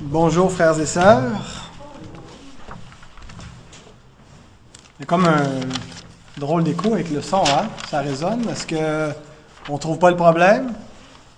Bonjour 0.00 0.52
frères 0.52 0.78
et 0.78 0.86
sœurs. 0.86 1.72
A 5.02 5.04
comme 5.04 5.24
un 5.24 5.42
drôle 6.36 6.62
d'écho 6.62 6.92
avec 6.92 7.10
le 7.10 7.20
son, 7.20 7.42
hein? 7.42 7.66
Ça 7.90 7.98
résonne. 7.98 8.48
Est-ce 8.48 8.64
que 8.64 9.10
on 9.68 9.76
trouve 9.76 9.98
pas 9.98 10.10
le 10.10 10.16
problème? 10.16 10.72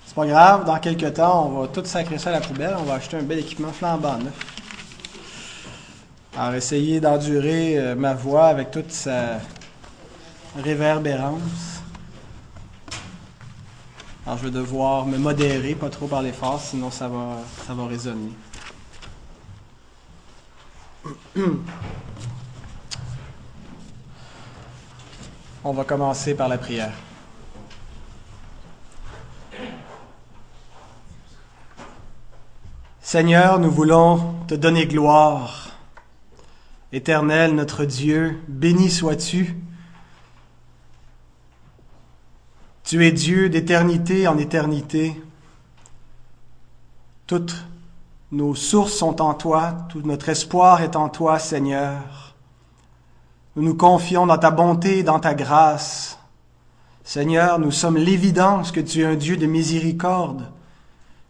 C'est 0.05 0.15
pas 0.15 0.27
grave, 0.27 0.67
dans 0.67 0.79
quelques 0.79 1.15
temps, 1.15 1.47
on 1.47 1.61
va 1.63 1.69
tout 1.69 1.87
sacrer 1.87 2.19
ça 2.19 2.29
à 2.29 2.33
la 2.35 2.41
poubelle, 2.41 2.77
on 2.79 2.83
va 2.83 2.95
acheter 2.95 3.17
un 3.17 3.23
bel 3.23 3.39
équipement 3.39 3.73
flambant 3.73 4.19
neuf. 4.19 4.35
Alors, 6.37 6.53
essayer 6.53 7.01
d'endurer 7.01 7.79
euh, 7.79 7.95
ma 7.95 8.13
voix 8.13 8.49
avec 8.49 8.71
toute 8.71 8.93
sa 8.93 9.39
réverbérance. 10.63 11.81
Alors, 14.27 14.39
je 14.39 14.45
vais 14.45 14.51
devoir 14.51 15.07
me 15.07 15.17
modérer, 15.17 15.75
pas 15.75 15.89
trop 15.89 16.09
parler 16.09 16.33
fort, 16.33 16.61
sinon 16.61 16.91
ça 16.91 17.09
va, 17.09 17.39
ça 17.67 17.73
va 17.73 17.87
résonner. 17.87 18.33
On 25.65 25.73
va 25.73 25.85
commencer 25.85 26.35
par 26.35 26.49
la 26.49 26.59
prière. 26.59 26.93
Seigneur, 33.01 33.59
nous 33.59 33.71
voulons 33.71 34.35
te 34.47 34.55
donner 34.55 34.87
gloire. 34.87 35.71
Éternel, 36.93 37.55
notre 37.55 37.85
Dieu, 37.85 38.41
béni 38.49 38.91
sois-tu. 38.91 39.57
Tu 42.85 43.05
es 43.07 43.13
Dieu 43.13 43.49
d'éternité 43.49 44.27
en 44.27 44.39
éternité. 44.39 45.21
Toutes 47.27 47.65
nos 48.33 48.55
sources 48.55 48.93
sont 48.93 49.21
en 49.21 49.35
toi, 49.35 49.75
tout 49.89 50.03
notre 50.05 50.29
espoir 50.29 50.83
est 50.83 50.95
en 50.95 51.09
toi, 51.09 51.39
Seigneur. 51.39 52.35
Nous 53.57 53.65
nous 53.65 53.75
confions 53.75 54.27
dans 54.27 54.39
ta 54.39 54.53
bonté 54.53 55.03
dans 55.03 55.19
ta 55.19 55.35
grâce. 55.35 56.19
Seigneur, 57.03 57.59
nous 57.59 57.73
sommes 57.73 57.97
l'évidence 57.97 58.71
que 58.71 58.81
tu 58.81 59.01
es 59.01 59.05
un 59.05 59.17
Dieu 59.17 59.37
de 59.37 59.47
miséricorde, 59.47 60.45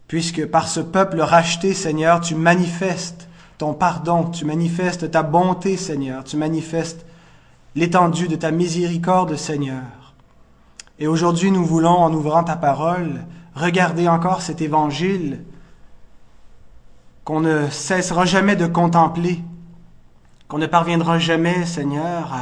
puisque 0.07 0.45
par 0.45 0.67
ce 0.67 0.79
peuple 0.79 1.21
racheté, 1.21 1.73
Seigneur, 1.73 2.21
tu 2.21 2.35
manifestes 2.35 3.27
ton 3.57 3.73
pardon, 3.73 4.25
tu 4.25 4.45
manifestes 4.45 5.09
ta 5.09 5.23
bonté, 5.23 5.77
Seigneur, 5.77 6.23
tu 6.23 6.37
manifestes 6.37 7.05
l'étendue 7.75 8.27
de 8.27 8.35
ta 8.35 8.51
miséricorde, 8.51 9.35
Seigneur. 9.35 10.13
Et 10.99 11.07
aujourd'hui, 11.07 11.51
nous 11.51 11.65
voulons, 11.65 11.97
en 11.97 12.13
ouvrant 12.13 12.43
ta 12.43 12.55
parole, 12.55 13.23
regarder 13.55 14.07
encore 14.07 14.41
cet 14.41 14.61
évangile 14.61 15.43
qu'on 17.23 17.39
ne 17.39 17.69
cessera 17.69 18.25
jamais 18.25 18.55
de 18.55 18.67
contempler, 18.67 19.43
qu'on 20.47 20.57
ne 20.57 20.67
parviendra 20.67 21.19
jamais, 21.19 21.65
Seigneur, 21.65 22.33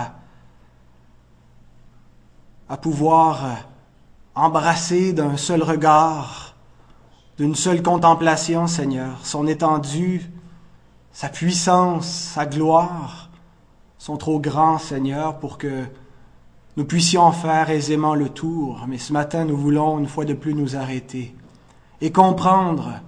à, 2.70 2.78
pouvoir 2.78 3.58
embrasser 4.36 5.12
d'un 5.12 5.36
seul 5.36 5.64
regard, 5.64 6.56
d'une 7.38 7.56
seule 7.56 7.82
contemplation, 7.84 8.68
Seigneur, 8.68 9.18
son 9.24 9.48
étendue, 9.48 10.32
sa 11.12 11.30
puissance, 11.30 12.08
sa 12.08 12.46
gloire 12.46 13.30
sont 13.98 14.18
trop 14.18 14.40
grands, 14.40 14.78
Seigneur, 14.78 15.40
pour 15.40 15.58
que 15.58 15.84
nous 16.78 16.86
puissions 16.86 17.32
faire 17.34 17.70
aisément 17.70 18.16
le 18.16 18.30
tour, 18.30 18.86
mais 18.88 18.98
ce 18.98 19.12
matin 19.12 19.44
nous 19.44 19.58
voulons 19.58 20.00
une 20.00 20.08
fois 20.08 20.24
de 20.24 20.34
plus 20.34 20.54
nous 20.54 20.78
arrêter 20.78 21.36
et 22.00 22.12
comprendre 22.12 23.02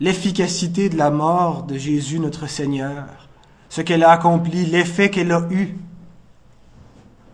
l'efficacité 0.00 0.88
de 0.88 0.96
la 0.96 1.10
mort 1.10 1.62
de 1.64 1.76
Jésus 1.76 2.18
notre 2.18 2.46
Seigneur, 2.46 3.28
ce 3.68 3.80
qu'elle 3.80 4.04
a 4.04 4.10
accompli, 4.10 4.66
l'effet 4.66 5.10
qu'elle 5.10 5.32
a 5.32 5.46
eu. 5.50 5.76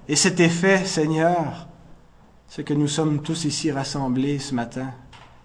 Et 0.09 0.17
cet 0.17 0.41
effet, 0.41 0.85
Seigneur, 0.85 1.69
c'est 2.49 2.65
que 2.65 2.75
nous 2.75 2.89
sommes 2.89 3.23
tous 3.23 3.45
ici 3.45 3.71
rassemblés 3.71 4.39
ce 4.39 4.55
matin 4.55 4.91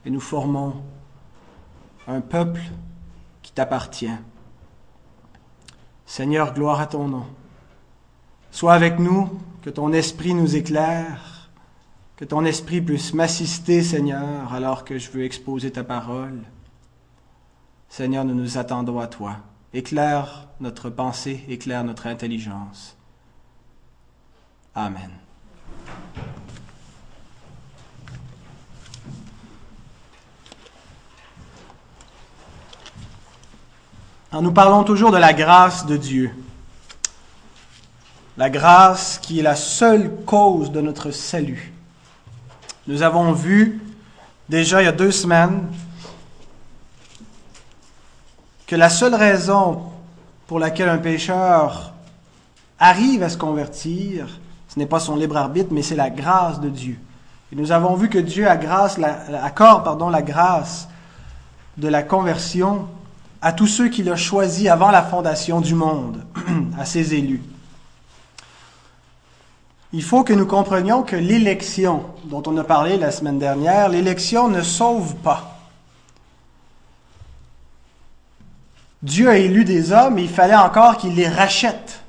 et 0.05 0.09
nous 0.09 0.19
formons 0.19 0.73
un 2.07 2.21
peuple 2.21 2.61
qui 3.41 3.51
t'appartient. 3.51 4.09
Seigneur, 6.05 6.53
gloire 6.53 6.79
à 6.79 6.87
ton 6.87 7.07
nom. 7.07 7.25
Sois 8.51 8.73
avec 8.73 8.99
nous, 8.99 9.29
que 9.61 9.69
ton 9.69 9.91
esprit 9.91 10.33
nous 10.33 10.55
éclaire, 10.55 11.49
que 12.15 12.25
ton 12.25 12.45
esprit 12.45 12.81
puisse 12.81 13.13
m'assister, 13.13 13.83
Seigneur, 13.83 14.53
alors 14.53 14.85
que 14.85 14.97
je 14.97 15.11
veux 15.11 15.25
exposer 15.25 15.71
ta 15.71 15.83
parole. 15.83 16.39
Seigneur, 17.89 18.25
nous 18.25 18.35
nous 18.35 18.57
attendons 18.57 18.99
à 18.99 19.07
toi. 19.07 19.37
Éclaire 19.73 20.47
notre 20.59 20.89
pensée, 20.89 21.43
éclaire 21.47 21.83
notre 21.83 22.07
intelligence. 22.07 22.95
Amen. 24.75 25.09
Nous 34.33 34.51
parlons 34.51 34.83
toujours 34.83 35.11
de 35.11 35.17
la 35.17 35.33
grâce 35.33 35.85
de 35.85 35.97
Dieu. 35.97 36.31
La 38.37 38.51
grâce 38.51 39.17
qui 39.17 39.39
est 39.39 39.43
la 39.43 39.55
seule 39.55 40.13
cause 40.25 40.71
de 40.71 40.79
notre 40.79 41.09
salut. 41.09 41.73
Nous 42.85 43.01
avons 43.01 43.31
vu 43.31 43.81
déjà 44.47 44.81
il 44.81 44.85
y 44.85 44.87
a 44.87 44.91
deux 44.91 45.11
semaines 45.11 45.67
que 48.67 48.75
la 48.75 48.89
seule 48.89 49.15
raison 49.15 49.83
pour 50.45 50.59
laquelle 50.59 50.89
un 50.89 50.97
pécheur 50.97 51.93
arrive 52.79 53.23
à 53.23 53.29
se 53.29 53.37
convertir, 53.37 54.27
ce 54.67 54.77
n'est 54.77 54.85
pas 54.85 54.99
son 54.99 55.15
libre 55.15 55.37
arbitre, 55.37 55.69
mais 55.71 55.81
c'est 55.81 55.95
la 55.95 56.09
grâce 56.09 56.59
de 56.59 56.69
Dieu. 56.69 56.99
Et 57.51 57.55
nous 57.55 57.71
avons 57.71 57.95
vu 57.95 58.09
que 58.09 58.17
Dieu 58.17 58.47
a 58.47 58.57
grâce, 58.57 58.99
accorde 59.41 59.85
pardon, 59.85 60.09
la 60.09 60.21
grâce 60.21 60.89
de 61.77 61.87
la 61.87 62.03
conversion 62.03 62.87
à 63.41 63.53
tous 63.53 63.67
ceux 63.67 63.87
qu'il 63.87 64.09
a 64.09 64.17
choisis 64.17 64.67
avant 64.67 64.91
la 64.91 65.01
fondation 65.01 65.61
du 65.61 65.73
monde, 65.73 66.25
à 66.77 66.85
ses 66.85 67.13
élus. 67.13 67.41
Il 69.93 70.03
faut 70.03 70.25
que 70.25 70.33
nous 70.33 70.45
comprenions 70.45 71.03
que 71.03 71.15
l'élection, 71.15 72.03
dont 72.25 72.43
on 72.45 72.57
a 72.57 72.63
parlé 72.65 72.97
la 72.97 73.11
semaine 73.11 73.39
dernière, 73.39 73.87
l'élection 73.87 74.49
ne 74.49 74.61
sauve 74.61 75.15
pas. 75.15 75.56
Dieu 79.03 79.29
a 79.29 79.37
élu 79.37 79.63
des 79.63 79.91
hommes, 79.91 80.17
et 80.17 80.23
il 80.23 80.29
fallait 80.29 80.55
encore 80.55 80.97
qu'il 80.97 81.15
les 81.15 81.27
rachète. 81.27 82.01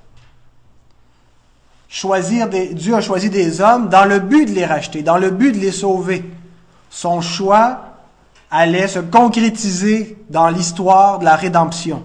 Choisir 1.89 2.49
Dieu 2.49 2.95
a 2.95 3.01
choisi 3.01 3.31
des 3.31 3.61
hommes 3.61 3.89
dans 3.89 4.05
le 4.05 4.19
but 4.19 4.47
de 4.47 4.53
les 4.53 4.67
racheter, 4.67 5.03
dans 5.03 5.17
le 5.17 5.31
but 5.31 5.53
de 5.53 5.59
les 5.59 5.73
sauver. 5.73 6.25
Son 6.91 7.21
choix 7.21 7.97
allait 8.51 8.89
se 8.89 8.99
concrétiser 8.99 10.19
dans 10.31 10.49
l'histoire 10.49 11.19
de 11.19 11.25
la 11.25 11.37
rédemption. 11.37 12.03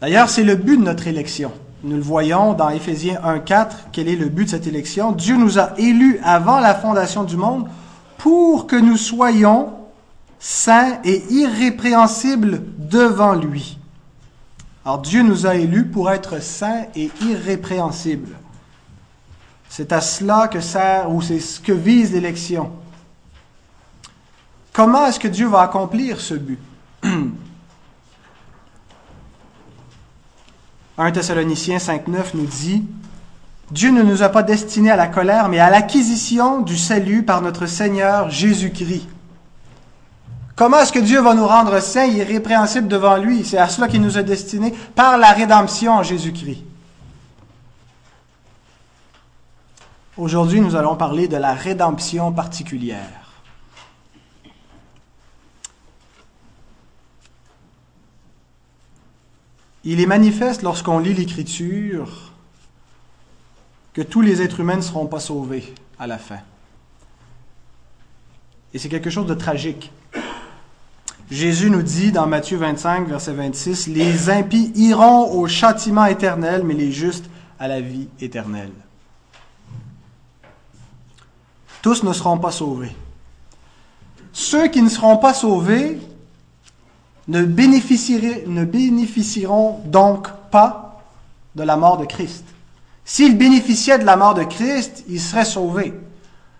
D'ailleurs, 0.00 0.28
c'est 0.28 0.44
le 0.44 0.56
but 0.56 0.76
de 0.76 0.82
notre 0.82 1.06
élection. 1.06 1.52
Nous 1.84 1.96
le 1.96 2.02
voyons 2.02 2.52
dans 2.52 2.70
Éphésiens 2.70 3.20
1.4, 3.24 3.68
quel 3.92 4.08
est 4.08 4.16
le 4.16 4.28
but 4.28 4.44
de 4.44 4.50
cette 4.50 4.66
élection? 4.66 5.12
Dieu 5.12 5.36
nous 5.36 5.58
a 5.58 5.72
élus 5.78 6.20
avant 6.22 6.60
la 6.60 6.74
fondation 6.74 7.24
du 7.24 7.36
monde 7.36 7.68
pour 8.18 8.68
que 8.68 8.76
nous 8.76 8.96
soyons 8.96 9.70
saints 10.42 10.98
et 11.04 11.22
irrépréhensibles 11.30 12.62
devant 12.76 13.34
lui. 13.34 13.78
Alors 14.84 14.98
Dieu 14.98 15.22
nous 15.22 15.46
a 15.46 15.54
élus 15.54 15.86
pour 15.86 16.10
être 16.10 16.42
saints 16.42 16.86
et 16.96 17.12
irrépréhensibles. 17.22 18.34
C'est 19.68 19.92
à 19.92 20.00
cela 20.00 20.48
que 20.48 20.60
sert, 20.60 21.12
ou 21.12 21.22
c'est 21.22 21.38
ce 21.38 21.60
que 21.60 21.70
vise 21.70 22.12
l'élection. 22.12 22.72
Comment 24.72 25.06
est-ce 25.06 25.20
que 25.20 25.28
Dieu 25.28 25.46
va 25.46 25.60
accomplir 25.60 26.20
ce 26.20 26.34
but? 26.34 26.58
1 30.98 31.12
Thessaloniciens 31.12 31.78
5.9 31.78 32.34
nous 32.34 32.46
dit, 32.46 32.84
Dieu 33.70 33.92
ne 33.92 34.02
nous 34.02 34.24
a 34.24 34.28
pas 34.28 34.42
destinés 34.42 34.90
à 34.90 34.96
la 34.96 35.06
colère, 35.06 35.48
mais 35.48 35.60
à 35.60 35.70
l'acquisition 35.70 36.62
du 36.62 36.76
salut 36.76 37.22
par 37.22 37.42
notre 37.42 37.66
Seigneur 37.66 38.28
Jésus-Christ. 38.28 39.06
Comment 40.62 40.78
est-ce 40.78 40.92
que 40.92 41.00
Dieu 41.00 41.20
va 41.20 41.34
nous 41.34 41.44
rendre 41.44 41.80
saints 41.80 42.06
et 42.06 42.18
irrépréhensibles 42.18 42.86
devant 42.86 43.16
lui? 43.16 43.44
C'est 43.44 43.58
à 43.58 43.68
cela 43.68 43.88
qu'il 43.88 44.00
nous 44.00 44.16
a 44.16 44.22
destinés 44.22 44.72
par 44.94 45.18
la 45.18 45.32
rédemption 45.32 45.94
en 45.94 46.04
Jésus-Christ. 46.04 46.62
Aujourd'hui, 50.16 50.60
nous 50.60 50.76
allons 50.76 50.94
parler 50.94 51.26
de 51.26 51.36
la 51.36 51.52
rédemption 51.52 52.30
particulière. 52.30 53.32
Il 59.82 59.98
est 59.98 60.06
manifeste 60.06 60.62
lorsqu'on 60.62 61.00
lit 61.00 61.14
l'Écriture 61.14 62.30
que 63.94 64.02
tous 64.02 64.20
les 64.20 64.42
êtres 64.42 64.60
humains 64.60 64.76
ne 64.76 64.80
seront 64.82 65.08
pas 65.08 65.18
sauvés 65.18 65.74
à 65.98 66.06
la 66.06 66.18
fin. 66.18 66.38
Et 68.72 68.78
c'est 68.78 68.88
quelque 68.88 69.10
chose 69.10 69.26
de 69.26 69.34
tragique. 69.34 69.90
Jésus 71.30 71.70
nous 71.70 71.82
dit 71.82 72.12
dans 72.12 72.26
Matthieu 72.26 72.58
25, 72.58 73.08
verset 73.08 73.32
26, 73.32 73.86
Les 73.88 74.30
impies 74.30 74.72
iront 74.74 75.32
au 75.32 75.46
châtiment 75.46 76.06
éternel, 76.06 76.62
mais 76.64 76.74
les 76.74 76.92
justes 76.92 77.26
à 77.58 77.68
la 77.68 77.80
vie 77.80 78.08
éternelle. 78.20 78.72
Tous 81.80 82.02
ne 82.02 82.12
seront 82.12 82.38
pas 82.38 82.52
sauvés. 82.52 82.94
Ceux 84.32 84.68
qui 84.68 84.82
ne 84.82 84.88
seront 84.88 85.16
pas 85.16 85.34
sauvés 85.34 85.98
ne, 87.28 87.44
bénéficieront 87.44 89.80
donc 89.84 90.28
pas 90.50 91.02
de 91.54 91.62
la 91.62 91.76
mort 91.76 91.98
de 91.98 92.06
Christ. 92.06 92.44
S'ils 93.04 93.36
bénéficiaient 93.36 93.98
de 93.98 94.04
la 94.04 94.16
mort 94.16 94.34
de 94.34 94.44
Christ, 94.44 95.04
ils 95.08 95.20
seraient 95.20 95.44
sauvés. 95.44 95.92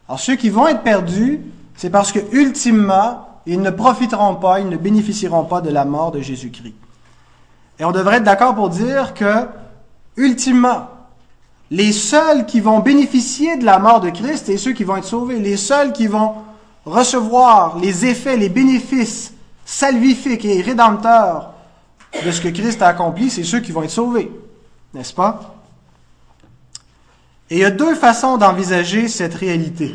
Alors 0.08 0.20
ceux 0.20 0.36
qui 0.36 0.50
vont 0.50 0.68
être 0.68 0.82
perdus, 0.82 1.40
c'est 1.76 1.90
parce 1.90 2.12
que 2.12 2.20
ultimement, 2.32 3.31
ils 3.46 3.60
ne 3.60 3.70
profiteront 3.70 4.36
pas, 4.36 4.60
ils 4.60 4.68
ne 4.68 4.76
bénéficieront 4.76 5.44
pas 5.44 5.60
de 5.60 5.70
la 5.70 5.84
mort 5.84 6.12
de 6.12 6.20
Jésus-Christ. 6.20 6.74
Et 7.78 7.84
on 7.84 7.92
devrait 7.92 8.16
être 8.16 8.24
d'accord 8.24 8.54
pour 8.54 8.68
dire 8.68 9.14
que, 9.14 9.48
ultimement, 10.16 10.88
les 11.70 11.92
seuls 11.92 12.46
qui 12.46 12.60
vont 12.60 12.80
bénéficier 12.80 13.56
de 13.56 13.64
la 13.64 13.78
mort 13.78 14.00
de 14.00 14.10
Christ 14.10 14.48
et 14.48 14.58
ceux 14.58 14.72
qui 14.72 14.84
vont 14.84 14.96
être 14.96 15.04
sauvés, 15.04 15.40
les 15.40 15.56
seuls 15.56 15.92
qui 15.92 16.06
vont 16.06 16.34
recevoir 16.84 17.78
les 17.78 18.06
effets, 18.06 18.36
les 18.36 18.48
bénéfices 18.48 19.32
salvifiques 19.64 20.44
et 20.44 20.60
rédempteurs 20.60 21.54
de 22.24 22.30
ce 22.30 22.40
que 22.40 22.48
Christ 22.48 22.82
a 22.82 22.88
accompli, 22.88 23.30
c'est 23.30 23.44
ceux 23.44 23.60
qui 23.60 23.72
vont 23.72 23.82
être 23.82 23.90
sauvés. 23.90 24.30
N'est-ce 24.92 25.14
pas? 25.14 25.56
Et 27.48 27.56
il 27.56 27.60
y 27.60 27.64
a 27.64 27.70
deux 27.70 27.94
façons 27.94 28.36
d'envisager 28.36 29.08
cette 29.08 29.34
réalité. 29.34 29.94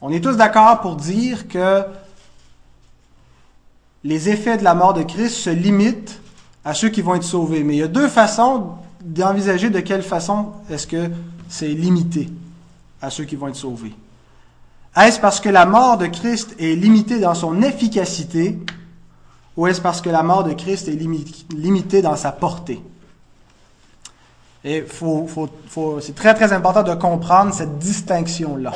On 0.00 0.10
est 0.10 0.20
tous 0.20 0.36
d'accord 0.36 0.80
pour 0.80 0.96
dire 0.96 1.48
que 1.48 1.84
les 4.08 4.30
effets 4.30 4.56
de 4.56 4.64
la 4.64 4.74
mort 4.74 4.94
de 4.94 5.02
Christ 5.02 5.34
se 5.34 5.50
limitent 5.50 6.18
à 6.64 6.72
ceux 6.72 6.88
qui 6.88 7.02
vont 7.02 7.14
être 7.14 7.22
sauvés. 7.22 7.62
Mais 7.62 7.74
il 7.74 7.78
y 7.80 7.82
a 7.82 7.88
deux 7.88 8.08
façons 8.08 8.70
d'envisager 9.04 9.68
de 9.68 9.80
quelle 9.80 10.02
façon 10.02 10.52
est-ce 10.70 10.86
que 10.86 11.10
c'est 11.50 11.68
limité 11.68 12.30
à 13.02 13.10
ceux 13.10 13.24
qui 13.24 13.36
vont 13.36 13.48
être 13.48 13.56
sauvés. 13.56 13.94
Est-ce 14.96 15.20
parce 15.20 15.40
que 15.40 15.50
la 15.50 15.66
mort 15.66 15.98
de 15.98 16.06
Christ 16.06 16.56
est 16.58 16.74
limitée 16.74 17.20
dans 17.20 17.34
son 17.34 17.60
efficacité 17.60 18.58
ou 19.58 19.66
est-ce 19.66 19.80
parce 19.82 20.00
que 20.00 20.08
la 20.08 20.22
mort 20.22 20.42
de 20.42 20.54
Christ 20.54 20.88
est 20.88 20.98
limitée 21.54 22.00
dans 22.00 22.16
sa 22.16 22.32
portée? 22.32 22.80
Et 24.64 24.84
c'est 26.00 26.14
très 26.14 26.32
très 26.32 26.54
important 26.54 26.82
de 26.82 26.94
comprendre 26.94 27.52
cette 27.52 27.78
distinction-là. 27.78 28.72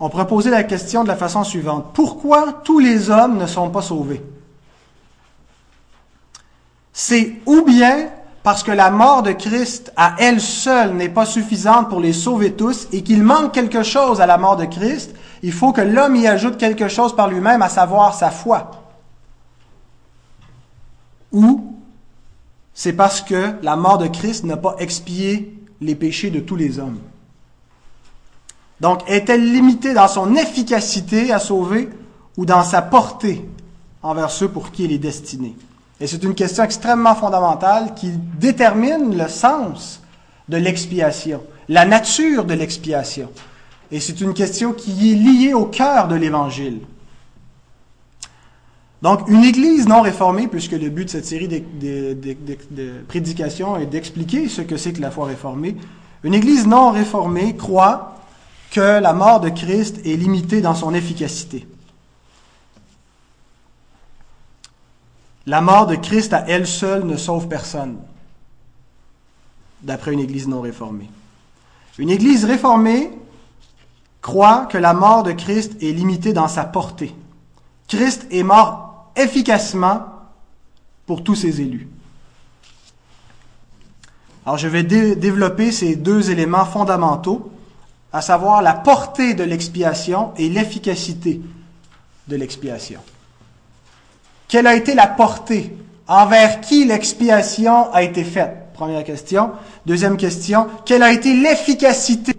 On 0.00 0.08
pourrait 0.08 0.26
poser 0.26 0.50
la 0.50 0.64
question 0.64 1.02
de 1.02 1.08
la 1.08 1.16
façon 1.16 1.44
suivante. 1.44 1.86
Pourquoi 1.92 2.60
tous 2.64 2.78
les 2.78 3.10
hommes 3.10 3.36
ne 3.36 3.46
sont 3.46 3.70
pas 3.70 3.82
sauvés? 3.82 4.22
C'est 6.92 7.36
ou 7.46 7.62
bien 7.62 8.10
parce 8.42 8.62
que 8.62 8.70
la 8.70 8.90
mort 8.90 9.22
de 9.22 9.32
Christ 9.32 9.92
à 9.96 10.14
elle 10.18 10.40
seule 10.40 10.94
n'est 10.94 11.08
pas 11.08 11.26
suffisante 11.26 11.88
pour 11.88 12.00
les 12.00 12.12
sauver 12.12 12.52
tous 12.52 12.88
et 12.92 13.02
qu'il 13.02 13.22
manque 13.22 13.52
quelque 13.52 13.82
chose 13.82 14.20
à 14.20 14.26
la 14.26 14.38
mort 14.38 14.56
de 14.56 14.64
Christ, 14.64 15.14
il 15.42 15.52
faut 15.52 15.72
que 15.72 15.80
l'homme 15.80 16.16
y 16.16 16.26
ajoute 16.26 16.56
quelque 16.56 16.88
chose 16.88 17.14
par 17.14 17.28
lui-même, 17.28 17.62
à 17.62 17.68
savoir 17.68 18.14
sa 18.14 18.30
foi. 18.30 18.70
Ou 21.32 21.74
c'est 22.72 22.92
parce 22.92 23.20
que 23.20 23.54
la 23.62 23.76
mort 23.76 23.98
de 23.98 24.06
Christ 24.06 24.44
n'a 24.44 24.56
pas 24.56 24.76
expié 24.78 25.54
les 25.80 25.94
péchés 25.94 26.30
de 26.30 26.40
tous 26.40 26.56
les 26.56 26.78
hommes. 26.78 26.98
Donc, 28.80 29.02
est-elle 29.08 29.52
limitée 29.52 29.94
dans 29.94 30.08
son 30.08 30.34
efficacité 30.36 31.32
à 31.32 31.38
sauver 31.38 31.88
ou 32.36 32.46
dans 32.46 32.62
sa 32.62 32.82
portée 32.82 33.44
envers 34.02 34.30
ceux 34.30 34.48
pour 34.48 34.70
qui 34.70 34.84
elle 34.84 34.92
est 34.92 34.98
destinée? 34.98 35.56
Et 36.00 36.06
c'est 36.06 36.22
une 36.22 36.34
question 36.34 36.62
extrêmement 36.62 37.14
fondamentale 37.14 37.94
qui 37.94 38.10
détermine 38.38 39.16
le 39.18 39.28
sens 39.28 40.00
de 40.48 40.56
l'expiation, 40.56 41.42
la 41.68 41.84
nature 41.84 42.44
de 42.44 42.54
l'expiation. 42.54 43.30
Et 43.90 44.00
c'est 44.00 44.20
une 44.20 44.34
question 44.34 44.72
qui 44.72 45.12
est 45.12 45.14
liée 45.16 45.54
au 45.54 45.64
cœur 45.64 46.08
de 46.08 46.14
l'Évangile. 46.14 46.80
Donc, 49.02 49.28
une 49.28 49.44
Église 49.44 49.86
non 49.86 50.00
réformée, 50.00 50.48
puisque 50.48 50.72
le 50.72 50.88
but 50.88 51.04
de 51.04 51.10
cette 51.10 51.26
série 51.26 51.48
de, 51.48 53.04
prédications 53.06 53.76
est 53.76 53.86
d'expliquer 53.86 54.48
ce 54.48 54.62
que 54.62 54.76
c'est 54.76 54.92
que 54.92 55.00
la 55.00 55.10
foi 55.10 55.26
réformée, 55.26 55.76
une 56.24 56.34
Église 56.34 56.66
non 56.66 56.90
réformée 56.90 57.56
croit 57.56 58.17
que 58.70 59.00
la 59.00 59.12
mort 59.12 59.40
de 59.40 59.48
Christ 59.48 59.98
est 60.04 60.16
limitée 60.16 60.60
dans 60.60 60.74
son 60.74 60.94
efficacité. 60.94 61.66
La 65.46 65.60
mort 65.60 65.86
de 65.86 65.96
Christ 65.96 66.32
à 66.34 66.44
elle 66.46 66.66
seule 66.66 67.04
ne 67.04 67.16
sauve 67.16 67.48
personne, 67.48 67.96
d'après 69.82 70.12
une 70.12 70.20
Église 70.20 70.46
non 70.46 70.60
réformée. 70.60 71.08
Une 71.96 72.10
Église 72.10 72.44
réformée 72.44 73.10
croit 74.20 74.66
que 74.66 74.76
la 74.78 74.92
mort 74.92 75.22
de 75.22 75.32
Christ 75.32 75.82
est 75.82 75.92
limitée 75.92 76.32
dans 76.34 76.48
sa 76.48 76.64
portée. 76.64 77.14
Christ 77.86 78.26
est 78.30 78.42
mort 78.42 79.10
efficacement 79.16 80.04
pour 81.06 81.24
tous 81.24 81.34
ses 81.34 81.62
élus. 81.62 81.88
Alors 84.44 84.58
je 84.58 84.68
vais 84.68 84.82
développer 84.82 85.72
ces 85.72 85.96
deux 85.96 86.30
éléments 86.30 86.66
fondamentaux 86.66 87.50
à 88.12 88.20
savoir 88.22 88.62
la 88.62 88.74
portée 88.74 89.34
de 89.34 89.44
l'expiation 89.44 90.32
et 90.36 90.48
l'efficacité 90.48 91.40
de 92.26 92.36
l'expiation. 92.36 93.00
Quelle 94.48 94.66
a 94.66 94.74
été 94.74 94.94
la 94.94 95.06
portée 95.06 95.76
Envers 96.06 96.62
qui 96.62 96.86
l'expiation 96.86 97.92
a 97.92 98.02
été 98.02 98.24
faite? 98.24 98.72
Première 98.72 99.04
question. 99.04 99.50
Deuxième 99.84 100.16
question, 100.16 100.68
quelle 100.86 101.02
a 101.02 101.12
été 101.12 101.34
l'efficacité? 101.34 102.32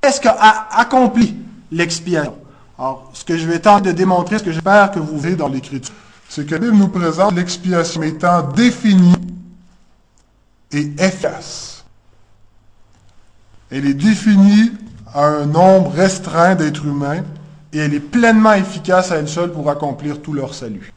Qu'est-ce 0.00 0.22
qu'a 0.22 0.36
accompli 0.72 1.36
l'expiation? 1.70 2.34
Alors, 2.78 3.10
ce 3.12 3.24
que 3.24 3.36
je 3.36 3.46
vais 3.46 3.58
tenter 3.58 3.92
de 3.92 3.96
démontrer, 3.96 4.38
ce 4.38 4.44
que 4.44 4.52
j'espère 4.52 4.90
que 4.90 5.00
vous 5.00 5.18
verrez 5.18 5.36
dans 5.36 5.48
l'Écriture, 5.48 5.94
c'est 6.30 6.46
que 6.46 6.52
la 6.52 6.60
Bible 6.60 6.76
nous 6.76 6.88
présente 6.88 7.34
l'expiation 7.34 8.02
étant 8.02 8.40
définie 8.42 9.14
et 10.72 10.90
efficace. 10.98 11.84
Elle 13.70 13.84
est 13.84 13.94
définie 13.94 14.72
à 15.14 15.24
un 15.24 15.46
nombre 15.46 15.90
restreint 15.92 16.54
d'êtres 16.54 16.86
humains 16.86 17.24
et 17.72 17.78
elle 17.78 17.94
est 17.94 18.00
pleinement 18.00 18.54
efficace 18.54 19.12
à 19.12 19.16
elle 19.16 19.28
seule 19.28 19.52
pour 19.52 19.70
accomplir 19.70 20.20
tout 20.22 20.32
leur 20.32 20.54
salut. 20.54 20.92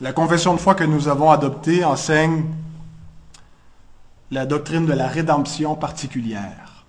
La 0.00 0.12
confession 0.12 0.54
de 0.54 0.60
foi 0.60 0.74
que 0.74 0.84
nous 0.84 1.08
avons 1.08 1.30
adoptée 1.30 1.84
enseigne 1.84 2.44
la 4.30 4.44
doctrine 4.44 4.86
de 4.86 4.92
la 4.92 5.06
rédemption 5.06 5.76
particulière. 5.76 6.84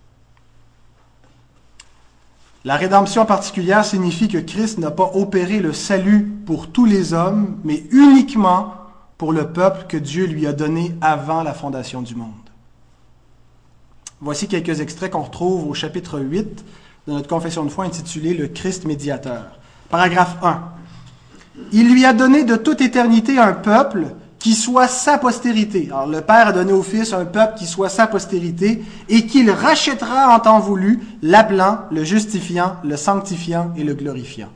La 2.63 2.77
rédemption 2.77 3.27
particulière 3.27 3.85
signifie 3.85 4.27
que 4.27 4.39
Christ 4.39 4.79
n'a 4.79 4.89
pas 4.89 5.11
opéré 5.13 5.59
le 5.59 5.71
salut 5.71 6.23
pour 6.47 6.71
tous 6.71 6.85
les 6.85 7.13
hommes, 7.13 7.59
mais 7.63 7.83
uniquement 7.91 8.73
pour 9.17 9.31
le 9.31 9.47
peuple 9.47 9.85
que 9.87 9.97
Dieu 9.97 10.25
lui 10.25 10.45
a 10.47 10.53
donné 10.53 10.95
avant 11.01 11.43
la 11.43 11.53
fondation 11.53 12.01
du 12.01 12.15
monde. 12.15 12.31
Voici 14.21 14.47
quelques 14.47 14.81
extraits 14.81 15.11
qu'on 15.11 15.23
retrouve 15.23 15.67
au 15.67 15.73
chapitre 15.73 16.19
8 16.19 16.65
de 17.07 17.13
notre 17.13 17.27
confession 17.27 17.63
de 17.63 17.69
foi 17.69 17.85
intitulée 17.85 18.33
Le 18.33 18.47
Christ 18.47 18.85
médiateur. 18.85 19.59
Paragraphe 19.89 20.37
1. 20.41 20.63
Il 21.71 21.93
lui 21.93 22.05
a 22.05 22.13
donné 22.13 22.43
de 22.43 22.55
toute 22.55 22.81
éternité 22.81 23.37
un 23.37 23.53
peuple 23.53 24.07
qui 24.39 24.53
soit 24.53 24.87
sa 24.87 25.17
postérité. 25.17 25.87
Alors 25.89 26.07
le 26.07 26.21
Père 26.21 26.49
a 26.49 26.51
donné 26.51 26.73
au 26.73 26.83
Fils 26.83 27.13
un 27.13 27.25
peuple 27.25 27.57
qui 27.57 27.65
soit 27.65 27.89
sa 27.89 28.07
postérité 28.07 28.83
et 29.09 29.25
qu'il 29.25 29.49
rachètera 29.49 30.35
en 30.35 30.39
temps 30.39 30.59
voulu, 30.59 31.01
l'appelant, 31.21 31.79
le 31.91 32.03
justifiant, 32.03 32.75
le 32.83 32.97
sanctifiant 32.97 33.73
et 33.75 33.83
le 33.83 33.93
glorifiant. 33.93 34.49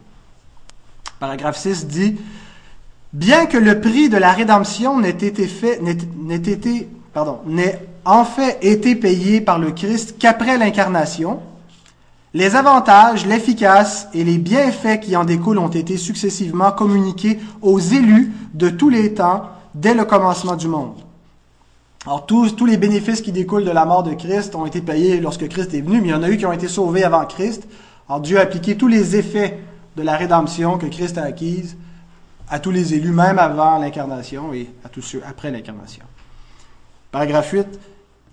Paragraphe 1.20 1.58
6 1.58 1.88
dit, 1.88 2.18
Bien 3.14 3.48
que 3.48 3.58
le 3.58 3.82
prix 3.82 4.08
de 4.10 4.18
la 4.18 4.32
rédemption 4.32 5.00
n'ait 5.00 5.10
été 5.10 5.48
en 8.06 8.26
fait 8.26 8.58
été 8.62 8.96
payé 8.96 9.42
par 9.42 9.58
le 9.58 9.72
Christ 9.72 10.18
qu'après 10.20 10.60
l'incarnation, 10.60 11.40
les 12.36 12.56
avantages, 12.56 13.26
l'efficace 13.26 14.08
et 14.14 14.24
les 14.24 14.38
bienfaits 14.38 15.00
qui 15.00 15.16
en 15.16 15.26
découlent 15.26 15.58
ont 15.58 15.70
été 15.70 15.98
successivement 15.98 16.72
communiqués 16.72 17.40
aux 17.64 17.80
élus 17.80 18.32
de 18.54 18.70
tous 18.70 18.90
les 18.90 19.16
temps 19.16 19.42
dès 19.74 19.96
le 19.96 20.06
commencement 20.06 20.56
du 20.56 20.68
monde. 20.68 20.94
Alors 22.06 22.28
tous, 22.28 22.56
tous 22.56 22.68
les 22.68 22.78
bénéfices 22.78 23.22
qui 23.22 23.32
découlent 23.32 23.66
de 23.66 23.72
la 23.72 23.86
mort 23.86 24.04
de 24.04 24.14
Christ 24.14 24.54
ont 24.54 24.68
été 24.68 24.82
payés 24.82 25.20
lorsque 25.20 25.48
Christ 25.48 25.74
est 25.74 25.82
venu, 25.82 26.00
mais 26.00 26.10
il 26.10 26.12
y 26.12 26.14
en 26.14 26.22
a 26.22 26.30
eu 26.30 26.38
qui 26.38 26.46
ont 26.46 26.54
été 26.54 26.68
sauvés 26.68 27.04
avant 27.04 27.26
Christ. 27.26 27.68
Alors 28.08 28.22
Dieu 28.22 28.38
a 28.38 28.42
appliqué 28.42 28.78
tous 28.78 28.88
les 28.88 29.16
effets 29.16 29.60
de 29.98 30.04
la 30.04 30.16
rédemption 30.16 30.78
que 30.78 30.86
Christ 30.86 31.18
a 31.18 31.24
acquise 31.24 31.76
à 32.50 32.60
tous 32.60 32.72
les 32.72 32.94
élus, 32.94 33.12
même 33.12 33.40
avant 33.40 33.78
l'incarnation 33.78 34.54
et 34.54 34.70
à 34.84 34.90
tous 34.90 35.02
ceux 35.02 35.22
après 35.26 35.52
l'incarnation. 35.52 36.04
Paragraphe 37.12 37.52
8. 37.52 37.68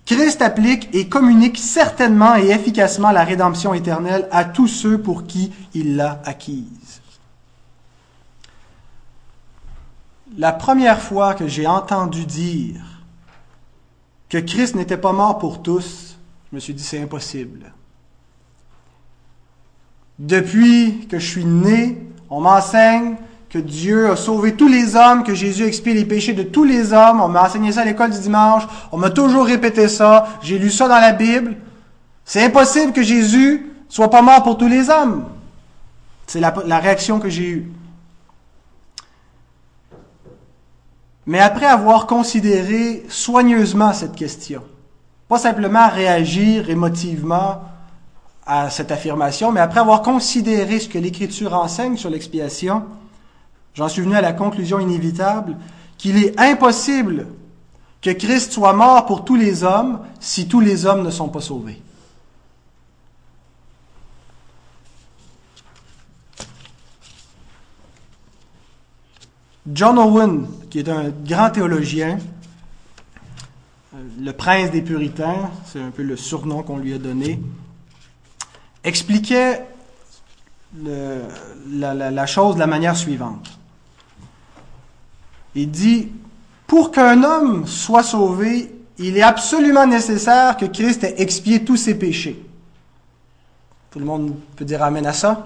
Christ 0.05 0.41
applique 0.41 0.89
et 0.93 1.09
communique 1.09 1.57
certainement 1.57 2.35
et 2.35 2.49
efficacement 2.49 3.11
la 3.11 3.23
rédemption 3.23 3.73
éternelle 3.73 4.27
à 4.31 4.45
tous 4.45 4.67
ceux 4.67 5.01
pour 5.01 5.27
qui 5.27 5.51
il 5.73 5.97
l'a 5.97 6.21
acquise. 6.23 7.01
La 10.37 10.53
première 10.53 11.01
fois 11.01 11.33
que 11.33 11.47
j'ai 11.47 11.67
entendu 11.67 12.25
dire 12.25 12.81
que 14.29 14.37
Christ 14.37 14.75
n'était 14.75 14.97
pas 14.97 15.13
mort 15.13 15.39
pour 15.39 15.61
tous, 15.61 16.17
je 16.51 16.55
me 16.55 16.59
suis 16.59 16.73
dit 16.73 16.83
c'est 16.83 17.01
impossible. 17.01 17.73
Depuis 20.19 21.07
que 21.07 21.19
je 21.19 21.27
suis 21.27 21.45
né, 21.45 22.07
on 22.29 22.41
m'enseigne 22.41 23.15
que 23.49 23.59
Dieu 23.59 24.09
a 24.11 24.15
sauvé 24.15 24.55
tous 24.55 24.67
les 24.67 24.95
hommes, 24.95 25.23
que 25.23 25.33
Jésus 25.33 25.63
a 25.63 25.67
expié 25.67 25.93
les 25.93 26.05
péchés 26.05 26.33
de 26.33 26.43
tous 26.43 26.63
les 26.63 26.91
hommes. 26.91 27.21
On 27.21 27.29
m'a 27.29 27.43
enseigné 27.43 27.71
ça 27.71 27.81
à 27.81 27.85
l'école 27.85 28.11
du 28.11 28.19
dimanche. 28.19 28.63
On 28.91 28.97
m'a 28.97 29.09
toujours 29.09 29.45
répété 29.45 29.87
ça. 29.87 30.27
J'ai 30.41 30.59
lu 30.59 30.69
ça 30.69 30.87
dans 30.87 30.99
la 30.99 31.13
Bible. 31.13 31.55
C'est 32.25 32.43
impossible 32.43 32.91
que 32.91 33.03
Jésus 33.03 33.71
soit 33.87 34.09
pas 34.09 34.21
mort 34.21 34.43
pour 34.43 34.57
tous 34.57 34.67
les 34.67 34.89
hommes. 34.89 35.25
C'est 36.25 36.41
la, 36.41 36.53
la 36.65 36.79
réaction 36.79 37.19
que 37.19 37.29
j'ai 37.29 37.49
eue. 37.49 37.71
Mais 41.25 41.39
après 41.39 41.65
avoir 41.65 42.05
considéré 42.05 43.05
soigneusement 43.09 43.93
cette 43.93 44.15
question, 44.15 44.61
pas 45.27 45.37
simplement 45.37 45.89
réagir 45.89 46.69
émotivement 46.69 47.61
à 48.45 48.69
cette 48.69 48.91
affirmation, 48.91 49.51
mais 49.51 49.59
après 49.59 49.81
avoir 49.81 50.01
considéré 50.01 50.79
ce 50.79 50.87
que 50.87 50.97
l'Écriture 50.97 51.53
enseigne 51.53 51.97
sur 51.97 52.09
l'expiation, 52.09 52.83
j'en 53.77 53.87
suis 53.87 54.01
venu 54.01 54.15
à 54.15 54.21
la 54.21 54.33
conclusion 54.33 54.79
inévitable 54.79 55.55
qu'il 55.97 56.17
est 56.17 56.37
impossible 56.39 57.27
que 58.01 58.09
Christ 58.09 58.51
soit 58.51 58.73
mort 58.73 59.05
pour 59.05 59.23
tous 59.23 59.35
les 59.35 59.63
hommes 59.63 59.99
si 60.19 60.47
tous 60.47 60.59
les 60.59 60.85
hommes 60.85 61.03
ne 61.03 61.11
sont 61.11 61.29
pas 61.29 61.41
sauvés. 61.41 61.81
John 69.71 69.99
Owen, 69.99 70.47
qui 70.69 70.79
est 70.79 70.89
un 70.89 71.09
grand 71.09 71.49
théologien, 71.49 72.19
le 74.19 74.31
prince 74.31 74.71
des 74.71 74.81
puritains, 74.81 75.51
c'est 75.65 75.81
un 75.81 75.91
peu 75.91 76.03
le 76.03 76.15
surnom 76.15 76.63
qu'on 76.63 76.77
lui 76.77 76.93
a 76.93 76.97
donné, 76.97 77.39
expliquait 78.83 79.65
la, 80.73 82.25
chose 82.25 82.55
de 82.55 82.59
la 82.59 82.67
manière 82.67 82.95
suivante. 82.95 83.56
Il 85.57 85.71
dit, 85.71 86.09
pour 86.67 86.91
qu'un 86.91 87.23
homme 87.23 87.65
soit 87.65 88.03
sauvé, 88.03 88.71
il 88.99 89.17
est 89.17 89.23
absolument 89.23 89.87
nécessaire 89.87 90.55
que 90.55 90.65
Christ 90.65 91.03
ait 91.03 91.15
expié 91.17 91.63
tous 91.65 91.77
ses 91.77 91.95
péchés. 91.95 92.39
Tout 93.89 93.97
le 93.97 94.05
monde 94.05 94.35
peut 94.55 94.65
dire 94.65 94.83
Amen 94.83 95.07
à 95.07 95.13
ça. 95.13 95.43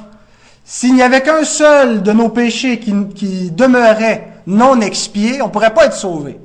S'il 0.66 0.96
n'y 0.96 1.02
avait 1.02 1.22
qu'un 1.24 1.46
seul 1.46 2.04
de 2.04 2.12
nos 2.12 2.28
péchés 2.28 2.78
qui, 2.78 2.94
qui 3.16 3.52
demeurait 3.52 4.34
non 4.48 4.82
expié, 4.82 5.42
on 5.42 5.48
ne 5.48 5.52
pourrait 5.52 5.74
pas 5.74 5.86
être 5.86 5.96
sauvé. 5.96 6.38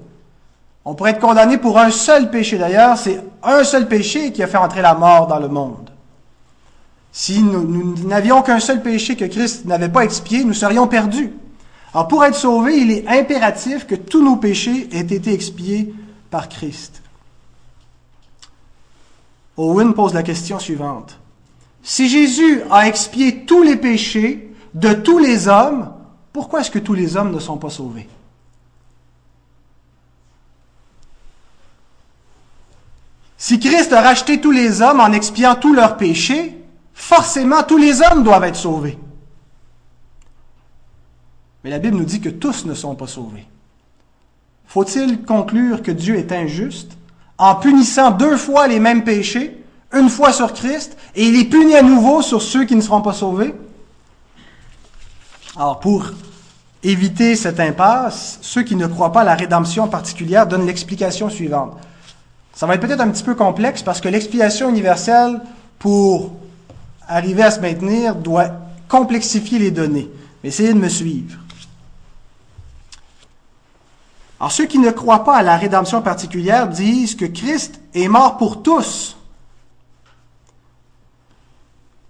On 0.85 0.95
pourrait 0.95 1.11
être 1.11 1.21
condamné 1.21 1.59
pour 1.59 1.77
un 1.77 1.91
seul 1.91 2.31
péché. 2.31 2.59
D'ailleurs, 2.59 2.97
c'est 2.97 3.21
un 3.43 3.65
seul 3.65 3.89
péché 3.89 4.31
qui 4.31 4.45
a 4.45 4.47
fait 4.47 4.59
entrer 4.59 4.81
la 4.81 4.95
mort 4.95 5.27
dans 5.27 5.41
le 5.41 5.49
monde. 5.49 5.91
Si 7.11 7.43
nous 7.43 7.97
n'avions 8.05 8.43
qu'un 8.43 8.61
seul 8.61 8.81
péché 8.81 9.17
que 9.17 9.25
Christ 9.25 9.65
n'avait 9.65 9.89
pas 9.89 10.05
expié, 10.05 10.45
nous 10.45 10.55
serions 10.55 10.87
perdus. 10.87 11.33
Alors 11.97 12.09
pour 12.09 12.27
être 12.27 12.35
sauvés, 12.35 12.77
il 12.77 12.91
est 12.91 13.09
impératif 13.09 13.87
que 13.87 13.95
tous 13.95 14.23
nos 14.23 14.37
péchés 14.37 14.87
aient 14.93 15.01
été 15.01 15.33
expiés 15.33 15.95
par 16.31 16.51
Christ. 16.51 17.01
Owen 19.57 19.95
pose 19.95 20.13
la 20.13 20.23
question 20.23 20.59
suivante. 20.59 21.19
Si 21.83 22.11
Jésus 22.11 22.61
a 22.71 22.87
expié 22.87 23.47
tous 23.47 23.63
les 23.63 23.77
péchés 23.77 24.55
de 24.75 24.93
tous 24.93 25.19
les 25.19 25.49
hommes, 25.49 25.91
pourquoi 26.35 26.61
est-ce 26.61 26.71
que 26.71 26.79
tous 26.79 26.93
les 26.93 27.17
hommes 27.17 27.33
ne 27.33 27.39
sont 27.39 27.57
pas 27.57 27.71
sauvés? 27.71 28.07
Si 33.39 33.59
Christ 33.59 33.95
a 33.95 34.03
racheté 34.03 34.39
tous 34.39 34.51
les 34.51 34.83
hommes 34.83 35.01
en 35.01 35.13
expiant 35.13 35.55
tous 35.55 35.73
leurs 35.73 35.97
péchés, 35.97 36.63
forcément 36.93 37.63
tous 37.63 37.79
les 37.79 38.03
hommes 38.03 38.23
doivent 38.23 38.45
être 38.45 38.57
sauvés. 38.57 38.99
Mais 41.67 41.73
la 41.73 41.81
Bible 41.81 41.97
nous 41.97 42.05
dit 42.05 42.21
que 42.21 42.29
tous 42.29 42.65
ne 42.65 42.75
sont 42.75 42.95
pas 42.95 43.09
sauvés. 43.09 43.45
Faut-il 44.69 45.23
conclure 45.23 45.83
que 45.83 45.91
Dieu 45.91 46.15
est 46.15 46.31
injuste 46.31 46.93
en 47.39 47.57
punissant 47.57 48.13
deux 48.13 48.37
fois 48.37 48.69
les 48.69 48.79
mêmes 48.79 49.03
péchés, 49.03 49.65
une 49.93 50.09
fois 50.09 50.33
sur 50.33 50.53
Christ, 50.53 50.97
et 51.17 51.27
il 51.27 51.35
est 51.35 51.47
puni 51.47 51.75
à 51.75 51.83
nouveau 51.83 52.23
sur 52.23 52.41
ceux 52.41 52.67
qui 52.67 52.77
ne 52.77 52.81
seront 52.81 53.03
pas 53.03 53.15
sauvés? 53.15 53.53
Alors 55.57 55.81
pour 55.81 56.13
éviter 56.85 57.35
cette 57.35 57.59
impasse, 57.59 58.39
ceux 58.43 58.63
qui 58.63 58.77
ne 58.77 58.87
croient 58.87 59.11
pas 59.11 59.23
à 59.23 59.25
la 59.25 59.35
rédemption 59.35 59.89
particulière 59.89 60.47
donnent 60.47 60.67
l'explication 60.67 61.29
suivante. 61.31 61.77
Ça 62.53 62.67
va 62.67 62.77
être 62.77 62.81
peut-être 62.81 63.01
un 63.01 63.11
petit 63.11 63.25
peu 63.25 63.35
complexe 63.35 63.83
parce 63.83 64.01
que 64.01 64.09
l'expiation 64.09 64.69
universelle, 64.69 65.41
pour 65.81 66.31
arriver 67.09 67.43
à 67.43 67.51
se 67.51 67.59
maintenir, 67.59 68.15
doit 68.15 68.53
complexifier 68.87 69.59
les 69.59 69.73
données. 69.73 70.09
Mais 70.45 70.51
essayez 70.51 70.73
de 70.73 70.79
me 70.79 70.89
suivre. 70.89 71.41
Alors 74.39 74.53
ceux 74.53 74.67
qui 74.67 74.79
ne 74.79 74.91
croient 74.91 75.25
pas 75.25 75.37
à 75.37 75.43
la 75.43 75.57
rédemption 75.57 76.03
particulière 76.03 76.69
disent 76.69 77.15
que 77.15 77.25
Christ 77.25 77.81
est 77.95 78.09
mort 78.09 78.37
pour 78.37 78.63
tous. 78.63 79.17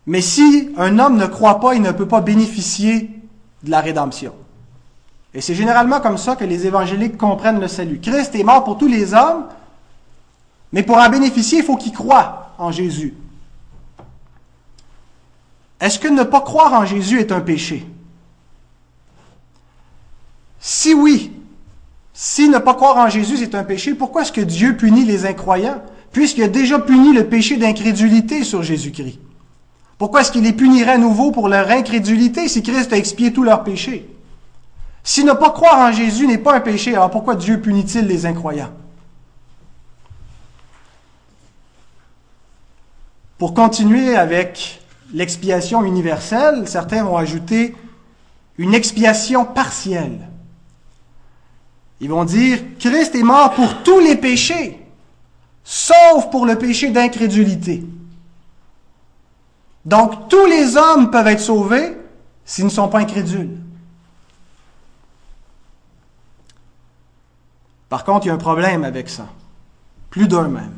Mais 0.07 0.21
si 0.21 0.71
un 0.77 0.99
homme 0.99 1.17
ne 1.17 1.27
croit 1.27 1.61
pas, 1.61 1.75
il 1.75 1.83
ne 1.83 1.93
peut 1.93 2.09
pas 2.09 2.21
bénéficier 2.21 3.11
de 3.63 3.71
la 3.71 3.81
rédemption. 3.81 4.35
Et 5.35 5.41
c'est 5.41 5.55
généralement 5.55 6.01
comme 6.01 6.19
ça 6.19 6.35
que 6.35 6.45
les 6.45 6.67
évangéliques 6.67 7.19
comprennent 7.19 7.61
le 7.61 7.69
salut. 7.69 8.01
Christ 8.01 8.35
est 8.35 8.45
mort 8.45 8.65
pour 8.65 8.79
tous 8.79 8.87
les 8.87 9.15
hommes, 9.15 9.47
mais 10.73 10.83
pour 10.83 10.97
en 10.97 11.09
bénéficier, 11.09 11.59
il 11.59 11.65
faut 11.65 11.77
qu'ils 11.77 11.93
croient 11.93 12.55
en 12.59 12.73
Jésus. 12.73 13.15
Est-ce 15.81 15.99
que 15.99 16.09
ne 16.09 16.23
pas 16.23 16.41
croire 16.41 16.73
en 16.73 16.87
Jésus 16.87 17.21
est 17.21 17.33
un 17.33 17.41
péché? 17.41 17.87
Si 20.59 20.95
oui, 20.95 21.36
si 22.19 22.49
ne 22.49 22.57
pas 22.57 22.73
croire 22.73 22.97
en 22.97 23.11
Jésus 23.11 23.43
est 23.43 23.55
un 23.55 23.63
péché, 23.63 23.95
pourquoi 23.95 24.23
est-ce 24.23 24.33
que 24.33 24.41
Dieu 24.41 24.75
punit 24.75 25.05
les 25.05 25.27
incroyants? 25.27 25.83
Puisqu'il 26.13 26.45
a 26.45 26.49
déjà 26.49 26.79
puni 26.79 27.13
le 27.13 27.29
péché 27.29 27.59
d'incrédulité 27.59 28.43
sur 28.43 28.63
Jésus-Christ? 28.63 29.19
Pourquoi 29.99 30.23
est-ce 30.23 30.33
qu'il 30.33 30.45
les 30.45 30.55
punirait 30.55 30.93
à 30.93 30.99
nouveau 30.99 31.31
pour 31.31 31.51
leur 31.51 31.71
incrédulité 31.71 32.49
si 32.49 32.63
Christ 32.63 32.91
a 32.95 32.97
expié 32.97 33.35
tous 33.35 33.43
leurs 33.43 33.65
péchés? 33.65 34.09
Si 35.05 35.25
ne 35.25 35.35
pas 35.35 35.51
croire 35.51 35.79
en 35.79 35.93
Jésus 35.93 36.27
n'est 36.27 36.39
pas 36.39 36.57
un 36.57 36.61
péché, 36.61 36.95
alors 36.95 37.11
pourquoi 37.11 37.35
Dieu 37.35 37.61
punit-il 37.61 38.07
les 38.07 38.25
incroyants? 38.25 38.73
Pour 43.37 43.53
continuer 43.53 44.17
avec 44.17 44.81
l'expiation 45.13 45.85
universelle, 45.85 46.67
certains 46.67 47.05
vont 47.05 47.19
ajouter 47.19 47.77
une 48.57 48.73
expiation 48.73 49.45
partielle. 49.45 50.31
Ils 52.01 52.11
vont 52.11 52.25
dire, 52.25 52.59
Christ 52.79 53.15
est 53.15 53.23
mort 53.23 53.55
pour 53.55 53.83
tous 53.83 54.01
les 54.01 54.17
péchés, 54.17 54.79
sauf 55.65 56.31
pour 56.31 56.47
le 56.47 56.57
péché 56.59 56.91
d'incrédulité. 56.91 57.85
Donc 59.85 60.29
tous 60.29 60.47
les 60.47 60.77
hommes 60.77 61.11
peuvent 61.11 61.29
être 61.29 61.41
sauvés 61.41 61.97
s'ils 62.45 62.65
ne 62.65 62.71
sont 62.71 62.89
pas 62.89 62.99
incrédules. 62.99 63.57
Par 67.89 68.05
contre, 68.05 68.27
il 68.27 68.29
y 68.29 68.33
a 68.33 68.35
un 68.35 68.39
problème 68.39 68.85
avec 68.85 69.09
ça. 69.09 69.29
Plus 70.11 70.29
d'un 70.29 70.49
même. 70.49 70.75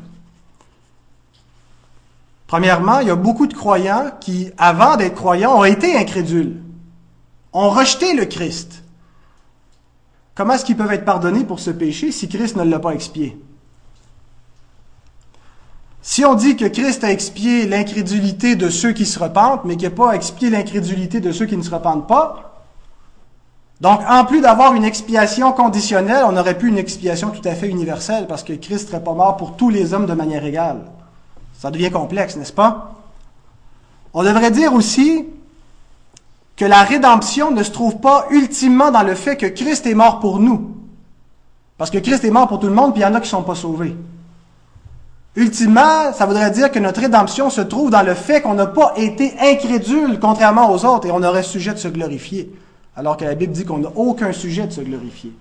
Premièrement, 2.47 2.99
il 2.99 3.07
y 3.07 3.11
a 3.11 3.15
beaucoup 3.15 3.47
de 3.47 3.53
croyants 3.53 4.11
qui, 4.19 4.51
avant 4.57 4.95
d'être 4.95 5.15
croyants, 5.15 5.59
ont 5.59 5.65
été 5.65 5.95
incrédules, 5.95 6.61
ont 7.53 7.69
rejeté 7.69 8.13
le 8.13 8.25
Christ. 8.25 8.83
Comment 10.39 10.53
est-ce 10.53 10.63
qu'ils 10.63 10.77
peuvent 10.77 10.93
être 10.93 11.03
pardonnés 11.03 11.43
pour 11.43 11.59
ce 11.59 11.69
péché 11.69 12.13
si 12.13 12.29
Christ 12.29 12.55
ne 12.55 12.63
l'a 12.63 12.79
pas 12.79 12.91
expié? 12.91 13.37
Si 16.01 16.23
on 16.23 16.33
dit 16.33 16.55
que 16.55 16.63
Christ 16.63 17.03
a 17.03 17.11
expié 17.11 17.67
l'incrédulité 17.67 18.55
de 18.55 18.69
ceux 18.69 18.93
qui 18.93 19.05
se 19.05 19.19
repentent, 19.19 19.65
mais 19.65 19.75
qu'il 19.75 19.89
n'a 19.89 19.93
pas 19.93 20.13
expié 20.13 20.49
l'incrédulité 20.49 21.19
de 21.19 21.33
ceux 21.33 21.45
qui 21.45 21.57
ne 21.57 21.61
se 21.61 21.69
repentent 21.69 22.07
pas, 22.07 22.63
donc 23.81 23.99
en 24.07 24.23
plus 24.23 24.39
d'avoir 24.39 24.75
une 24.75 24.85
expiation 24.85 25.51
conditionnelle, 25.51 26.23
on 26.25 26.37
aurait 26.37 26.57
pu 26.57 26.69
une 26.69 26.77
expiation 26.77 27.31
tout 27.31 27.45
à 27.45 27.53
fait 27.53 27.67
universelle, 27.67 28.25
parce 28.25 28.43
que 28.43 28.53
Christ 28.53 28.85
ne 28.85 28.91
serait 28.91 29.03
pas 29.03 29.13
mort 29.13 29.35
pour 29.35 29.57
tous 29.57 29.69
les 29.69 29.93
hommes 29.93 30.05
de 30.05 30.13
manière 30.13 30.45
égale. 30.45 30.85
Ça 31.51 31.69
devient 31.69 31.91
complexe, 31.91 32.37
n'est-ce 32.37 32.53
pas? 32.53 32.95
On 34.13 34.23
devrait 34.23 34.51
dire 34.51 34.71
aussi 34.71 35.25
que 36.59 36.65
la 36.65 36.83
rédemption 36.83 37.51
ne 37.51 37.63
se 37.63 37.71
trouve 37.71 38.01
pas 38.01 38.25
ultimement 38.31 38.91
dans 38.91 39.03
le 39.03 39.15
fait 39.15 39.37
que 39.37 39.45
Christ 39.45 39.87
est 39.87 39.93
mort 39.93 40.19
pour 40.19 40.41
nous. 40.41 40.75
Parce 41.77 41.89
que 41.89 41.97
Christ 41.97 42.25
est 42.25 42.31
mort 42.31 42.49
pour 42.49 42.59
tout 42.59 42.67
le 42.67 42.73
monde, 42.73 42.91
puis 42.91 43.01
il 43.01 43.05
y 43.05 43.07
en 43.07 43.15
a 43.15 43.21
qui 43.21 43.27
ne 43.27 43.29
sont 43.29 43.43
pas 43.43 43.55
sauvés. 43.55 43.95
Ultimement, 45.37 46.11
ça 46.11 46.25
voudrait 46.25 46.51
dire 46.51 46.69
que 46.69 46.79
notre 46.79 46.99
rédemption 46.99 47.49
se 47.49 47.61
trouve 47.61 47.91
dans 47.91 48.01
le 48.01 48.13
fait 48.13 48.41
qu'on 48.41 48.55
n'a 48.55 48.65
pas 48.65 48.91
été 48.97 49.33
incrédule 49.39 50.19
contrairement 50.19 50.69
aux 50.69 50.83
autres 50.83 51.07
et 51.07 51.11
on 51.11 51.23
aurait 51.23 51.43
sujet 51.43 51.71
de 51.71 51.77
se 51.77 51.87
glorifier, 51.87 52.51
alors 52.93 53.15
que 53.15 53.23
la 53.23 53.35
Bible 53.35 53.53
dit 53.53 53.63
qu'on 53.63 53.77
n'a 53.77 53.91
aucun 53.95 54.33
sujet 54.33 54.67
de 54.67 54.73
se 54.73 54.81
glorifier. 54.81 55.31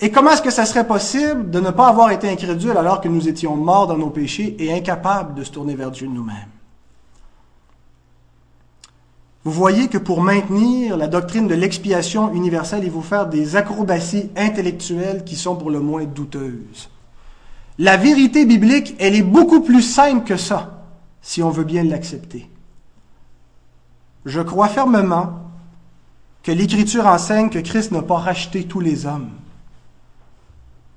Et 0.00 0.10
comment 0.10 0.32
est-ce 0.32 0.42
que 0.42 0.50
ça 0.50 0.66
serait 0.66 0.86
possible 0.86 1.50
de 1.50 1.60
ne 1.60 1.70
pas 1.70 1.88
avoir 1.88 2.10
été 2.10 2.28
incrédule 2.28 2.76
alors 2.76 3.00
que 3.00 3.08
nous 3.08 3.28
étions 3.28 3.56
morts 3.56 3.86
dans 3.86 3.96
nos 3.96 4.10
péchés 4.10 4.56
et 4.58 4.74
incapables 4.74 5.34
de 5.34 5.42
se 5.42 5.52
tourner 5.52 5.74
vers 5.74 5.90
Dieu 5.90 6.06
nous-mêmes? 6.06 6.53
Vous 9.44 9.52
voyez 9.52 9.88
que 9.88 9.98
pour 9.98 10.22
maintenir 10.22 10.96
la 10.96 11.06
doctrine 11.06 11.46
de 11.46 11.54
l'expiation 11.54 12.32
universelle, 12.32 12.82
il 12.82 12.90
faut 12.90 13.02
faire 13.02 13.26
des 13.26 13.56
acrobaties 13.56 14.30
intellectuelles 14.36 15.22
qui 15.24 15.36
sont 15.36 15.54
pour 15.54 15.70
le 15.70 15.80
moins 15.80 16.04
douteuses. 16.04 16.88
La 17.78 17.98
vérité 17.98 18.46
biblique, 18.46 18.96
elle 18.98 19.14
est 19.14 19.22
beaucoup 19.22 19.60
plus 19.60 19.82
simple 19.82 20.24
que 20.24 20.38
ça, 20.38 20.86
si 21.20 21.42
on 21.42 21.50
veut 21.50 21.64
bien 21.64 21.82
l'accepter. 21.82 22.48
Je 24.24 24.40
crois 24.40 24.68
fermement 24.68 25.40
que 26.42 26.52
l'Écriture 26.52 27.06
enseigne 27.06 27.50
que 27.50 27.58
Christ 27.58 27.92
n'a 27.92 28.02
pas 28.02 28.18
racheté 28.18 28.64
tous 28.64 28.80
les 28.80 29.04
hommes, 29.04 29.30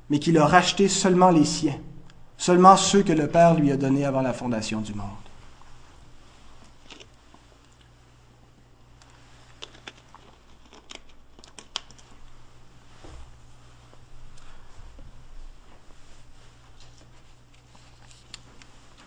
mais 0.09 0.19
qu'il 0.19 0.37
a 0.37 0.45
racheté 0.45 0.87
seulement 0.87 1.31
les 1.31 1.45
siens, 1.45 1.77
seulement 2.37 2.77
ceux 2.77 3.03
que 3.03 3.11
le 3.11 3.27
Père 3.27 3.55
lui 3.55 3.71
a 3.71 3.77
donnés 3.77 4.05
avant 4.05 4.21
la 4.21 4.31
fondation 4.31 4.79
du 4.79 4.93
monde. 4.93 5.26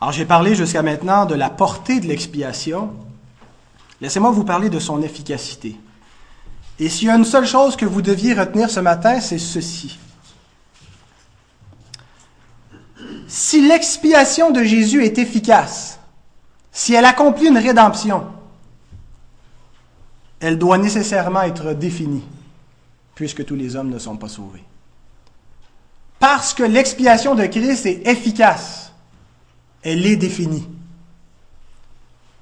Alors 0.01 0.13
j'ai 0.13 0.25
parlé 0.25 0.55
jusqu'à 0.55 0.83
maintenant 0.83 1.27
de 1.27 1.35
la 1.35 1.51
portée 1.51 2.01
de 2.01 2.07
l'expiation. 2.07 2.93
Laissez-moi 4.01 4.31
vous 4.31 4.45
parler 4.45 4.71
de 4.71 4.79
son 4.79 5.03
efficacité. 5.03 5.77
Et 6.79 6.89
s'il 6.89 7.09
y 7.09 7.11
a 7.11 7.17
une 7.17 7.27
seule 7.27 7.47
chose 7.47 7.77
que 7.77 7.85
vous 7.85 8.01
deviez 8.01 8.33
retenir 8.33 8.71
ce 8.71 8.81
matin, 8.81 9.21
c'est 9.21 9.39
ceci. 9.39 9.99
Si 13.29 13.69
l'expiation 13.69 14.51
de 14.51 14.63
Jésus 14.63 15.05
est 15.05 15.19
efficace, 15.19 16.01
si 16.73 16.95
elle 16.95 17.05
accomplit 17.05 17.49
une 17.49 17.59
rédemption, 17.59 18.27
elle 20.41 20.59
doit 20.59 20.79
nécessairement 20.79 21.43
être 21.43 21.75
définie, 21.75 22.25
puisque 23.15 23.45
tous 23.45 23.55
les 23.55 23.77
hommes 23.77 23.91
ne 23.91 23.99
sont 23.99 24.17
pas 24.17 24.29
sauvés. 24.29 24.65
Parce 26.19 26.55
que 26.55 26.63
l'expiation 26.63 27.35
de 27.35 27.45
Christ 27.45 27.85
est 27.85 28.07
efficace 28.07 28.90
elle 29.83 30.07
est 30.07 30.17
définie. 30.17 30.69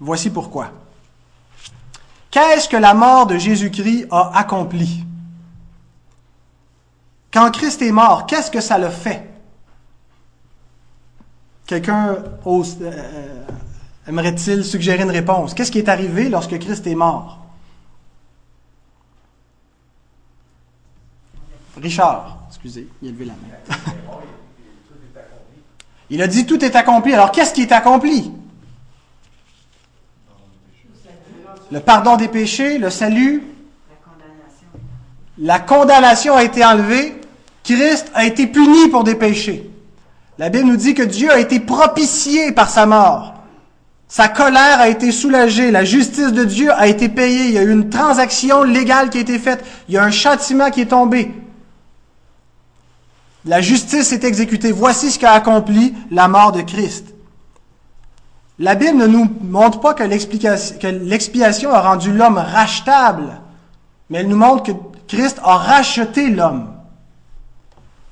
Voici 0.01 0.31
pourquoi. 0.31 0.73
Qu'est-ce 2.31 2.69
que 2.69 2.77
la 2.77 2.95
mort 2.95 3.27
de 3.27 3.39
Jésus-Christ 3.39 4.07
a 4.11 4.39
accompli? 4.39 5.05
Quand 7.33 7.51
Christ 7.51 7.83
est 7.83 7.93
mort, 7.93 8.27
qu'est-ce 8.27 8.51
que 8.51 8.61
ça 8.61 8.79
le 8.79 8.91
fait? 8.91 9.29
Quelqu'un 11.67 12.17
euh, 12.47 13.45
aimerait-il 14.07 14.65
suggérer 14.65 15.03
une 15.03 15.11
réponse? 15.11 15.53
Qu'est-ce 15.53 15.71
qui 15.71 15.79
est 15.79 15.89
arrivé 15.89 16.29
lorsque 16.29 16.59
Christ 16.59 16.87
est 16.87 16.95
mort? 16.95 17.39
Richard, 21.77 22.39
excusez, 22.49 22.89
il 23.03 23.09
a 23.09 23.13
levé 23.13 23.25
la 23.27 23.35
main. 23.35 23.93
Il 26.11 26.23
a 26.23 26.27
dit 26.27 26.47
tout 26.47 26.65
est 26.65 26.77
accompli. 26.77 27.13
Alors 27.13 27.33
qu'est-ce 27.33 27.53
qui 27.53 27.63
est 27.63 27.73
accompli? 27.73 28.31
Le 31.71 31.81
pardon 31.81 32.17
des 32.17 32.29
péchés, 32.29 32.79
le 32.79 32.91
salut. 32.91 33.43
La 35.37 35.61
condamnation 35.61 36.35
a 36.35 36.43
été 36.43 36.65
enlevée. 36.65 37.15
Christ 37.63 38.11
a 38.15 38.25
été 38.25 38.47
puni 38.47 38.89
pour 38.89 39.05
des 39.05 39.15
péchés. 39.15 39.71
La 40.39 40.49
Bible 40.49 40.69
nous 40.69 40.77
dit 40.77 40.95
que 40.95 41.03
Dieu 41.03 41.31
a 41.31 41.39
été 41.39 41.61
propitié 41.61 42.53
par 42.53 42.71
sa 42.71 42.87
mort. 42.87 43.35
Sa 44.09 44.29
colère 44.29 44.81
a 44.81 44.89
été 44.89 45.13
soulagée. 45.13 45.71
La 45.71 45.85
justice 45.85 46.33
de 46.33 46.45
Dieu 46.45 46.73
a 46.73 46.87
été 46.87 47.11
payée. 47.11 47.49
Il 47.49 47.53
y 47.53 47.59
a 47.59 47.63
eu 47.63 47.71
une 47.71 47.91
transaction 47.91 48.63
légale 48.63 49.11
qui 49.11 49.19
a 49.19 49.21
été 49.21 49.39
faite. 49.39 49.63
Il 49.89 49.95
y 49.95 49.99
a 49.99 50.05
un 50.05 50.11
châtiment 50.11 50.71
qui 50.71 50.81
est 50.81 50.87
tombé. 50.87 51.31
La 53.49 53.63
justice 53.63 54.13
est 54.13 54.25
exécutée. 54.25 54.73
Voici 54.73 55.11
ce 55.11 55.19
qu'a 55.19 55.33
accompli 55.33 55.95
la 56.11 56.29
mort 56.29 56.53
de 56.53 56.61
Christ. 56.61 57.15
La 58.59 58.75
Bible 58.75 58.99
ne 58.99 59.07
nous 59.07 59.27
montre 59.41 59.81
pas 59.81 59.95
que 59.95 60.05
l'expiation 60.05 61.73
a 61.73 61.81
rendu 61.81 62.13
l'homme 62.13 62.37
rachetable, 62.37 63.41
mais 64.11 64.19
elle 64.19 64.29
nous 64.29 64.37
montre 64.37 64.65
que 64.65 64.73
Christ 65.07 65.41
a 65.43 65.57
racheté 65.57 66.29
l'homme. 66.29 66.75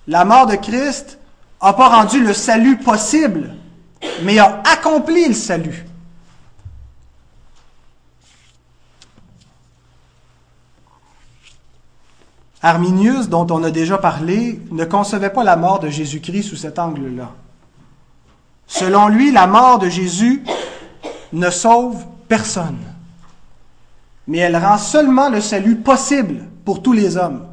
La 0.06 0.24
mort 0.24 0.46
de 0.46 0.56
Christ 0.56 1.18
n'a 1.62 1.74
pas 1.74 1.88
rendu 1.88 2.24
le 2.24 2.32
salut 2.32 2.78
possible, 2.78 3.56
mais 4.22 4.38
a 4.38 4.62
accompli 4.72 5.28
le 5.28 5.34
salut. 5.34 5.84
Arminius, 12.66 13.28
dont 13.28 13.46
on 13.50 13.62
a 13.62 13.70
déjà 13.70 13.96
parlé, 13.96 14.60
ne 14.72 14.84
concevait 14.84 15.30
pas 15.30 15.44
la 15.44 15.54
mort 15.54 15.78
de 15.78 15.88
Jésus-Christ 15.88 16.42
sous 16.42 16.56
cet 16.56 16.80
angle-là. 16.80 17.30
Selon 18.66 19.06
lui, 19.06 19.30
la 19.30 19.46
mort 19.46 19.78
de 19.78 19.88
Jésus 19.88 20.42
ne 21.32 21.48
sauve 21.48 22.04
personne, 22.26 22.78
mais 24.26 24.38
elle 24.38 24.56
rend 24.56 24.78
seulement 24.78 25.28
le 25.28 25.40
salut 25.40 25.76
possible 25.76 26.42
pour 26.64 26.82
tous 26.82 26.92
les 26.92 27.16
hommes. 27.16 27.46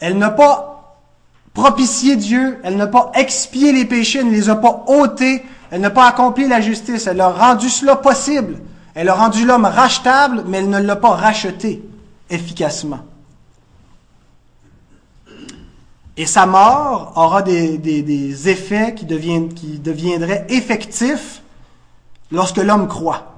Elle 0.00 0.18
n'a 0.18 0.30
pas 0.30 0.98
propitié 1.54 2.16
Dieu, 2.16 2.60
elle 2.62 2.76
n'a 2.76 2.88
pas 2.88 3.10
expié 3.14 3.72
les 3.72 3.86
péchés, 3.86 4.18
elle 4.18 4.26
ne 4.26 4.32
les 4.32 4.50
a 4.50 4.56
pas 4.56 4.84
ôtés, 4.86 5.42
elle 5.70 5.80
n'a 5.80 5.88
pas 5.88 6.06
accompli 6.06 6.46
la 6.46 6.60
justice, 6.60 7.06
elle 7.06 7.22
a 7.22 7.30
rendu 7.30 7.70
cela 7.70 7.96
possible. 7.96 8.58
Elle 8.94 9.08
a 9.08 9.14
rendu 9.14 9.46
l'homme 9.46 9.64
rachetable, 9.64 10.44
mais 10.46 10.58
elle 10.58 10.68
ne 10.68 10.78
l'a 10.78 10.96
pas 10.96 11.14
racheté 11.14 11.82
efficacement. 12.28 13.00
Et 16.16 16.26
sa 16.26 16.46
mort 16.46 17.12
aura 17.16 17.42
des, 17.42 18.48
effets 18.48 18.94
qui, 18.94 19.06
qui 19.06 19.78
deviendraient 19.78 20.46
effectifs 20.48 21.42
lorsque 22.30 22.56
l'homme 22.56 22.88
croit. 22.88 23.34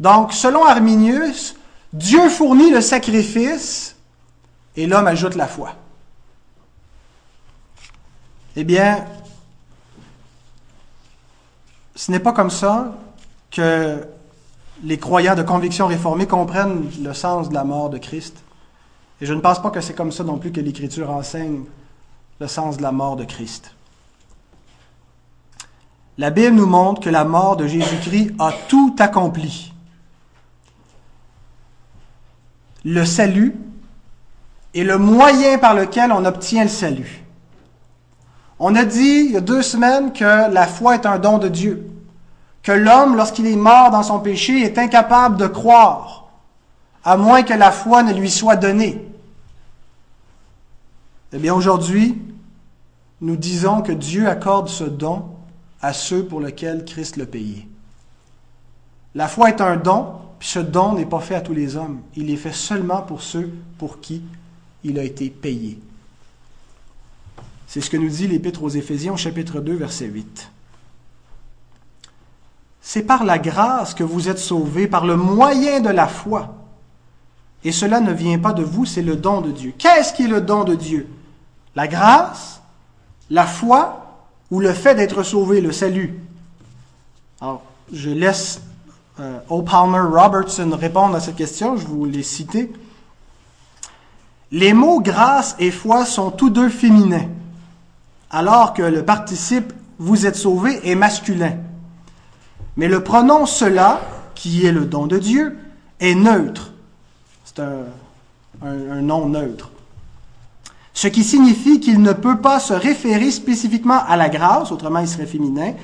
Donc, 0.00 0.32
selon 0.32 0.64
Arminius, 0.64 1.56
Dieu 1.92 2.28
fournit 2.28 2.70
le 2.70 2.80
sacrifice 2.80 3.96
et 4.76 4.86
l'homme 4.86 5.06
ajoute 5.06 5.36
la 5.36 5.46
foi. 5.46 5.74
Eh 8.56 8.64
bien, 8.64 9.04
ce 11.94 12.10
n'est 12.10 12.20
pas 12.20 12.32
comme 12.32 12.50
ça 12.50 12.94
que 13.50 14.06
les 14.82 14.98
croyants 14.98 15.34
de 15.34 15.42
conviction 15.42 15.86
réformée 15.86 16.26
comprennent 16.26 16.90
le 17.02 17.14
sens 17.14 17.48
de 17.48 17.54
la 17.54 17.64
mort 17.64 17.88
de 17.88 17.98
Christ. 17.98 18.36
Et 19.20 19.26
je 19.26 19.32
ne 19.32 19.40
pense 19.40 19.62
pas 19.62 19.70
que 19.70 19.80
c'est 19.80 19.94
comme 19.94 20.12
ça 20.12 20.24
non 20.24 20.38
plus 20.38 20.52
que 20.52 20.60
l'Écriture 20.60 21.10
enseigne 21.10 21.64
le 22.40 22.46
sens 22.46 22.76
de 22.76 22.82
la 22.82 22.92
mort 22.92 23.16
de 23.16 23.24
Christ. 23.24 23.74
La 26.18 26.30
Bible 26.30 26.56
nous 26.56 26.66
montre 26.66 27.00
que 27.00 27.10
la 27.10 27.24
mort 27.24 27.56
de 27.56 27.66
Jésus-Christ 27.66 28.34
a 28.38 28.52
tout 28.68 28.94
accompli. 28.98 29.72
Le 32.84 33.04
salut 33.04 33.54
est 34.74 34.84
le 34.84 34.98
moyen 34.98 35.58
par 35.58 35.74
lequel 35.74 36.12
on 36.12 36.24
obtient 36.24 36.64
le 36.64 36.70
salut. 36.70 37.24
On 38.58 38.74
a 38.74 38.84
dit 38.84 39.24
il 39.26 39.32
y 39.32 39.36
a 39.36 39.40
deux 39.40 39.62
semaines 39.62 40.12
que 40.12 40.50
la 40.50 40.66
foi 40.66 40.94
est 40.94 41.06
un 41.06 41.18
don 41.18 41.38
de 41.38 41.48
Dieu, 41.48 41.90
que 42.62 42.72
l'homme, 42.72 43.16
lorsqu'il 43.16 43.46
est 43.46 43.56
mort 43.56 43.90
dans 43.90 44.02
son 44.02 44.20
péché, 44.20 44.62
est 44.62 44.78
incapable 44.78 45.36
de 45.36 45.46
croire, 45.46 46.28
à 47.04 47.16
moins 47.16 47.42
que 47.42 47.54
la 47.54 47.70
foi 47.70 48.02
ne 48.02 48.14
lui 48.14 48.30
soit 48.30 48.56
donnée. 48.56 49.06
Eh 51.36 51.38
bien, 51.38 51.52
aujourd'hui, 51.52 52.16
nous 53.20 53.36
disons 53.36 53.82
que 53.82 53.92
Dieu 53.92 54.26
accorde 54.26 54.68
ce 54.68 54.84
don 54.84 55.26
à 55.82 55.92
ceux 55.92 56.24
pour 56.24 56.40
lesquels 56.40 56.86
Christ 56.86 57.18
l'a 57.18 57.26
payé. 57.26 57.68
La 59.14 59.28
foi 59.28 59.50
est 59.50 59.60
un 59.60 59.76
don, 59.76 60.12
puis 60.38 60.48
ce 60.48 60.60
don 60.60 60.94
n'est 60.94 61.04
pas 61.04 61.20
fait 61.20 61.34
à 61.34 61.42
tous 61.42 61.52
les 61.52 61.76
hommes. 61.76 62.00
Il 62.16 62.30
est 62.30 62.38
fait 62.38 62.54
seulement 62.54 63.02
pour 63.02 63.20
ceux 63.20 63.52
pour 63.76 64.00
qui 64.00 64.22
il 64.82 64.98
a 64.98 65.04
été 65.04 65.28
payé. 65.28 65.78
C'est 67.66 67.82
ce 67.82 67.90
que 67.90 67.98
nous 67.98 68.08
dit 68.08 68.28
l'Épître 68.28 68.62
aux 68.62 68.70
Éphésiens, 68.70 69.16
chapitre 69.16 69.60
2, 69.60 69.74
verset 69.74 70.06
8. 70.06 70.50
C'est 72.80 73.02
par 73.02 73.24
la 73.24 73.38
grâce 73.38 73.92
que 73.92 74.04
vous 74.04 74.30
êtes 74.30 74.38
sauvés, 74.38 74.86
par 74.86 75.04
le 75.04 75.16
moyen 75.16 75.80
de 75.80 75.90
la 75.90 76.08
foi. 76.08 76.54
Et 77.62 77.72
cela 77.72 78.00
ne 78.00 78.14
vient 78.14 78.38
pas 78.38 78.54
de 78.54 78.62
vous, 78.62 78.86
c'est 78.86 79.02
le 79.02 79.16
don 79.16 79.42
de 79.42 79.52
Dieu. 79.52 79.74
Qu'est-ce 79.76 80.14
qui 80.14 80.22
est 80.22 80.28
le 80.28 80.40
don 80.40 80.64
de 80.64 80.74
Dieu? 80.74 81.06
La 81.76 81.86
grâce 81.86 82.60
La 83.30 83.46
foi 83.46 84.02
ou 84.50 84.60
le 84.60 84.72
fait 84.72 84.94
d'être 84.94 85.22
sauvé, 85.22 85.60
le 85.60 85.72
salut? 85.72 86.18
Alors, 87.40 87.62
je 87.92 88.10
laisse 88.10 88.60
euh, 89.20 89.38
O. 89.48 89.62
Palmer 89.62 90.00
Robertson 90.00 90.70
répondre 90.72 91.14
à 91.14 91.20
cette 91.20 91.36
question, 91.36 91.76
je 91.76 91.86
vous 91.86 92.04
l'ai 92.04 92.22
cité. 92.22 92.72
Les 94.52 94.72
mots 94.72 95.00
grâce 95.00 95.56
et 95.58 95.70
foi 95.70 96.04
sont 96.04 96.30
tous 96.30 96.50
deux 96.50 96.68
féminins, 96.68 97.28
alors 98.30 98.72
que 98.72 98.82
le 98.82 99.04
participe 99.04 99.72
vous 99.98 100.26
êtes 100.26 100.36
sauvé 100.36 100.88
est 100.88 100.94
masculin. 100.94 101.56
Mais 102.76 102.88
le 102.88 103.02
pronom 103.02 103.46
cela, 103.46 104.00
qui 104.34 104.66
est 104.66 104.72
le 104.72 104.84
don 104.84 105.06
de 105.06 105.18
Dieu, 105.18 105.58
est 106.00 106.14
neutre. 106.14 106.72
C'est 107.44 107.60
un, 107.60 107.84
un, 108.62 109.02
nom 109.02 109.28
neutre. 109.28 109.70
Ce 110.96 111.08
qui 111.08 111.24
signifie 111.24 111.78
qu'il 111.78 112.00
ne 112.00 112.14
peut 112.14 112.38
pas 112.38 112.58
se 112.58 112.72
référer 112.72 113.30
spécifiquement 113.30 114.00
à 114.08 114.16
la 114.16 114.30
grâce, 114.30 114.72
autrement 114.72 115.00
il 115.00 115.06
serait 115.06 115.26
féminin, 115.26 115.74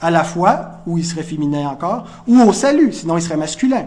à 0.00 0.10
la 0.10 0.24
foi, 0.24 0.80
ou 0.86 0.96
il 0.96 1.04
serait 1.04 1.24
féminin 1.24 1.68
encore, 1.68 2.06
ou 2.26 2.40
au 2.40 2.54
salut, 2.54 2.90
sinon 2.94 3.18
il 3.18 3.22
serait 3.22 3.36
masculin. 3.36 3.84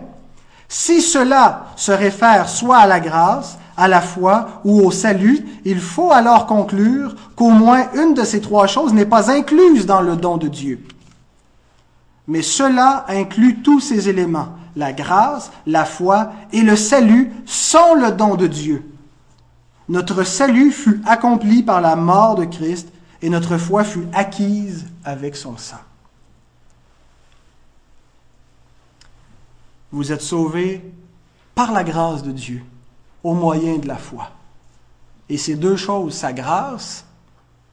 Si 0.67 1.01
cela 1.01 1.65
se 1.75 1.91
réfère 1.91 2.47
soit 2.47 2.77
à 2.77 2.85
la 2.85 2.99
grâce, 2.99 3.57
à 3.75 3.87
la 3.87 3.99
foi 3.99 4.61
ou 4.63 4.79
au 4.81 4.91
salut, 4.91 5.43
il 5.65 5.79
faut 5.79 6.11
alors 6.11 6.45
conclure 6.45 7.15
qu'au 7.35 7.49
moins 7.49 7.87
une 7.95 8.13
de 8.13 8.23
ces 8.23 8.39
trois 8.39 8.67
choses 8.67 8.93
n'est 8.93 9.07
pas 9.07 9.31
incluse 9.31 9.87
dans 9.87 10.01
le 10.01 10.17
don 10.17 10.37
de 10.37 10.47
Dieu. 10.47 10.85
Mais 12.27 12.43
cela 12.43 13.05
inclut 13.07 13.63
tous 13.63 13.79
ces 13.79 14.07
éléments. 14.07 14.49
La 14.75 14.93
grâce, 14.93 15.51
la 15.65 15.83
foi 15.83 16.29
et 16.53 16.61
le 16.61 16.75
salut 16.75 17.31
sont 17.47 17.95
le 17.95 18.11
don 18.11 18.35
de 18.35 18.45
Dieu. 18.45 18.83
Notre 19.89 20.23
salut 20.23 20.71
fut 20.71 21.01
accompli 21.05 21.63
par 21.63 21.81
la 21.81 21.95
mort 21.95 22.35
de 22.35 22.45
Christ 22.45 22.89
et 23.23 23.29
notre 23.29 23.57
foi 23.57 23.83
fut 23.83 24.07
acquise 24.13 24.85
avec 25.03 25.35
son 25.35 25.57
sang. 25.57 25.79
Vous 29.91 30.11
êtes 30.11 30.21
sauvés 30.21 30.93
par 31.55 31.71
la 31.71 31.83
grâce 31.83 32.21
de 32.21 32.31
Dieu, 32.31 32.63
au 33.23 33.33
moyen 33.33 33.79
de 33.79 33.87
la 33.87 33.97
foi. 33.97 34.29
Et 35.27 35.37
ces 35.37 35.55
deux 35.55 35.75
choses, 35.75 36.13
sa 36.13 36.33
grâce 36.33 37.03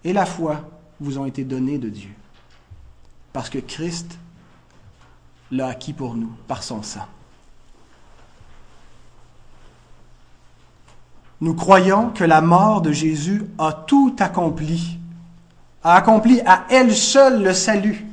et 0.03 0.15
la 0.15 0.25
foi, 0.25 0.63
vous 0.99 1.19
ont 1.19 1.27
été 1.27 1.45
données 1.45 1.79
de 1.79 1.91
Dieu. 1.91 2.15
Parce 3.35 3.51
que 3.51 3.59
Christ 3.59 4.19
l'a 5.51 5.69
acquis 5.69 5.93
pour 5.93 6.15
nous 6.15 6.33
par 6.49 6.63
son 6.63 6.83
sang. 6.83 7.07
Nous 11.41 11.55
croyons 11.55 12.11
que 12.11 12.25
la 12.25 12.41
mort 12.41 12.81
de 12.81 12.93
Jésus 12.93 13.45
a 13.59 13.73
tout 13.73 14.17
accompli, 14.19 14.99
a 15.85 15.95
accompli 15.97 16.41
à 16.47 16.65
elle 16.71 16.95
seule 16.95 17.43
le 17.43 17.53
salut. 17.53 18.07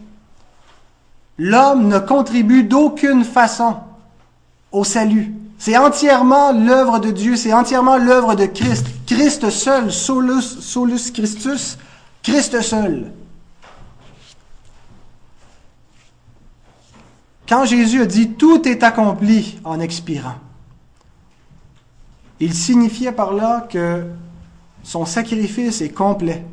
L'homme 1.37 1.87
ne 1.87 1.99
contribue 1.99 2.63
d'aucune 2.63 3.23
façon 3.23 3.77
au 4.71 4.83
salut. 4.83 5.33
C'est 5.57 5.77
entièrement 5.77 6.51
l'œuvre 6.51 6.99
de 6.99 7.11
Dieu, 7.11 7.37
c'est 7.37 7.53
entièrement 7.53 7.97
l'œuvre 7.97 8.35
de 8.35 8.45
Christ. 8.45 8.85
Christ 9.07 9.49
seul, 9.49 9.91
solus, 9.91 10.59
solus 10.59 11.11
Christus, 11.13 11.77
Christ 12.21 12.61
seul. 12.61 13.13
Quand 17.47 17.65
Jésus 17.65 18.01
a 18.01 18.05
dit 18.05 18.31
tout 18.31 18.67
est 18.67 18.83
accompli 18.83 19.59
en 19.63 19.79
expirant, 19.79 20.35
il 22.43 22.53
signifiait 22.53 23.11
par 23.11 23.33
là 23.33 23.67
que 23.69 24.03
son 24.83 25.05
sacrifice 25.05 25.81
est 25.81 25.89
complet. 25.89 26.43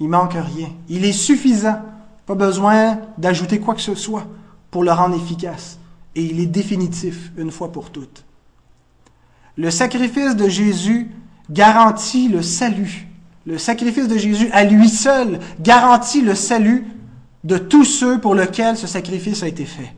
Il 0.00 0.08
manque 0.08 0.34
rien. 0.34 0.70
Il 0.88 1.04
est 1.04 1.12
suffisant. 1.12 1.80
Pas 2.26 2.34
besoin 2.34 2.98
d'ajouter 3.18 3.60
quoi 3.60 3.74
que 3.74 3.80
ce 3.80 3.94
soit 3.94 4.26
pour 4.70 4.82
le 4.84 4.92
rendre 4.92 5.16
efficace 5.16 5.78
et 6.14 6.24
il 6.24 6.40
est 6.40 6.46
définitif 6.46 7.32
une 7.36 7.50
fois 7.50 7.72
pour 7.72 7.90
toutes. 7.90 8.24
Le 9.56 9.70
sacrifice 9.70 10.36
de 10.36 10.48
Jésus 10.48 11.10
garantit 11.50 12.28
le 12.28 12.42
salut. 12.42 13.06
Le 13.46 13.58
sacrifice 13.58 14.08
de 14.08 14.18
Jésus 14.18 14.48
à 14.52 14.64
lui 14.64 14.88
seul 14.88 15.40
garantit 15.60 16.22
le 16.22 16.34
salut 16.34 16.86
de 17.44 17.58
tous 17.58 17.84
ceux 17.84 18.20
pour 18.20 18.34
lesquels 18.34 18.76
ce 18.76 18.86
sacrifice 18.86 19.42
a 19.42 19.48
été 19.48 19.64
fait. 19.64 19.94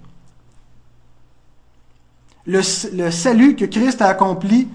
Le, 2.46 2.62
salut 3.11 3.57
que 3.57 3.64
Christ 3.64 4.02
a 4.02 4.09
accompli 4.09 4.68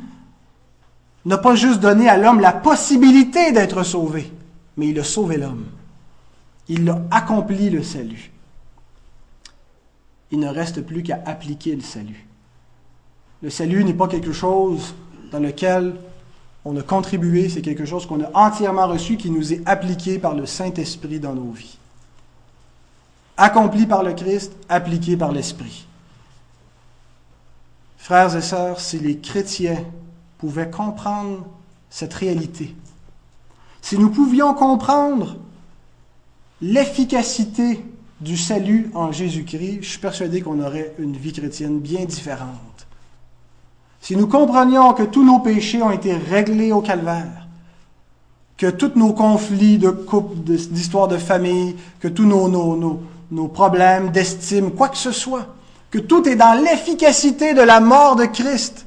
n'a 1.26 1.38
pas 1.38 1.56
juste 1.56 1.80
donné 1.80 2.10
à 2.10 2.18
l'homme 2.18 2.40
la 2.40 2.54
possibilité 2.54 3.52
d'être 3.52 3.84
sauvé, 3.84 4.32
mais 4.78 4.88
il 4.88 5.00
a 5.00 5.04
sauvé 5.04 5.38
l'homme. 5.38 5.66
Il 6.68 6.90
a 6.90 7.02
accompli 7.12 7.70
le 7.70 7.84
salut 7.84 8.32
il 10.32 10.40
ne 10.40 10.48
reste 10.48 10.82
plus 10.82 11.04
qu'à 11.04 11.22
appliquer 11.26 11.76
le 11.76 11.82
salut. 11.82 12.26
Le 13.42 13.50
salut 13.50 13.84
n'est 13.84 13.94
pas 13.94 14.08
quelque 14.08 14.34
chose 14.34 14.94
dans 15.32 15.40
lequel 15.40 15.96
on 16.66 16.76
a 16.78 16.84
contribué, 16.84 17.50
c'est 17.50 17.62
quelque 17.62 17.86
chose 17.86 18.06
qu'on 18.06 18.24
a 18.24 18.30
entièrement 18.34 18.88
reçu, 18.88 19.18
qui 19.18 19.32
nous 19.32 19.54
est 19.54 19.62
appliqué 19.66 20.20
par 20.20 20.36
le 20.36 20.46
Saint-Esprit 20.46 21.20
dans 21.20 21.34
nos 21.34 21.52
vies. 21.52 21.78
Accompli 23.38 23.86
par 23.86 24.04
le 24.04 24.14
Christ, 24.14 24.52
appliqué 24.68 25.16
par 25.16 25.32
l'Esprit. 25.32 25.88
Frères 28.10 28.36
et 28.36 28.42
sœurs, 28.42 28.80
si 28.80 28.98
les 28.98 29.20
chrétiens 29.20 29.84
pouvaient 30.40 30.72
comprendre 30.72 31.46
cette 31.92 32.16
réalité, 32.16 32.76
si 33.84 34.00
nous 34.00 34.10
pouvions 34.10 34.56
comprendre 34.56 35.38
l'efficacité 36.60 37.86
du 38.20 38.36
salut 38.36 38.90
en 38.96 39.12
Jésus-Christ, 39.12 39.84
je 39.84 39.88
suis 39.88 40.00
persuadé 40.00 40.42
qu'on 40.42 40.60
aurait 40.60 40.96
une 40.98 41.16
vie 41.16 41.34
chrétienne 41.34 41.78
bien 41.78 42.04
différente. 42.06 42.88
Si 44.02 44.16
nous 44.16 44.26
comprenions 44.26 44.94
que 44.94 45.04
tous 45.04 45.24
nos 45.24 45.38
péchés 45.38 45.84
ont 45.84 45.92
été 45.92 46.16
réglés 46.16 46.72
au 46.72 46.82
calvaire, 46.82 47.48
que 48.58 48.72
tous 48.72 48.94
nos 48.96 49.14
conflits 49.14 49.78
de 49.78 49.92
couple, 49.92 50.36
d'histoire 50.38 51.10
de 51.10 51.18
famille, 51.18 51.76
que 52.00 52.08
tous 52.08 52.26
nos, 52.26 52.48
nos, 52.48 53.04
nos 53.30 53.48
problèmes 53.50 54.10
d'estime, 54.10 54.72
quoi 54.72 54.90
que 54.90 54.98
ce 54.98 55.12
soit, 55.12 55.46
que 55.92 55.98
tout 55.98 56.28
est 56.28 56.36
dans 56.36 56.54
l'efficacité 56.54 57.54
de 57.54 57.62
la 57.62 57.80
mort 57.80 58.16
de 58.16 58.26
Christ, 58.26 58.86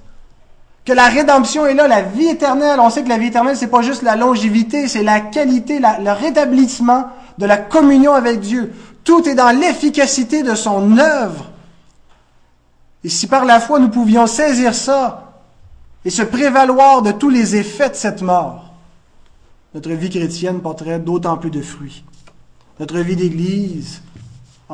que 0.84 0.92
la 0.92 1.08
rédemption 1.08 1.66
est 1.66 1.74
là, 1.74 1.86
la 1.86 2.02
vie 2.02 2.28
éternelle. 2.28 2.80
On 2.80 2.90
sait 2.90 3.02
que 3.02 3.08
la 3.08 3.18
vie 3.18 3.28
éternelle, 3.28 3.56
c'est 3.56 3.68
pas 3.68 3.82
juste 3.82 4.02
la 4.02 4.16
longévité, 4.16 4.88
c'est 4.88 5.02
la 5.02 5.20
qualité, 5.20 5.78
le 5.80 6.12
rétablissement 6.12 7.06
de 7.38 7.46
la 7.46 7.56
communion 7.56 8.12
avec 8.12 8.40
Dieu. 8.40 8.72
Tout 9.04 9.28
est 9.28 9.34
dans 9.34 9.50
l'efficacité 9.50 10.42
de 10.42 10.54
son 10.54 10.98
œuvre. 10.98 11.50
Et 13.04 13.08
si 13.08 13.26
par 13.26 13.44
la 13.44 13.58
foi 13.58 13.78
nous 13.80 13.88
pouvions 13.88 14.26
saisir 14.26 14.74
ça 14.74 15.40
et 16.04 16.10
se 16.10 16.22
prévaloir 16.22 17.02
de 17.02 17.12
tous 17.12 17.30
les 17.30 17.56
effets 17.56 17.90
de 17.90 17.94
cette 17.94 18.22
mort, 18.22 18.72
notre 19.74 19.90
vie 19.90 20.10
chrétienne 20.10 20.60
porterait 20.60 20.98
d'autant 20.98 21.36
plus 21.36 21.50
de 21.50 21.62
fruits. 21.62 22.04
Notre 22.78 22.98
vie 22.98 23.16
d'Église 23.16 24.02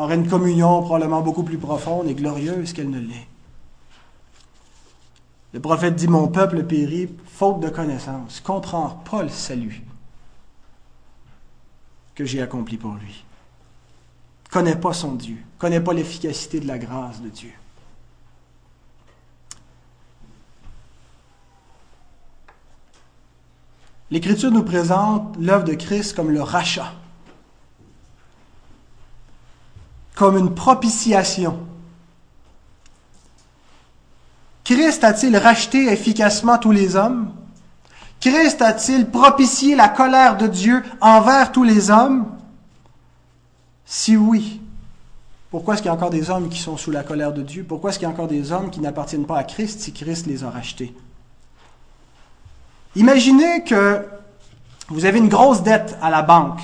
aurait 0.02 0.16
une 0.16 0.28
communion 0.28 0.82
probablement 0.82 1.22
beaucoup 1.22 1.42
plus 1.42 1.58
profonde 1.58 2.08
et 2.08 2.14
glorieuse 2.14 2.72
qu'elle 2.72 2.90
ne 2.90 3.00
l'est. 3.00 3.26
Le 5.52 5.61
prophète 5.61 5.96
dit, 5.96 6.08
mon 6.08 6.28
peuple 6.28 6.64
périt 6.64 7.08
faute 7.26 7.61
de 7.61 7.68
connaissance, 7.68 8.40
comprend 8.40 9.02
pas 9.11 9.22
le 9.22 9.28
salut 9.28 9.82
que 12.14 12.24
j'ai 12.24 12.42
accompli 12.42 12.76
pour 12.76 12.94
lui 12.94 13.24
connaît 14.50 14.76
pas 14.76 14.92
son 14.92 15.14
Dieu, 15.14 15.38
connaît 15.58 15.80
pas 15.80 15.92
l'efficacité 15.92 16.61
de 16.61 16.66
la 16.66 16.78
grâce 16.78 17.20
de 17.20 17.28
Dieu. 17.28 17.52
L'Écriture 24.11 24.50
nous 24.50 24.62
présente 24.62 25.37
l'œuvre 25.38 25.64
de 25.64 25.74
Christ 25.74 26.16
comme 26.16 26.30
le 26.30 26.40
rachat, 26.40 26.94
comme 30.18 30.37
une 30.37 30.52
propitiation. 30.52 31.61
Christ 34.64 35.04
a-t-il 35.04 35.37
racheté 35.37 35.92
efficacement 35.92 36.59
tous 36.59 36.72
les 36.72 36.96
hommes? 36.96 37.31
Christ 38.20 38.61
a-t-il 38.61 39.09
propitié 39.09 39.76
la 39.76 39.88
colère 39.88 40.37
de 40.37 40.48
Dieu 40.48 40.83
envers 41.00 41.52
tous 41.52 41.62
les 41.62 41.92
hommes? 41.92 42.26
Si 43.87 44.16
oui, 44.16 44.61
pourquoi 45.52 45.74
est-ce 45.74 45.83
qu'il 45.83 45.88
y 45.88 45.92
a 45.92 45.94
encore 45.94 46.11
des 46.11 46.31
hommes 46.31 46.48
qui 46.48 46.59
sont 46.59 46.76
sous 46.76 46.90
la 46.90 47.04
colère 47.04 47.33
de 47.33 47.42
Dieu? 47.42 47.62
Pourquoi 47.62 47.90
est-ce 47.90 48.00
qu'il 48.00 48.09
y 48.09 48.11
a 48.11 48.12
encore 48.12 48.26
des 48.26 48.50
hommes 48.50 48.70
qui 48.70 48.81
n'appartiennent 48.81 49.24
pas 49.24 49.38
à 49.38 49.44
Christ 49.44 49.81
si 49.83 49.92
Christ 49.92 50.26
les 50.26 50.42
a 50.42 50.50
rachetés? 50.50 50.92
Imaginez 52.96 53.62
que 53.62 54.04
vous 54.88 55.04
avez 55.04 55.18
une 55.18 55.28
grosse 55.28 55.62
dette 55.62 55.96
à 56.02 56.11
la 56.11 56.22
banque. 56.22 56.61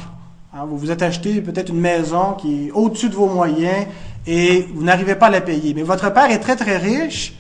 Hein, 0.57 0.67
vous 0.69 0.79
vous 0.79 0.93
êtes 0.93 1.03
acheté 1.03 1.41
peut-être 1.41 1.71
une 1.71 1.81
maison 1.81 2.35
qui 2.35 2.69
est 2.69 2.71
au-dessus 2.71 3.09
de 3.09 3.17
vos 3.17 3.27
moyens 3.27 3.89
et 4.25 4.69
vous 4.73 4.85
n'arrivez 4.85 5.17
pas 5.17 5.27
à 5.27 5.31
la 5.31 5.41
payer. 5.41 5.75
Mais 5.75 5.83
votre 5.83 6.13
père 6.13 6.31
est 6.31 6.39
très 6.39 6.55
très 6.55 6.77
riche 6.77 7.35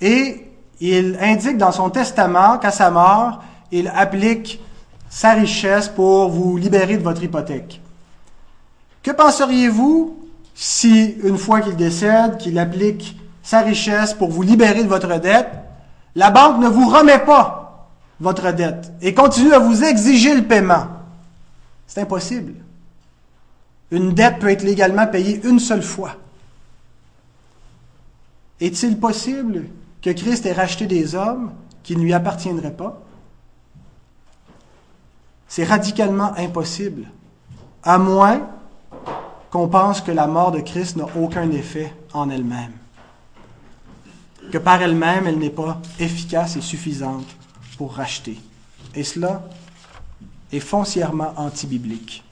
et 0.00 0.46
il 0.80 1.18
indique 1.20 1.58
dans 1.58 1.72
son 1.72 1.90
testament 1.90 2.58
qu'à 2.58 2.70
sa 2.70 2.92
mort, 2.92 3.42
il 3.72 3.90
applique 3.92 4.60
sa 5.08 5.32
richesse 5.32 5.88
pour 5.88 6.28
vous 6.28 6.56
libérer 6.56 6.96
de 6.96 7.02
votre 7.02 7.24
hypothèque. 7.24 7.80
Que 9.02 9.10
penseriez-vous 9.10 10.16
si, 10.54 11.16
une 11.24 11.38
fois 11.38 11.62
qu'il 11.62 11.74
décède, 11.74 12.36
qu'il 12.36 12.56
applique 12.56 13.16
sa 13.42 13.62
richesse 13.62 14.14
pour 14.14 14.30
vous 14.30 14.42
libérer 14.42 14.84
de 14.84 14.88
votre 14.88 15.18
dette, 15.18 15.50
la 16.14 16.30
banque 16.30 16.60
ne 16.60 16.68
vous 16.68 16.88
remet 16.88 17.18
pas 17.18 17.88
votre 18.20 18.52
dette 18.52 18.92
et 19.02 19.12
continue 19.12 19.54
à 19.54 19.58
vous 19.58 19.82
exiger 19.82 20.36
le 20.36 20.42
paiement? 20.42 20.99
C'est 21.90 22.02
impossible. 22.02 22.54
Une 23.90 24.14
dette 24.14 24.38
peut 24.38 24.48
être 24.48 24.62
légalement 24.62 25.08
payée 25.08 25.44
une 25.44 25.58
seule 25.58 25.82
fois. 25.82 26.14
Est-il 28.60 28.96
possible 28.96 29.66
que 30.00 30.10
Christ 30.10 30.46
ait 30.46 30.52
racheté 30.52 30.86
des 30.86 31.16
hommes 31.16 31.52
qui 31.82 31.96
ne 31.96 32.02
lui 32.02 32.12
appartiendraient 32.12 32.76
pas? 32.76 33.02
C'est 35.48 35.64
radicalement 35.64 36.32
impossible, 36.36 37.08
à 37.82 37.98
moins 37.98 38.48
qu'on 39.50 39.66
pense 39.66 40.00
que 40.00 40.12
la 40.12 40.28
mort 40.28 40.52
de 40.52 40.60
Christ 40.60 40.94
n'a 40.94 41.06
aucun 41.16 41.50
effet 41.50 41.92
en 42.12 42.30
elle-même, 42.30 42.72
que 44.52 44.58
par 44.58 44.80
elle-même, 44.80 45.26
elle, 45.26 45.40
n'est 45.40 45.50
pas 45.50 45.82
efficace 45.98 46.54
et 46.54 46.60
suffisante 46.60 47.26
pour 47.76 47.94
racheter. 47.94 48.38
Et 48.94 49.02
cela 49.02 49.42
est 50.52 50.60
foncièrement 50.60 51.32
antibiblique. 51.36 52.24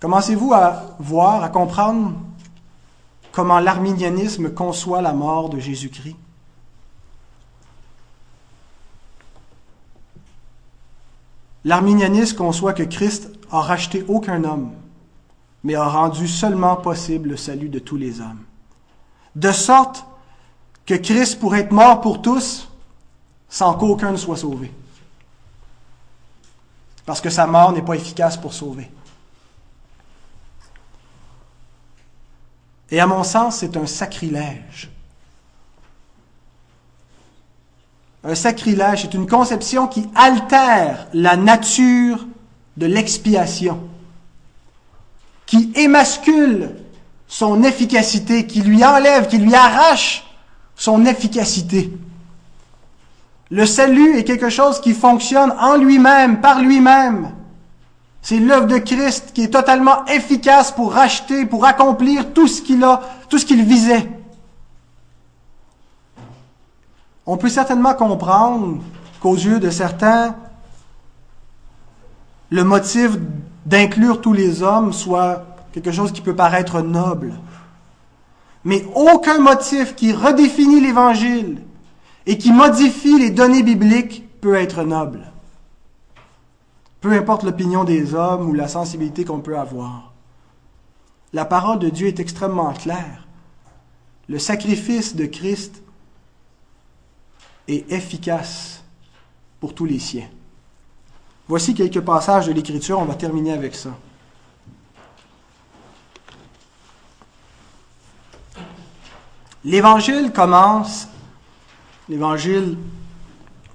Commencez-vous 0.00 0.52
à 0.52 0.96
voir, 0.98 1.42
à 1.44 1.48
comprendre 1.48 2.12
comment 3.30 3.60
l'arminianisme 3.60 4.52
conçoit 4.52 5.00
la 5.00 5.12
mort 5.12 5.48
de 5.48 5.58
Jésus-Christ? 5.58 6.16
L'arminianisme 11.64 12.36
conçoit 12.36 12.72
que 12.72 12.82
Christ 12.82 13.30
a 13.50 13.60
racheté 13.60 14.04
aucun 14.08 14.42
homme, 14.42 14.72
mais 15.62 15.76
a 15.76 15.86
rendu 15.86 16.26
seulement 16.26 16.74
possible 16.76 17.30
le 17.30 17.36
salut 17.36 17.68
de 17.68 17.78
tous 17.78 17.96
les 17.96 18.20
hommes. 18.20 18.42
De 19.36 19.52
sorte 19.52 20.04
que 20.84 20.94
Christ 20.94 21.38
pourrait 21.38 21.60
être 21.60 21.72
mort 21.72 22.00
pour 22.00 22.20
tous 22.20 22.68
sans 23.48 23.74
qu'aucun 23.74 24.10
ne 24.10 24.16
soit 24.16 24.36
sauvé. 24.36 24.72
Parce 27.04 27.20
que 27.20 27.30
sa 27.30 27.46
mort 27.46 27.72
n'est 27.72 27.82
pas 27.82 27.94
efficace 27.94 28.36
pour 28.36 28.52
sauver. 28.52 28.90
Et 32.90 33.00
à 33.00 33.06
mon 33.06 33.24
sens, 33.24 33.56
c'est 33.56 33.76
un 33.76 33.86
sacrilège. 33.86 34.90
Un 38.24 38.34
sacrilège 38.34 39.04
est 39.04 39.14
une 39.14 39.26
conception 39.26 39.88
qui 39.88 40.08
altère 40.14 41.08
la 41.12 41.36
nature 41.36 42.24
de 42.76 42.86
l'expiation, 42.86 43.82
qui 45.46 45.72
émascule 45.74 46.76
son 47.26 47.64
efficacité, 47.64 48.46
qui 48.46 48.60
lui 48.60 48.84
enlève, 48.84 49.26
qui 49.26 49.38
lui 49.38 49.54
arrache 49.54 50.24
son 50.76 51.04
efficacité. 51.06 51.90
Le 53.52 53.66
salut 53.66 54.16
est 54.16 54.24
quelque 54.24 54.48
chose 54.48 54.80
qui 54.80 54.94
fonctionne 54.94 55.52
en 55.60 55.76
lui-même, 55.76 56.40
par 56.40 56.62
lui-même. 56.62 57.32
C'est 58.22 58.38
l'œuvre 58.38 58.66
de 58.66 58.78
Christ 58.78 59.32
qui 59.34 59.42
est 59.42 59.52
totalement 59.52 60.06
efficace 60.06 60.72
pour 60.72 60.94
racheter, 60.94 61.44
pour 61.44 61.66
accomplir 61.66 62.32
tout 62.32 62.48
ce 62.48 62.62
qu'il 62.62 62.82
a, 62.82 63.02
tout 63.28 63.36
ce 63.36 63.44
qu'il 63.44 63.62
visait. 63.62 64.08
On 67.26 67.36
peut 67.36 67.50
certainement 67.50 67.92
comprendre 67.92 68.78
qu'aux 69.20 69.34
yeux 69.34 69.60
de 69.60 69.68
certains, 69.68 70.34
le 72.48 72.64
motif 72.64 73.18
d'inclure 73.66 74.22
tous 74.22 74.32
les 74.32 74.62
hommes 74.62 74.94
soit 74.94 75.44
quelque 75.72 75.92
chose 75.92 76.10
qui 76.10 76.22
peut 76.22 76.34
paraître 76.34 76.80
noble. 76.80 77.34
Mais 78.64 78.86
aucun 78.94 79.40
motif 79.40 79.94
qui 79.94 80.14
redéfinit 80.14 80.80
l'Évangile 80.80 81.60
et 82.26 82.38
qui 82.38 82.52
modifie 82.52 83.18
les 83.18 83.30
données 83.30 83.62
bibliques 83.62 84.24
peut 84.40 84.54
être 84.54 84.82
noble 84.84 85.32
peu 87.02 87.12
importe 87.12 87.42
l'opinion 87.42 87.82
des 87.82 88.14
hommes 88.14 88.48
ou 88.48 88.54
la 88.54 88.68
sensibilité 88.68 89.24
qu'on 89.24 89.40
peut 89.40 89.58
avoir. 89.58 90.12
La 91.32 91.44
parole 91.44 91.80
de 91.80 91.90
Dieu 91.90 92.06
est 92.06 92.20
extrêmement 92.20 92.72
claire. 92.72 93.26
Le 94.28 94.38
sacrifice 94.38 95.16
de 95.16 95.26
Christ 95.26 95.82
est 97.66 97.90
efficace 97.90 98.84
pour 99.58 99.74
tous 99.74 99.84
les 99.84 99.98
siens. 99.98 100.28
Voici 101.48 101.74
quelques 101.74 102.00
passages 102.00 102.46
de 102.46 102.52
l'Écriture, 102.52 103.00
on 103.00 103.04
va 103.04 103.16
terminer 103.16 103.52
avec 103.52 103.74
ça. 103.74 103.90
L'Évangile 109.64 110.32
commence, 110.32 111.08
l'Évangile 112.08 112.76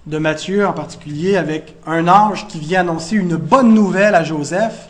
de 0.06 0.18
Matthieu 0.18 0.66
en 0.68 0.74
particulier, 0.74 1.38
avec 1.38 1.76
un 1.86 2.08
ange 2.08 2.48
qui 2.48 2.60
vient 2.60 2.82
annoncer 2.82 3.16
une 3.16 3.36
bonne 3.36 3.74
nouvelle 3.74 4.16
à 4.16 4.24
Joseph. 4.24 4.90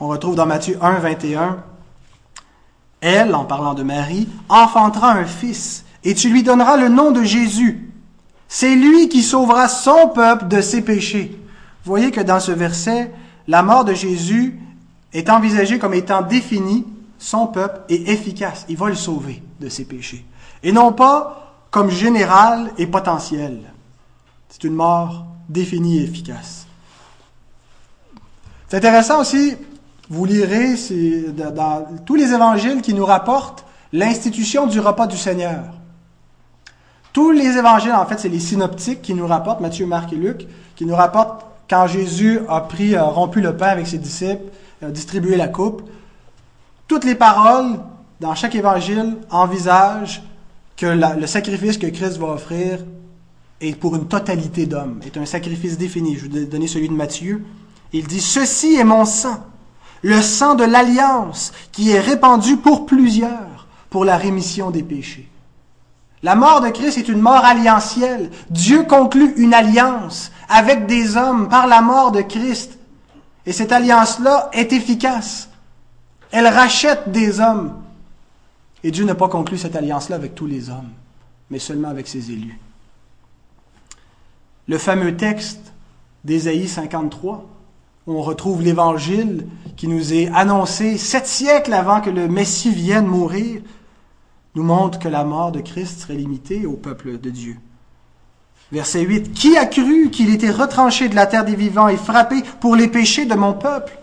On 0.00 0.08
retrouve 0.08 0.34
dans 0.34 0.46
Matthieu 0.46 0.76
1, 0.80 0.98
21. 0.98 1.58
Elle, 3.00 3.34
en 3.34 3.44
parlant 3.44 3.74
de 3.74 3.82
Marie, 3.82 4.28
enfantera 4.48 5.12
un 5.12 5.24
fils, 5.24 5.84
et 6.04 6.14
tu 6.14 6.30
lui 6.30 6.42
donneras 6.42 6.76
le 6.76 6.88
nom 6.88 7.10
de 7.10 7.22
Jésus. 7.22 7.92
C'est 8.48 8.74
lui 8.74 9.08
qui 9.08 9.22
sauvera 9.22 9.68
son 9.68 10.08
peuple 10.08 10.48
de 10.48 10.60
ses 10.60 10.82
péchés. 10.82 11.38
Vous 11.84 11.90
voyez 11.90 12.10
que 12.10 12.20
dans 12.20 12.40
ce 12.40 12.52
verset, 12.52 13.12
la 13.46 13.62
mort 13.62 13.84
de 13.84 13.94
Jésus 13.94 14.58
est 15.12 15.30
envisagée 15.30 15.78
comme 15.78 15.94
étant 15.94 16.22
définie, 16.22 16.86
son 17.18 17.46
peuple 17.46 17.80
est 17.88 18.08
efficace. 18.08 18.64
Il 18.68 18.76
va 18.76 18.88
le 18.88 18.94
sauver 18.94 19.42
de 19.60 19.68
ses 19.68 19.84
péchés. 19.84 20.24
Et 20.62 20.72
non 20.72 20.92
pas 20.92 21.43
comme 21.74 21.90
général 21.90 22.70
et 22.78 22.86
potentiel. 22.86 23.58
C'est 24.48 24.62
une 24.62 24.74
mort 24.74 25.26
définie 25.48 25.98
et 25.98 26.04
efficace. 26.04 26.68
C'est 28.68 28.76
intéressant 28.76 29.20
aussi, 29.20 29.56
vous 30.08 30.24
lirez 30.24 30.76
dans 31.32 31.84
tous 32.06 32.14
les 32.14 32.32
évangiles 32.32 32.80
qui 32.80 32.94
nous 32.94 33.04
rapportent 33.04 33.64
l'institution 33.92 34.68
du 34.68 34.78
repas 34.78 35.08
du 35.08 35.16
Seigneur. 35.16 35.64
Tous 37.12 37.32
les 37.32 37.58
évangiles, 37.58 37.94
en 37.94 38.06
fait, 38.06 38.20
c'est 38.20 38.28
les 38.28 38.38
synoptiques 38.38 39.02
qui 39.02 39.12
nous 39.12 39.26
rapportent, 39.26 39.60
Matthieu, 39.60 39.84
Marc 39.84 40.12
et 40.12 40.16
Luc, 40.16 40.46
qui 40.76 40.86
nous 40.86 40.94
rapportent 40.94 41.44
quand 41.68 41.88
Jésus 41.88 42.38
a 42.48 42.60
pris, 42.60 42.94
a 42.94 43.02
rompu 43.02 43.40
le 43.40 43.56
pain 43.56 43.66
avec 43.66 43.88
ses 43.88 43.98
disciples, 43.98 44.44
a 44.80 44.92
distribué 44.92 45.36
la 45.36 45.48
coupe. 45.48 45.82
Toutes 46.86 47.04
les 47.04 47.16
paroles 47.16 47.80
dans 48.20 48.36
chaque 48.36 48.54
évangile 48.54 49.16
envisagent 49.28 50.22
que 50.76 50.86
le 50.86 51.26
sacrifice 51.26 51.78
que 51.78 51.86
Christ 51.86 52.18
va 52.18 52.28
offrir 52.28 52.80
et 53.60 53.74
pour 53.74 53.96
une 53.96 54.08
totalité 54.08 54.66
d'hommes, 54.66 55.00
est 55.04 55.16
un 55.16 55.26
sacrifice 55.26 55.78
défini. 55.78 56.16
Je 56.16 56.26
vais 56.26 56.44
donner 56.44 56.66
celui 56.66 56.88
de 56.88 56.94
Matthieu. 56.94 57.44
Il 57.92 58.06
dit, 58.06 58.20
Ceci 58.20 58.74
est 58.74 58.84
mon 58.84 59.04
sang, 59.04 59.44
le 60.02 60.20
sang 60.20 60.54
de 60.54 60.64
l'alliance 60.64 61.52
qui 61.72 61.90
est 61.90 62.00
répandu 62.00 62.56
pour 62.56 62.86
plusieurs, 62.86 63.66
pour 63.90 64.04
la 64.04 64.16
rémission 64.16 64.70
des 64.70 64.82
péchés. 64.82 65.28
La 66.22 66.34
mort 66.34 66.60
de 66.62 66.70
Christ 66.70 66.98
est 66.98 67.08
une 67.08 67.20
mort 67.20 67.44
alliantielle. 67.44 68.30
Dieu 68.50 68.82
conclut 68.84 69.34
une 69.36 69.54
alliance 69.54 70.32
avec 70.48 70.86
des 70.86 71.16
hommes 71.16 71.48
par 71.48 71.66
la 71.66 71.82
mort 71.82 72.12
de 72.12 72.22
Christ. 72.22 72.78
Et 73.46 73.52
cette 73.52 73.72
alliance-là 73.72 74.48
est 74.52 74.72
efficace. 74.72 75.50
Elle 76.32 76.46
rachète 76.46 77.12
des 77.12 77.40
hommes. 77.40 77.74
Et 78.84 78.92
Dieu 78.92 79.04
n'a 79.04 79.16
pas 79.16 79.28
conclu 79.28 79.58
cette 79.58 79.74
alliance-là 79.74 80.14
avec 80.14 80.36
tous 80.36 80.46
les 80.46 80.70
hommes, 80.70 80.90
mais 81.50 81.58
seulement 81.58 81.88
avec 81.88 82.06
ses 82.06 82.30
élus 82.30 82.60
le 84.68 84.78
fameux 84.78 85.16
texte 85.16 85.72
d'Ésaïe 86.24 86.68
53, 86.68 87.46
où 88.06 88.12
on 88.12 88.22
retrouve 88.22 88.62
l'Évangile 88.62 89.46
qui 89.76 89.88
nous 89.88 90.12
est 90.12 90.28
annoncé 90.28 90.98
sept 90.98 91.26
siècles 91.26 91.74
avant 91.74 92.00
que 92.00 92.10
le 92.10 92.28
Messie 92.28 92.72
vienne 92.72 93.06
mourir, 93.06 93.60
nous 94.54 94.62
montre 94.62 94.98
que 94.98 95.08
la 95.08 95.24
mort 95.24 95.52
de 95.52 95.60
Christ 95.60 96.00
serait 96.00 96.14
limitée 96.14 96.64
au 96.64 96.74
peuple 96.74 97.18
de 97.18 97.30
Dieu. 97.30 97.56
Verset 98.72 99.02
8. 99.02 99.32
Qui 99.32 99.56
a 99.56 99.66
cru 99.66 100.10
qu'il 100.10 100.32
était 100.32 100.50
retranché 100.50 101.08
de 101.08 101.14
la 101.14 101.26
terre 101.26 101.44
des 101.44 101.56
vivants 101.56 101.88
et 101.88 101.96
frappé 101.96 102.36
pour 102.60 102.76
les 102.76 102.88
péchés 102.88 103.26
de 103.26 103.34
mon 103.34 103.52
peuple? 103.52 103.98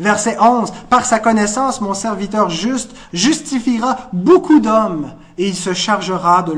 Verset 0.00 0.38
11. 0.40 0.72
Par 0.88 1.04
sa 1.04 1.18
connaissance, 1.18 1.82
mon 1.82 1.92
serviteur 1.92 2.48
juste 2.48 2.92
justifiera 3.12 4.08
beaucoup 4.14 4.58
d'hommes 4.58 5.12
et 5.36 5.48
il 5.48 5.54
se 5.54 5.74
chargera 5.74 6.42
de, 6.42 6.52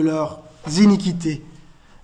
leurs 0.00 0.40
iniquités 0.76 1.44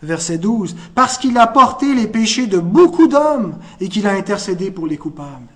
verset 0.02 0.38
12, 0.38 0.76
parce 0.94 1.18
qu'il 1.18 1.37
a 1.38 1.46
porté 1.46 1.94
les 1.94 2.07
péchés 2.07 2.46
de 2.46 2.59
beaucoup 2.59 3.09
d'hommes 3.09 3.59
et 3.80 3.88
qu'il 3.88 4.07
a 4.07 4.12
intercédé 4.12 4.70
pour 4.70 4.87
les 4.87 4.98
coupables. 4.98 5.48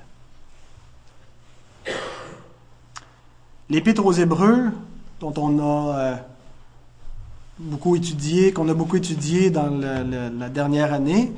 L'épître 3.69 4.05
aux 4.07 4.13
Hébreux, 4.13 4.71
dont 5.21 5.35
on 5.37 5.59
a 5.59 5.99
euh, 5.99 6.17
beaucoup 7.59 7.95
étudié, 7.95 8.53
qu'on 8.53 8.69
a 8.71 8.75
beaucoup 8.75 8.97
étudié 8.97 9.51
dans 9.51 9.69
la 9.69 10.49
dernière 10.49 10.95
année, 10.95 11.33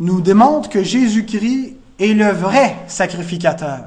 nous 0.00 0.20
démontre 0.20 0.68
que 0.68 0.82
Jésus-Christ 0.82 1.76
est 1.98 2.14
le 2.14 2.30
vrai 2.30 2.76
sacrificateur, 2.86 3.84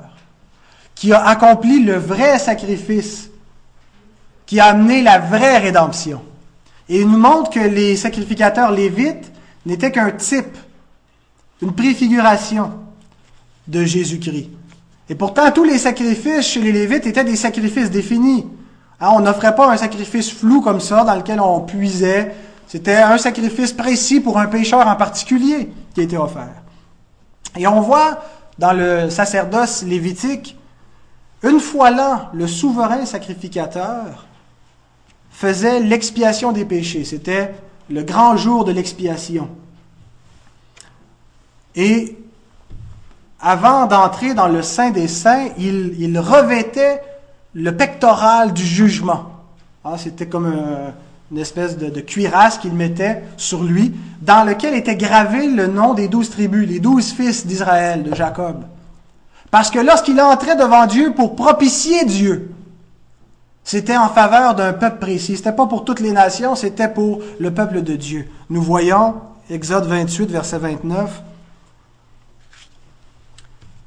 qui 0.95 1.13
a 1.13 1.25
accompli 1.27 1.83
le 1.83 1.95
vrai 1.95 2.39
sacrifice, 2.39 3.29
qui 4.45 4.59
a 4.59 4.65
amené 4.65 5.01
la 5.01 5.19
vraie 5.19 5.59
rédemption. 5.59 6.21
Et 6.87 7.01
il 7.01 7.07
nous 7.07 7.19
montre 7.19 7.51
que 7.51 7.59
les 7.59 7.95
sacrificateurs 7.95 8.71
lévites 8.71 9.31
n'étaient 9.65 9.91
qu'un 9.91 10.11
type, 10.11 10.57
une 11.61 11.73
préfiguration 11.73 12.71
de 13.67 13.83
Jésus-Christ. 13.83 14.49
Et 15.09 15.15
pourtant, 15.15 15.51
tous 15.51 15.63
les 15.63 15.79
sacrifices 15.79 16.47
chez 16.47 16.61
les 16.61 16.71
Lévites 16.71 17.07
étaient 17.07 17.23
des 17.23 17.35
sacrifices 17.35 17.89
définis. 17.89 18.45
Hein, 19.01 19.09
on 19.15 19.21
n'offrait 19.21 19.55
pas 19.55 19.71
un 19.71 19.77
sacrifice 19.77 20.31
flou 20.31 20.61
comme 20.61 20.79
ça 20.79 21.03
dans 21.03 21.15
lequel 21.15 21.39
on 21.39 21.61
puisait. 21.61 22.33
C'était 22.67 22.97
un 22.97 23.17
sacrifice 23.17 23.73
précis 23.73 24.19
pour 24.19 24.37
un 24.37 24.45
pécheur 24.45 24.85
en 24.87 24.95
particulier 24.95 25.71
qui 25.95 26.01
était 26.01 26.17
offert. 26.17 26.61
Et 27.57 27.67
on 27.67 27.81
voit 27.81 28.23
dans 28.57 28.73
le 28.73 29.09
sacerdoce 29.09 29.83
lévitique, 29.83 30.57
une 31.43 31.59
fois 31.59 31.91
là, 31.91 32.29
le 32.33 32.47
souverain 32.47 33.05
sacrificateur 33.05 34.25
faisait 35.31 35.79
l'expiation 35.79 36.51
des 36.51 36.65
péchés. 36.65 37.05
C'était 37.05 37.55
le 37.89 38.03
grand 38.03 38.35
jour 38.35 38.65
de 38.65 38.71
l'expiation. 38.71 39.49
Et 41.75 42.17
avant 43.39 43.85
d'entrer 43.85 44.33
dans 44.33 44.49
le 44.49 44.61
Saint 44.61 44.89
des 44.91 45.07
Saints, 45.07 45.47
il, 45.57 46.19
revêtait 46.19 47.01
le 47.53 47.75
pectoral 47.75 48.53
du 48.53 48.65
jugement. 48.65 49.31
Ah, 49.85 49.97
c'était 49.97 50.27
comme 50.27 50.53
une 51.31 51.37
espèce 51.37 51.77
de, 51.77 52.01
cuirasse 52.01 52.57
qu'il 52.57 52.73
mettait 52.73 53.23
sur 53.37 53.63
lui, 53.63 53.93
dans 54.21 54.43
lequel 54.43 54.73
était 54.73 54.95
gravé 54.95 55.47
le 55.47 55.67
nom 55.67 55.93
des 55.93 56.07
douze 56.07 56.29
tribus, 56.29 56.67
les 56.67 56.79
douze 56.79 57.11
fils 57.11 57.45
d'Israël, 57.45 58.03
de 58.03 58.15
Jacob. 58.15 58.63
Parce 59.51 59.69
que 59.69 59.79
lorsqu'il 59.79 60.19
entrait 60.19 60.55
devant 60.55 60.85
Dieu 60.85 61.13
pour 61.13 61.35
propicier 61.35 62.05
Dieu, 62.05 62.51
c'était 63.63 63.97
en 63.97 64.09
faveur 64.09 64.55
d'un 64.55 64.73
peuple 64.73 64.99
précis. 64.99 65.37
C'était 65.37 65.51
pas 65.51 65.67
pour 65.67 65.85
toutes 65.85 65.99
les 65.99 66.11
nations, 66.11 66.55
c'était 66.55 66.89
pour 66.89 67.21
le 67.39 67.53
peuple 67.53 67.83
de 67.83 67.95
Dieu. 67.95 68.27
Nous 68.49 68.61
voyons, 68.61 69.15
Exode 69.49 69.85
28, 69.85 70.31
verset 70.31 70.57
29, 70.57 71.21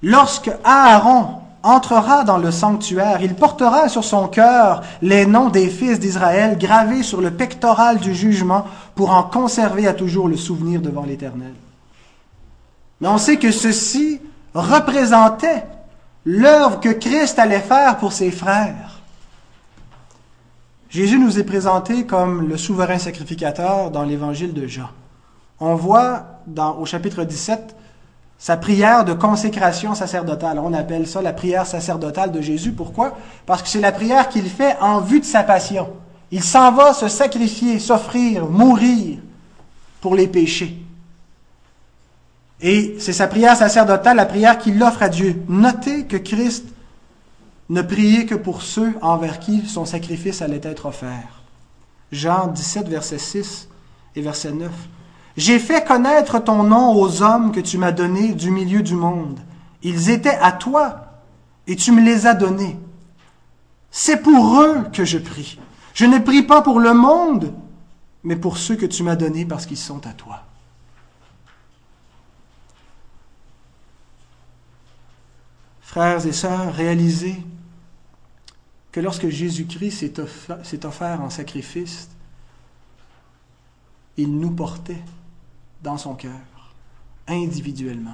Lorsque 0.02 0.50
Aaron 0.64 1.41
entrera 1.62 2.24
dans 2.24 2.38
le 2.38 2.50
sanctuaire, 2.50 3.22
il 3.22 3.34
portera 3.34 3.88
sur 3.88 4.04
son 4.04 4.28
cœur 4.28 4.82
les 5.00 5.26
noms 5.26 5.48
des 5.48 5.68
fils 5.68 6.00
d'Israël 6.00 6.58
gravés 6.58 7.02
sur 7.02 7.20
le 7.20 7.30
pectoral 7.30 7.98
du 7.98 8.14
jugement 8.14 8.66
pour 8.94 9.10
en 9.10 9.22
conserver 9.22 9.86
à 9.86 9.94
toujours 9.94 10.28
le 10.28 10.36
souvenir 10.36 10.80
devant 10.80 11.04
l'Éternel. 11.04 11.54
Mais 13.00 13.08
on 13.08 13.18
sait 13.18 13.36
que 13.36 13.50
ceci 13.50 14.20
représentait 14.54 15.64
l'œuvre 16.24 16.80
que 16.80 16.90
Christ 16.90 17.38
allait 17.38 17.60
faire 17.60 17.98
pour 17.98 18.12
ses 18.12 18.30
frères. 18.30 19.00
Jésus 20.88 21.18
nous 21.18 21.38
est 21.38 21.44
présenté 21.44 22.04
comme 22.04 22.48
le 22.48 22.56
souverain 22.56 22.98
sacrificateur 22.98 23.90
dans 23.90 24.02
l'évangile 24.02 24.52
de 24.52 24.66
Jean. 24.66 24.90
On 25.58 25.74
voit 25.74 26.24
dans, 26.46 26.76
au 26.76 26.84
chapitre 26.84 27.24
17 27.24 27.76
sa 28.42 28.56
prière 28.56 29.04
de 29.04 29.12
consécration 29.12 29.94
sacerdotale. 29.94 30.58
On 30.58 30.72
appelle 30.72 31.06
ça 31.06 31.22
la 31.22 31.32
prière 31.32 31.64
sacerdotale 31.64 32.32
de 32.32 32.40
Jésus. 32.40 32.72
Pourquoi? 32.72 33.16
Parce 33.46 33.62
que 33.62 33.68
c'est 33.68 33.80
la 33.80 33.92
prière 33.92 34.28
qu'il 34.28 34.50
fait 34.50 34.76
en 34.80 34.98
vue 34.98 35.20
de 35.20 35.24
sa 35.24 35.44
passion. 35.44 35.92
Il 36.32 36.42
s'en 36.42 36.72
va 36.72 36.92
se 36.92 37.06
sacrifier, 37.06 37.78
s'offrir, 37.78 38.46
mourir 38.46 39.20
pour 40.00 40.16
les 40.16 40.26
péchés. 40.26 40.76
Et 42.60 42.96
c'est 42.98 43.12
sa 43.12 43.28
prière 43.28 43.56
sacerdotale, 43.56 44.16
la 44.16 44.26
prière 44.26 44.58
qu'il 44.58 44.82
offre 44.82 45.04
à 45.04 45.08
Dieu. 45.08 45.40
Notez 45.46 46.06
que 46.06 46.16
Christ 46.16 46.64
ne 47.68 47.80
priait 47.80 48.26
que 48.26 48.34
pour 48.34 48.62
ceux 48.62 48.92
envers 49.02 49.38
qui 49.38 49.64
son 49.68 49.84
sacrifice 49.84 50.42
allait 50.42 50.60
être 50.64 50.86
offert. 50.86 51.44
Jean 52.10 52.48
17, 52.48 52.88
verset 52.88 53.18
6 53.18 53.68
et 54.16 54.20
verset 54.20 54.50
9. 54.50 54.68
J'ai 55.36 55.58
fait 55.58 55.86
connaître 55.86 56.38
ton 56.38 56.62
nom 56.62 56.94
aux 56.94 57.22
hommes 57.22 57.52
que 57.52 57.60
tu 57.60 57.78
m'as 57.78 57.92
donnés 57.92 58.34
du 58.34 58.50
milieu 58.50 58.82
du 58.82 58.94
monde. 58.94 59.40
Ils 59.82 60.10
étaient 60.10 60.38
à 60.40 60.52
toi 60.52 61.06
et 61.66 61.76
tu 61.76 61.92
me 61.92 62.02
les 62.02 62.26
as 62.26 62.34
donnés. 62.34 62.78
C'est 63.90 64.22
pour 64.22 64.60
eux 64.60 64.84
que 64.92 65.04
je 65.04 65.18
prie. 65.18 65.58
Je 65.94 66.06
ne 66.06 66.18
prie 66.18 66.42
pas 66.42 66.62
pour 66.62 66.80
le 66.80 66.94
monde, 66.94 67.52
mais 68.24 68.36
pour 68.36 68.56
ceux 68.58 68.76
que 68.76 68.86
tu 68.86 69.02
m'as 69.02 69.16
donnés 69.16 69.44
parce 69.44 69.66
qu'ils 69.66 69.76
sont 69.78 70.06
à 70.06 70.12
toi. 70.12 70.44
Frères 75.80 76.26
et 76.26 76.32
sœurs, 76.32 76.72
réalisez 76.74 77.36
que 78.92 79.00
lorsque 79.00 79.28
Jésus-Christ 79.28 80.14
s'est 80.62 80.86
offert, 80.86 81.20
en 81.20 81.28
sacrifice, 81.28 82.08
il 84.16 84.38
nous 84.38 84.50
portait 84.50 85.02
dans 85.82 85.98
son 85.98 86.14
cœur, 86.14 86.30
individuellement. 87.26 88.10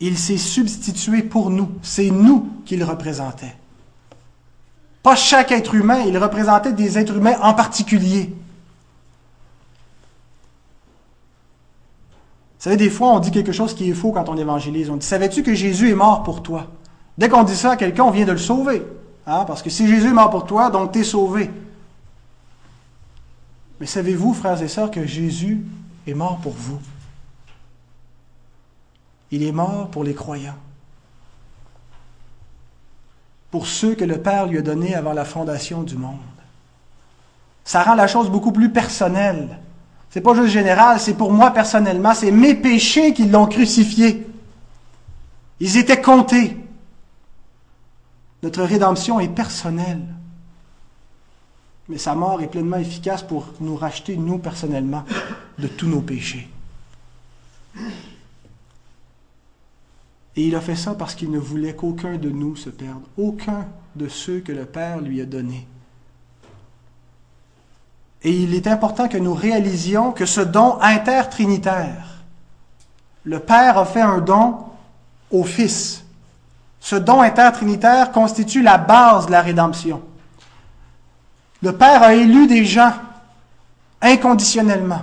Il 0.00 0.16
s'est 0.16 0.36
substitué 0.36 1.22
pour 1.22 1.50
nous. 1.50 1.70
C'est 1.82 2.10
nous 2.10 2.48
qu'il 2.64 2.84
représentait. 2.84 3.56
Pas 5.02 5.16
chaque 5.16 5.52
être 5.52 5.74
humain, 5.74 6.02
il 6.06 6.16
représentait 6.18 6.72
des 6.72 6.98
êtres 6.98 7.16
humains 7.16 7.36
en 7.40 7.54
particulier. 7.54 8.34
Vous 12.58 12.64
savez, 12.64 12.76
des 12.76 12.90
fois, 12.90 13.12
on 13.12 13.20
dit 13.20 13.30
quelque 13.30 13.52
chose 13.52 13.74
qui 13.74 13.88
est 13.88 13.94
faux 13.94 14.12
quand 14.12 14.28
on 14.28 14.36
évangélise. 14.36 14.90
On 14.90 14.96
dit, 14.96 15.06
savais-tu 15.06 15.42
que 15.42 15.54
Jésus 15.54 15.90
est 15.90 15.94
mort 15.94 16.24
pour 16.24 16.42
toi? 16.42 16.66
Dès 17.16 17.28
qu'on 17.28 17.44
dit 17.44 17.56
ça 17.56 17.72
à 17.72 17.76
quelqu'un, 17.76 18.04
on 18.04 18.10
vient 18.10 18.26
de 18.26 18.32
le 18.32 18.38
sauver. 18.38 18.82
Hein? 19.26 19.44
Parce 19.46 19.62
que 19.62 19.70
si 19.70 19.86
Jésus 19.86 20.08
est 20.08 20.12
mort 20.12 20.30
pour 20.30 20.44
toi, 20.44 20.70
donc 20.70 20.92
tu 20.92 21.00
es 21.00 21.04
sauvé. 21.04 21.50
Mais 23.80 23.86
savez-vous, 23.86 24.34
frères 24.34 24.60
et 24.62 24.68
sœurs, 24.68 24.90
que 24.90 25.06
Jésus 25.06 25.64
est 26.06 26.14
mort 26.14 26.38
pour 26.38 26.52
vous? 26.52 26.80
Il 29.30 29.42
est 29.42 29.52
mort 29.52 29.88
pour 29.88 30.04
les 30.04 30.14
croyants. 30.14 30.56
Pour 33.50 33.66
ceux 33.66 33.94
que 33.94 34.04
le 34.04 34.20
Père 34.20 34.46
lui 34.46 34.58
a 34.58 34.62
donnés 34.62 34.94
avant 34.94 35.12
la 35.12 35.24
fondation 35.24 35.82
du 35.82 35.96
monde. 35.96 36.18
Ça 37.64 37.82
rend 37.82 37.94
la 37.94 38.06
chose 38.06 38.30
beaucoup 38.30 38.52
plus 38.52 38.72
personnelle. 38.72 39.58
C'est 40.10 40.22
pas 40.22 40.34
juste 40.34 40.48
général, 40.48 40.98
c'est 40.98 41.14
pour 41.14 41.32
moi 41.32 41.50
personnellement, 41.50 42.14
c'est 42.14 42.30
mes 42.30 42.54
péchés 42.54 43.12
qui 43.12 43.26
l'ont 43.26 43.46
crucifié. 43.46 44.26
Ils 45.60 45.76
étaient 45.76 46.00
comptés. 46.00 46.56
Notre 48.42 48.62
rédemption 48.62 49.20
est 49.20 49.28
personnelle 49.28 50.02
mais 51.88 51.98
sa 51.98 52.14
mort 52.14 52.40
est 52.42 52.48
pleinement 52.48 52.76
efficace 52.76 53.22
pour 53.22 53.46
nous 53.60 53.76
racheter, 53.76 54.16
nous 54.16 54.38
personnellement, 54.38 55.04
de 55.58 55.68
tous 55.68 55.86
nos 55.86 56.00
péchés. 56.00 56.48
Et 60.36 60.46
il 60.46 60.54
a 60.54 60.60
fait 60.60 60.76
ça 60.76 60.94
parce 60.94 61.14
qu'il 61.14 61.30
ne 61.30 61.38
voulait 61.38 61.74
qu'aucun 61.74 62.16
de 62.16 62.30
nous 62.30 62.54
se 62.56 62.70
perde, 62.70 63.02
aucun 63.16 63.66
de 63.96 64.08
ceux 64.08 64.40
que 64.40 64.52
le 64.52 64.66
Père 64.66 65.00
lui 65.00 65.20
a 65.20 65.24
donnés. 65.24 65.66
Et 68.22 68.30
il 68.30 68.54
est 68.54 68.66
important 68.66 69.08
que 69.08 69.16
nous 69.16 69.34
réalisions 69.34 70.12
que 70.12 70.26
ce 70.26 70.40
don 70.40 70.78
intertrinitaire, 70.80 72.22
le 73.24 73.40
Père 73.40 73.78
a 73.78 73.84
fait 73.84 74.00
un 74.00 74.18
don 74.18 74.56
au 75.30 75.44
Fils. 75.44 76.04
Ce 76.80 76.96
don 76.96 77.20
intertrinitaire 77.20 78.12
constitue 78.12 78.62
la 78.62 78.78
base 78.78 79.26
de 79.26 79.32
la 79.32 79.42
rédemption. 79.42 80.02
Le 81.62 81.72
Père 81.72 82.02
a 82.02 82.14
élu 82.14 82.46
des 82.46 82.64
gens 82.64 82.92
inconditionnellement. 84.00 85.02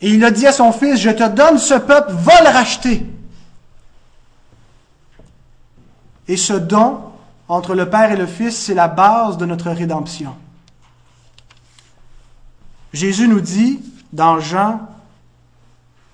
Et 0.00 0.10
il 0.10 0.24
a 0.24 0.30
dit 0.30 0.46
à 0.46 0.52
son 0.52 0.72
fils, 0.72 0.98
je 0.98 1.10
te 1.10 1.28
donne 1.28 1.58
ce 1.58 1.74
peuple, 1.74 2.12
va 2.12 2.40
le 2.42 2.48
racheter. 2.48 3.06
Et 6.26 6.36
ce 6.36 6.54
don 6.54 7.00
entre 7.48 7.74
le 7.74 7.90
Père 7.90 8.12
et 8.12 8.16
le 8.16 8.26
Fils, 8.26 8.56
c'est 8.56 8.74
la 8.74 8.88
base 8.88 9.36
de 9.36 9.44
notre 9.44 9.70
rédemption. 9.70 10.34
Jésus 12.92 13.28
nous 13.28 13.40
dit 13.40 13.80
dans 14.12 14.40
Jean 14.40 14.80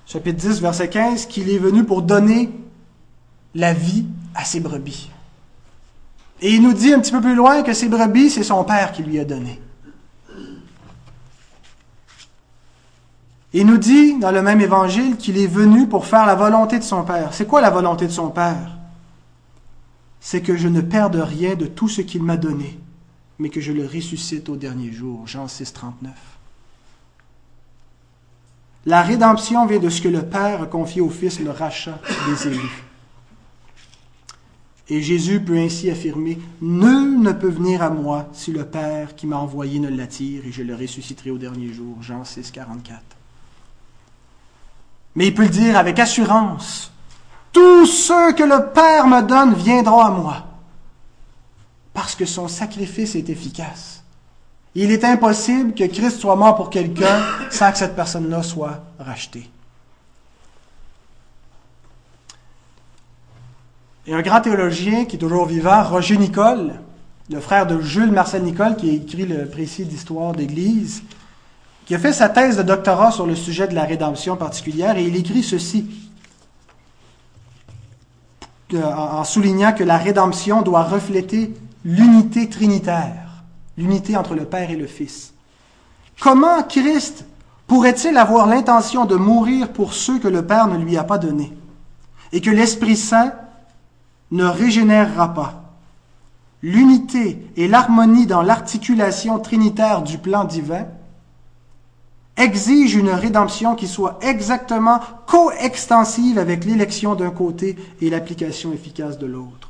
chapitre 0.07 0.39
10, 0.39 0.61
verset 0.61 0.89
15, 0.89 1.27
qu'il 1.27 1.51
est 1.51 1.59
venu 1.59 1.85
pour 1.85 2.03
donner 2.03 2.51
la 3.55 3.73
vie 3.73 4.07
à 4.35 4.45
ses 4.45 4.61
brebis. 4.61 5.11
Et 6.41 6.55
il 6.55 6.63
nous 6.63 6.75
dit 6.75 6.93
un 6.93 7.01
petit 7.01 7.13
peu 7.13 7.21
plus 7.21 7.35
loin 7.35 7.63
que 7.63 7.73
ces 7.73 7.89
brebis, 7.89 8.31
c'est 8.31 8.43
son 8.43 8.65
Père 8.65 8.93
qui 8.93 9.03
lui 9.03 9.19
a 9.19 9.25
donné. 9.25 9.61
Il 13.53 13.67
nous 13.67 13.79
dit 13.79 14.19
dans 14.19 14.33
le 14.33 14.43
même 14.43 14.61
évangile 14.61 15.17
qu'il 15.17 15.39
est 15.39 15.47
venu 15.47 15.89
pour 15.89 16.05
faire 16.05 16.27
la 16.27 16.35
volonté 16.35 16.79
de 16.79 16.85
son 16.85 17.05
Père. 17.05 17.33
C'est 17.33 17.47
quoi 17.47 17.63
la 17.63 17.71
volonté 17.71 18.07
de 18.07 18.13
son 18.13 18.29
Père? 18.29 18.77
C'est 20.21 20.43
que 20.43 20.57
je 20.57 20.69
ne 20.69 20.83
perde 20.83 21.17
rien 21.17 21.55
de 21.55 21.67
tout 21.67 21.89
ce 21.89 22.03
qu'il 22.03 22.23
m'a 22.23 22.37
donné, 22.37 22.79
mais 23.39 23.49
que 23.49 23.63
je 23.63 23.73
le 23.73 23.87
ressuscite 23.87 24.51
au 24.51 24.57
dernier 24.57 24.93
jour. 24.93 25.27
Jean 25.27 25.49
6, 25.49 25.73
39. 25.73 26.13
La 28.85 29.03
rédemption 29.03 29.65
vient 29.65 29.79
de 29.79 29.89
ce 29.89 30.03
que 30.03 30.09
le 30.09 30.23
Père 30.23 30.63
a 30.63 30.67
confié 30.67 31.01
au 31.01 31.09
Fils, 31.09 31.41
le 31.41 31.51
rachat 31.51 31.99
des 32.29 32.49
élus. 32.49 32.86
Et 34.89 35.03
Jésus 35.03 35.41
peut 35.41 35.59
ainsi 35.59 35.91
affirmer, 35.91 36.39
Nul 36.61 37.21
ne 37.21 37.33
peut 37.33 37.49
venir 37.49 37.83
à 37.83 37.91
moi 37.91 38.29
si 38.33 38.53
le 38.53 38.65
Père 38.65 39.17
qui 39.17 39.27
m'a 39.27 39.37
envoyé 39.37 39.81
ne 39.81 39.89
l'attire, 39.89 40.47
et 40.47 40.53
je 40.53 40.63
le 40.63 40.77
ressusciterai 40.77 41.31
au 41.31 41.39
dernier 41.39 41.73
jour. 41.73 41.97
Jean 42.03 42.25
6, 42.25 42.53
44. 42.53 43.01
Mais 45.17 45.29
il 45.29 45.35
peut 45.35 45.43
le 45.43 45.49
dire 45.49 45.77
avec 45.77 45.99
assurance, 45.99 46.93
Tous 47.53 47.87
ceux 47.87 48.33
que 48.35 48.45
le 48.45 48.73
Père 48.73 49.09
me 49.09 49.23
donne 49.23 49.55
viendront 49.55 50.01
à 50.01 50.11
moi, 50.11 50.47
parce 51.93 52.15
que 52.15 52.27
son 52.27 52.47
sacrifice 52.47 53.17
est 53.17 53.29
efficace. 53.29 54.05
Il 54.77 54.93
est 54.93 55.05
impossible 55.05 55.75
que 55.75 55.85
Christ 55.85 56.21
soit 56.21 56.37
mort 56.37 56.55
pour 56.55 56.71
quelqu'un 56.71 57.23
sans 57.51 57.73
que 57.73 57.79
cette 57.79 57.97
personne-là 57.97 58.43
soit 58.43 58.85
rachetée. 58.99 59.49
Et 64.07 64.15
un 64.15 64.23
grand 64.23 64.41
théologien 64.41 65.05
qui 65.05 65.17
est 65.17 65.19
toujours 65.19 65.47
vivant, 65.47 65.83
Roger 65.83 66.17
Nicole, 66.17 66.75
le 67.31 67.41
frère 67.41 67.67
de 67.67 67.81
Jules 67.81 68.13
Marcel 68.13 68.43
Nicole, 68.43 68.77
qui 68.77 68.91
a 68.91 68.93
écrit 68.93 69.27
le 69.27 69.47
précis 69.47 69.85
d'histoire 69.85 70.33
d'Église, 70.33 71.03
qui 71.87 71.95
a 71.95 71.99
fait 71.99 72.13
sa 72.13 72.29
thèse 72.29 72.57
de 72.57 72.63
doctorat 72.63 73.11
sur 73.11 73.27
le 73.27 73.35
sujet 73.35 73.67
de 73.67 73.75
la 73.75 73.85
rédemption 73.85 74.37
particulière, 74.37 74.97
et 74.97 75.05
il 75.05 75.17
écrit 75.17 75.43
ceci, 75.43 75.87
en 78.75 79.25
soulignant 79.25 79.73
que 79.73 79.85
la 79.85 79.97
rédemption 79.97 80.63
doit 80.63 80.83
refléter 80.83 81.55
l'unité 81.85 82.49
trinitaire 82.49 83.27
l'unité 83.77 84.17
entre 84.17 84.35
le 84.35 84.45
Père 84.45 84.71
et 84.71 84.77
le 84.77 84.87
Fils. 84.87 85.33
Comment 86.21 86.63
Christ 86.63 87.27
pourrait-il 87.67 88.17
avoir 88.17 88.47
l'intention 88.47 89.05
de 89.05 89.17
mourir 89.17 89.73
pour 89.73 89.93
ceux 89.93 90.19
que 90.19 90.29
le 90.29 90.47
Père 90.47 90.69
ne 90.69 90.79
lui 90.79 90.97
a 90.97 91.05
pas 91.05 91.19
donnés 91.19 91.53
et 92.33 92.41
que 92.41 92.51
l'Esprit 92.51 92.97
Saint 92.97 93.33
ne 94.31 94.45
régénérera 94.45 95.35
pas 95.35 95.63
L'unité 96.63 97.47
et 97.57 97.69
l'harmonie 97.69 98.27
dans 98.27 98.43
l'articulation 98.43 99.39
trinitaire 99.39 100.03
du 100.03 100.19
plan 100.19 100.45
divin 100.45 100.87
exigent 102.37 102.99
une 102.99 103.11
rédemption 103.11 103.77
qui 103.77 103.87
soit 103.87 104.19
exactement 104.23 105.01
coextensive 105.27 106.39
avec 106.39 106.65
l'élection 106.65 107.15
d'un 107.15 107.31
côté 107.31 107.77
et 108.01 108.11
l'application 108.11 108.73
efficace 108.73 109.19
de 109.19 109.27
l'autre 109.27 109.67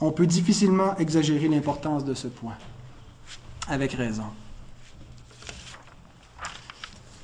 on 0.00 0.10
peut 0.10 0.26
difficilement 0.26 0.96
exagérer 0.98 1.48
l'importance 1.48 2.04
de 2.04 2.14
ce 2.14 2.28
point. 2.28 2.54
Avec 3.68 3.92
raison. 3.92 4.24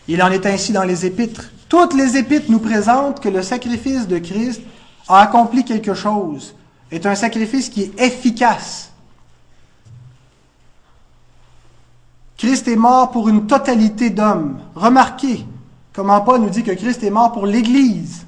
Il 0.09 0.23
en 0.23 0.31
est 0.31 0.47
ainsi 0.47 0.73
dans 0.73 0.85
les 0.85 1.05
épîtres. 1.07 1.51
Toutes 1.69 1.95
les 1.95 2.17
épîtres 2.17 2.51
nous 2.51 2.59
présentent 2.59 3.21
que 3.21 3.29
le 3.29 3.43
sacrifice 3.43 4.09
de 4.09 4.19
Christ 4.19 4.63
a 5.15 5.23
accompli 5.23 5.65
quelque 5.65 5.95
chose, 5.95 6.55
est 6.91 7.07
un 7.07 7.15
sacrifice 7.15 7.69
qui 7.69 7.83
est 7.83 8.01
efficace. 8.01 8.91
Christ 12.37 12.69
est 12.69 12.77
mort 12.77 13.11
pour 13.11 13.29
une 13.29 13.47
totalité 13.47 14.11
d'hommes. 14.11 14.61
Remarquez 14.75 15.45
comment 15.93 16.21
Paul 16.23 16.41
nous 16.41 16.49
dit 16.49 16.63
que 16.63 16.73
Christ 16.73 17.03
est 17.03 17.11
mort 17.11 17.33
pour 17.33 17.47
l'Église. 17.47 18.25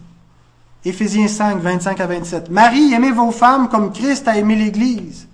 Éphésiens 0.85 1.29
5, 1.29 1.61
25 1.61 2.01
à 2.01 2.07
27. 2.07 2.51
Marie, 2.51 2.93
aimez 2.93 3.13
vos 3.13 3.31
femmes 3.31 3.69
comme 3.69 3.93
Christ 3.93 4.27
a 4.29 4.37
aimé 4.37 4.57
l'Église. 4.57 5.29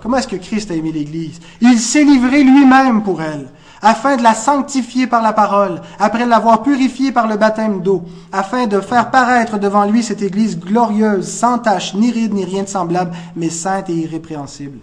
Comment 0.00 0.18
est-ce 0.18 0.28
que 0.28 0.36
Christ 0.36 0.70
a 0.70 0.74
aimé 0.74 0.92
l'Église? 0.92 1.40
Il 1.60 1.78
s'est 1.78 2.04
livré 2.04 2.44
lui-même 2.44 3.02
pour 3.02 3.20
elle, 3.20 3.48
afin 3.82 4.16
de 4.16 4.22
la 4.22 4.34
sanctifier 4.34 5.06
par 5.06 5.22
la 5.22 5.32
parole, 5.32 5.80
après 5.98 6.26
l'avoir 6.26 6.62
purifiée 6.62 7.12
par 7.12 7.26
le 7.26 7.36
baptême 7.36 7.80
d'eau, 7.82 8.04
afin 8.32 8.66
de 8.66 8.80
faire 8.80 9.10
paraître 9.10 9.58
devant 9.58 9.84
lui 9.84 10.02
cette 10.02 10.22
Église 10.22 10.58
glorieuse, 10.58 11.28
sans 11.28 11.58
tache, 11.58 11.94
ni 11.94 12.10
ride, 12.10 12.34
ni 12.34 12.44
rien 12.44 12.64
de 12.64 12.68
semblable, 12.68 13.12
mais 13.36 13.50
sainte 13.50 13.88
et 13.90 13.94
irrépréhensible. 13.94 14.78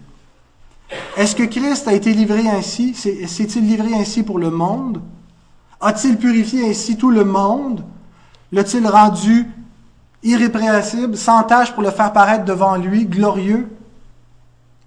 Est-ce 1.18 1.36
que 1.36 1.44
Christ 1.44 1.88
a 1.88 1.94
été 1.94 2.14
livré 2.14 2.48
ainsi? 2.48 2.94
S'est-il 2.94 3.68
livré 3.68 3.94
ainsi 3.96 4.24
pour 4.24 4.40
le 4.40 4.52
monde? 4.52 5.02
A-t-il 5.82 6.18
purifié 6.18 6.70
ainsi 6.70 6.96
tout 6.96 7.12
le 7.12 7.26
monde? 7.26 7.84
L'a-t-il 8.52 8.88
rendu 8.88 9.48
irrépréhensible, 10.24 11.18
sans 11.18 11.44
tâche 11.44 11.72
pour 11.74 11.84
le 11.84 11.92
faire 11.92 12.12
paraître 12.12 12.46
devant 12.46 12.76
lui, 12.76 13.06
glorieux, 13.06 13.70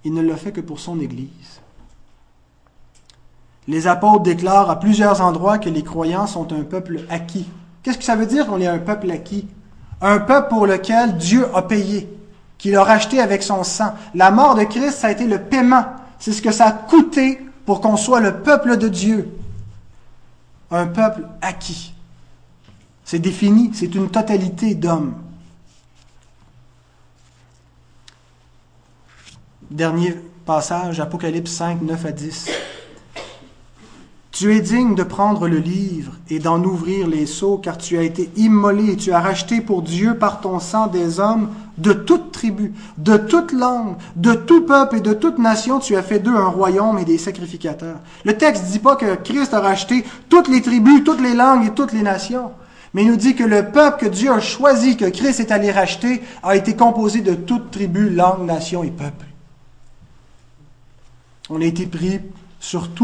il 0.05 0.13
ne 0.13 0.23
le 0.23 0.35
fait 0.35 0.53
que 0.53 0.61
pour 0.61 0.81
son 0.81 1.01
Église. 1.01 1.29
Les 3.69 3.87
apôtres 3.87 4.23
déclarent 4.23 4.71
à 4.71 4.81
plusieurs 4.81 5.21
endroits 5.21 5.59
que 5.59 5.69
les 5.69 5.85
croyants 5.85 6.27
sont 6.27 6.53
un 6.55 6.63
peuple 6.63 7.01
acquis. 7.11 7.47
Qu'est-ce 7.83 7.99
que 7.99 8.05
ça 8.05 8.17
veut 8.17 8.27
dire 8.27 8.47
qu'on 8.47 8.63
est 8.63 8.67
un 8.67 8.79
peuple 8.79 9.11
acquis? 9.11 9.47
Un 10.01 10.21
peuple 10.21 10.49
pour 10.49 10.67
lequel 10.67 11.19
Dieu 11.19 11.47
a 11.55 11.61
payé, 11.61 12.09
qu'il 12.57 12.75
a 12.77 12.83
racheté 12.83 13.21
avec 13.21 13.43
son 13.43 13.65
sang. 13.65 13.93
La 14.15 14.31
mort 14.31 14.55
de 14.55 14.65
Christ, 14.65 14.93
ça 14.93 15.09
a 15.09 15.11
été 15.11 15.27
le 15.27 15.39
paiement. 15.39 15.85
C'est 16.19 16.33
ce 16.33 16.41
que 16.41 16.51
ça 16.51 16.67
a 16.67 16.73
coûté 16.73 17.47
pour 17.67 17.83
qu'on 17.83 17.99
soit 17.99 18.21
le 18.21 18.41
peuple 18.41 18.79
de 18.79 18.89
Dieu. 18.89 19.29
Un 20.71 20.87
peuple 20.87 21.29
acquis. 21.43 21.93
C'est 23.05 23.19
défini, 23.19 23.71
c'est 23.75 23.95
une 23.95 24.09
totalité 24.09 24.75
d'hommes. 24.75 25.15
Dernier 29.71 30.15
passage, 30.47 31.01
Apocalypse 31.01 31.51
5, 31.51 31.83
9 31.83 32.07
à 32.07 32.13
10. 32.13 32.51
Tu 34.39 34.55
es 34.55 34.61
digne 34.61 34.95
de 34.95 35.03
prendre 35.03 35.49
le 35.49 35.59
livre 35.59 36.13
et 36.31 36.39
d'en 36.39 36.63
ouvrir 36.63 37.09
les 37.09 37.27
seaux, 37.27 37.59
car 37.59 37.77
tu 37.77 37.99
as 37.99 38.03
été 38.03 38.31
immolé 38.37 38.93
et 38.93 38.97
tu 38.97 39.11
as 39.11 39.19
racheté 39.19 39.61
pour 39.61 39.83
Dieu 39.83 40.17
par 40.17 40.41
ton 40.41 40.61
sang 40.61 40.87
des 40.87 41.19
hommes 41.19 41.49
de 41.77 41.93
toute 41.93 42.31
tribu, 42.31 42.73
de 42.99 43.17
toute 43.17 43.51
langue, 43.51 43.97
de 44.15 44.35
tout 44.35 44.61
peuple 44.65 44.99
et 44.99 45.01
de 45.01 45.13
toute 45.13 45.39
nation. 45.39 45.81
Tu 45.81 45.97
as 45.97 46.05
fait 46.05 46.21
d'eux 46.21 46.37
un 46.37 46.47
royaume 46.47 47.01
et 47.01 47.05
des 47.05 47.19
sacrificateurs. 47.19 47.97
Le 48.23 48.39
texte 48.39 48.67
ne 48.67 48.71
dit 48.71 48.79
pas 48.79 48.95
que 48.95 49.17
Christ 49.17 49.55
a 49.55 49.61
racheté 49.61 50.05
toutes 50.29 50.47
les 50.47 50.63
tribus, 50.63 51.03
toutes 51.03 51.21
les 51.21 51.35
langues 51.35 51.67
et 51.67 51.75
toutes 51.75 51.93
les 51.93 52.03
nations. 52.03 52.53
Mais 52.95 53.03
il 53.03 53.11
nous 53.11 53.17
dit 53.17 53.35
que 53.35 53.43
le 53.43 53.73
peuple 53.73 54.05
que 54.05 54.09
Dieu 54.09 54.31
a 54.31 54.39
choisi, 54.39 54.97
que 54.97 55.07
Christ 55.07 55.41
est 55.41 55.51
allé 55.51 55.73
racheter, 55.73 56.23
a 56.45 56.55
été 56.55 56.77
composé 56.77 57.23
de 57.23 57.35
toutes 57.35 57.73
tribus, 57.73 58.13
langues, 58.13 58.47
nations 58.47 58.85
et 58.85 58.93
peuples. 58.93 59.27
On 61.51 61.61
a 61.61 61.65
été 61.65 61.87
pris 61.87 62.21
sur 62.61 62.95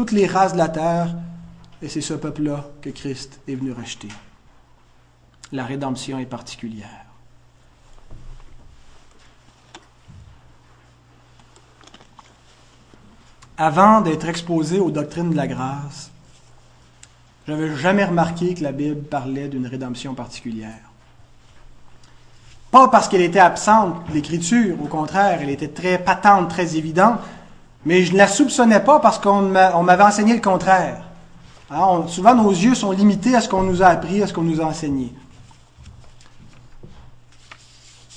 toutes 0.00 0.12
les 0.12 0.26
races 0.26 0.54
de 0.54 0.58
la 0.58 0.70
terre, 0.70 1.14
et 1.82 1.88
c'est 1.90 2.00
ce 2.00 2.14
peuple-là 2.14 2.64
que 2.80 2.88
Christ 2.88 3.38
est 3.46 3.54
venu 3.54 3.72
racheter. 3.72 4.08
La 5.52 5.66
rédemption 5.66 6.18
est 6.18 6.24
particulière. 6.24 7.04
Avant 13.58 14.00
d'être 14.00 14.26
exposé 14.26 14.78
aux 14.78 14.90
doctrines 14.90 15.32
de 15.32 15.36
la 15.36 15.46
grâce, 15.46 16.10
je 17.46 17.52
n'avais 17.52 17.76
jamais 17.76 18.06
remarqué 18.06 18.54
que 18.54 18.62
la 18.62 18.72
Bible 18.72 19.02
parlait 19.02 19.48
d'une 19.48 19.66
rédemption 19.66 20.14
particulière. 20.14 20.80
Pas 22.70 22.88
parce 22.88 23.06
qu'elle 23.06 23.20
était 23.20 23.38
absente 23.38 23.96
l'Écriture, 24.14 24.82
au 24.82 24.86
contraire, 24.86 25.40
elle 25.42 25.50
était 25.50 25.68
très 25.68 25.98
patente, 25.98 26.48
très 26.48 26.76
évidente, 26.76 27.20
mais 27.84 28.04
je 28.04 28.12
ne 28.12 28.18
la 28.18 28.28
soupçonnais 28.28 28.80
pas 28.80 29.00
parce 29.00 29.18
qu'on 29.18 29.42
m'avait 29.42 30.02
enseigné 30.02 30.34
le 30.34 30.40
contraire. 30.40 31.02
Souvent, 32.08 32.34
nos 32.34 32.50
yeux 32.50 32.74
sont 32.74 32.90
limités 32.90 33.34
à 33.34 33.40
ce 33.40 33.48
qu'on 33.48 33.62
nous 33.62 33.82
a 33.82 33.86
appris, 33.86 34.22
à 34.22 34.26
ce 34.26 34.32
qu'on 34.32 34.42
nous 34.42 34.60
a 34.60 34.64
enseigné. 34.64 35.12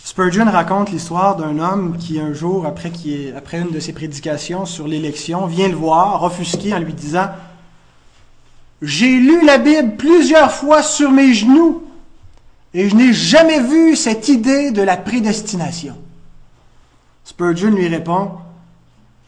Spurgeon 0.04 0.46
raconte 0.46 0.92
l'histoire 0.92 1.36
d'un 1.36 1.58
homme 1.60 1.98
qui, 1.98 2.20
un 2.20 2.34
jour, 2.34 2.66
après, 2.66 2.92
après 3.36 3.60
une 3.60 3.72
de 3.72 3.80
ses 3.80 3.94
prédications 3.94 4.66
sur 4.66 4.88
l'élection, 4.88 5.48
vient 5.48 5.70
le 5.70 5.76
voir, 5.76 6.24
offusqué, 6.24 6.74
en 6.74 6.80
lui 6.80 6.94
disant 6.94 7.28
J'ai 8.82 9.20
lu 9.20 9.46
la 9.46 9.58
Bible 9.58 9.96
plusieurs 9.98 10.52
fois 10.52 10.84
sur 10.84 11.12
mes 11.12 11.34
genoux 11.34 11.84
et 12.74 12.90
je 12.90 12.96
n'ai 12.96 13.14
jamais 13.14 13.60
vu 13.60 13.96
cette 13.96 14.30
idée 14.30 14.72
de 14.72 14.82
la 14.82 14.98
prédestination. 14.98 15.96
Spurgeon 17.24 17.70
lui 17.72 17.88
répond 17.88 18.32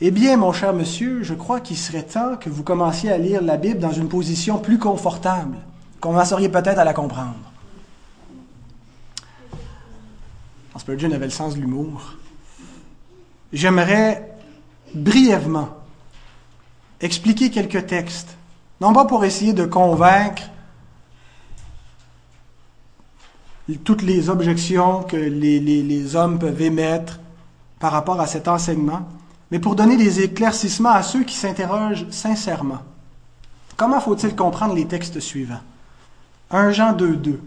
eh 0.02 0.12
bien, 0.12 0.38
mon 0.38 0.52
cher 0.52 0.74
monsieur, 0.74 1.24
je 1.24 1.34
crois 1.34 1.62
qu'il 1.62 1.78
serait 1.78 2.04
temps 2.04 2.36
que 2.36 2.50
vous 2.50 2.64
commenciez 2.64 3.12
à 3.12 3.18
lire 3.18 3.42
la 3.42 3.58
Bible 3.58 3.80
dans 3.80 3.92
une 3.92 4.10
position 4.10 4.60
plus 4.60 4.78
confortable. 4.78 5.58
Commenceriez 6.02 6.50
peut-être 6.50 6.80
à 6.80 6.84
la 6.84 6.94
comprendre. 6.94 7.36
Spurgeon 10.78 11.12
avait 11.14 11.26
le 11.26 11.32
sens 11.32 11.56
de 11.56 11.62
l'humour. 11.62 12.16
J'aimerais 13.54 14.36
brièvement 14.94 15.70
expliquer 17.02 17.50
quelques 17.50 17.88
textes, 17.88 18.38
non 18.82 18.94
pas 18.94 19.06
pour 19.06 19.26
essayer 19.26 19.54
de 19.54 19.66
convaincre 19.66 20.44
toutes 23.84 24.04
les 24.04 24.30
objections 24.30 25.02
que 25.02 25.16
les, 25.16 25.60
les 25.60 26.16
hommes 26.16 26.38
peuvent 26.38 26.62
émettre 26.62 27.20
par 27.80 27.92
rapport 27.92 28.22
à 28.22 28.28
cet 28.28 28.48
enseignement, 28.48 29.08
mais 29.52 29.60
pour 29.60 29.76
donner 29.76 29.98
des 29.98 30.22
éclaircissements 30.22 30.92
à 30.92 31.04
ceux 31.04 31.24
qui 31.24 31.36
s'interrogent 31.36 32.06
sincèrement. 32.10 32.80
Comment 33.78 34.00
faut-il 34.00 34.36
comprendre 34.36 34.74
les 34.74 34.86
textes 34.86 35.20
suivants? 35.20 35.62
1 36.52 36.72
Jean 36.72 36.94
2, 36.94 37.16
2. 37.16 37.42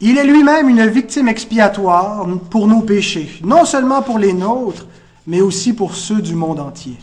Il 0.00 0.16
est 0.16 0.24
lui-même 0.24 0.68
une 0.68 0.86
victime 0.86 1.28
expiatoire 1.28 2.26
pour 2.50 2.66
nos 2.66 2.80
péchés, 2.80 3.40
non 3.44 3.64
seulement 3.64 4.02
pour 4.02 4.18
les 4.18 4.32
nôtres, 4.32 4.86
mais 5.26 5.42
aussi 5.42 5.74
pour 5.74 5.94
ceux 5.94 6.22
du 6.22 6.34
monde 6.34 6.58
entier. 6.58 6.96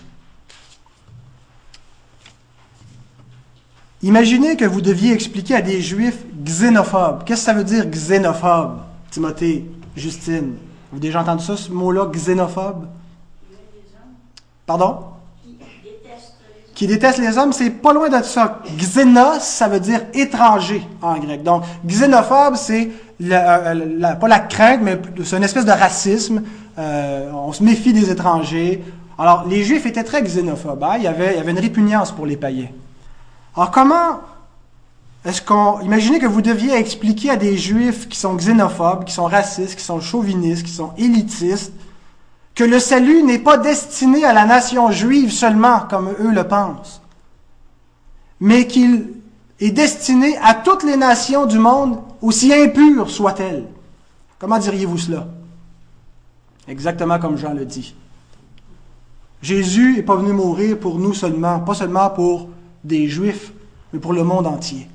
Imaginez 4.02 4.58
que 4.58 4.66
vous 4.66 4.82
deviez 4.82 5.14
expliquer 5.14 5.56
à 5.56 5.62
des 5.62 5.82
juifs 5.82 6.24
xénophobes. 6.44 7.24
Qu'est-ce 7.24 7.42
que 7.42 7.46
ça 7.46 7.54
veut 7.54 7.64
dire 7.64 7.86
xénophobe? 7.86 8.80
Timothée, 9.12 9.66
Justine, 9.96 10.56
vous 10.92 10.98
avez 10.98 11.00
déjà 11.00 11.22
entendu 11.22 11.44
ça, 11.44 11.58
ce 11.58 11.72
mot-là, 11.72 12.08
xénophobe? 12.08 12.88
Pardon? 14.68 14.98
Qui 16.76 16.86
déteste 16.86 17.18
les 17.18 17.40
hommes, 17.40 17.54
c'est 17.54 17.72
pas 17.72 17.92
loin 17.92 18.10
de 18.10 18.24
ça. 18.24 18.60
Xénos, 18.78 19.40
ça 19.40 19.68
veut 19.68 19.80
dire 19.80 20.02
étranger 20.14 20.88
en 21.02 21.18
grec. 21.18 21.42
Donc, 21.42 21.64
xénophobe, 21.84 22.56
c'est 22.56 22.92
euh, 23.24 24.14
pas 24.14 24.28
la 24.28 24.40
crainte, 24.42 24.82
mais 24.84 25.00
c'est 25.24 25.38
une 25.38 25.44
espèce 25.44 25.66
de 25.66 25.72
racisme. 25.72 26.44
Euh, 26.78 27.32
on 27.34 27.52
se 27.52 27.64
méfie 27.64 27.94
des 27.94 28.12
étrangers. 28.12 28.84
Alors, 29.18 29.46
les 29.48 29.64
Juifs 29.64 29.88
étaient 29.88 30.04
très 30.04 30.22
xénophobes. 30.22 30.84
Hein. 30.84 30.98
Il, 30.98 31.04
y 31.04 31.08
avait, 31.08 31.32
il 31.34 31.38
y 31.38 31.40
avait 31.40 31.52
une 31.52 31.60
répugnance 31.60 32.12
pour 32.12 32.28
les 32.28 32.38
païens. 32.38 32.70
Alors, 33.56 33.72
comment 33.72 34.20
est-ce 35.26 35.42
qu'on... 35.42 35.80
Imaginez 35.80 36.20
que 36.20 36.28
vous 36.28 36.44
deviez 36.44 36.76
expliquer 36.76 37.32
à 37.32 37.38
des 37.38 37.58
Juifs 37.58 38.08
qui 38.08 38.20
sont 38.20 38.36
xénophobes, 38.36 39.06
qui 39.06 39.14
sont 39.14 39.26
racistes, 39.26 39.78
qui 39.78 39.84
sont 39.84 40.00
chauvinistes, 40.00 40.64
qui 40.64 40.72
sont 40.74 40.92
élitistes, 40.98 41.74
que 42.58 42.64
le 42.64 42.80
salut 42.80 43.22
n'est 43.22 43.38
pas 43.38 43.60
destiné 43.60 44.26
à 44.26 44.34
la 44.34 44.46
nation 44.46 44.90
juive 44.90 45.32
seulement, 45.32 45.82
comme 45.82 46.10
eux 46.20 46.32
le 46.32 46.44
pensent, 46.44 47.04
mais 48.40 48.66
qu'il 48.66 49.14
est 49.60 49.70
destiné 49.70 50.36
à 50.40 50.56
toutes 50.56 50.82
les 50.82 50.98
nations 50.98 51.46
du 51.46 51.60
monde, 51.60 52.00
aussi 52.20 52.52
impures 52.52 53.12
soient-elles. 53.12 53.68
Comment 54.40 54.58
diriez-vous 54.58 54.98
cela? 54.98 55.28
Exactement 56.68 57.20
comme 57.20 57.38
Jean 57.38 57.54
le 57.54 57.64
dit. 57.64 57.94
Jésus 59.44 59.98
n'est 59.98 60.02
pas 60.02 60.16
venu 60.16 60.34
mourir 60.34 60.80
pour 60.80 60.98
nous 60.98 61.14
seulement, 61.14 61.60
pas 61.60 61.76
seulement 61.76 62.10
pour 62.10 62.50
des 62.84 63.08
juifs, 63.08 63.54
mais 63.94 64.00
pour 64.00 64.14
le 64.14 64.24
monde 64.24 64.48
entier. 64.48 64.88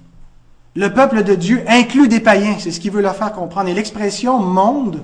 Le 0.75 0.93
peuple 0.93 1.23
de 1.23 1.37
Dieu 1.37 1.63
inclut 1.69 2.09
des 2.09 2.19
païens, 2.19 2.57
c'est 2.59 2.73
ce 2.73 2.81
qu'il 2.81 2.91
veut 2.91 3.03
leur 3.03 3.15
faire 3.15 3.33
comprendre. 3.33 3.69
Et 3.69 3.75
l'expression 3.75 4.41
monde 4.41 5.01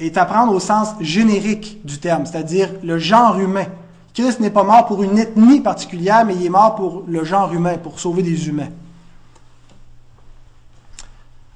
est 0.00 0.16
à 0.16 0.24
prendre 0.24 0.52
au 0.52 0.60
sens 0.60 0.94
générique 1.00 1.84
du 1.84 1.98
terme, 1.98 2.26
c'est-à-dire 2.26 2.70
le 2.82 2.98
genre 2.98 3.38
humain. 3.38 3.66
Christ 4.12 4.40
n'est 4.40 4.50
pas 4.50 4.64
mort 4.64 4.86
pour 4.86 5.02
une 5.02 5.18
ethnie 5.18 5.60
particulière, 5.60 6.24
mais 6.24 6.34
il 6.36 6.46
est 6.46 6.50
mort 6.50 6.74
pour 6.74 7.04
le 7.06 7.24
genre 7.24 7.52
humain, 7.52 7.78
pour 7.78 7.98
sauver 7.98 8.22
des 8.22 8.48
humains. 8.48 8.70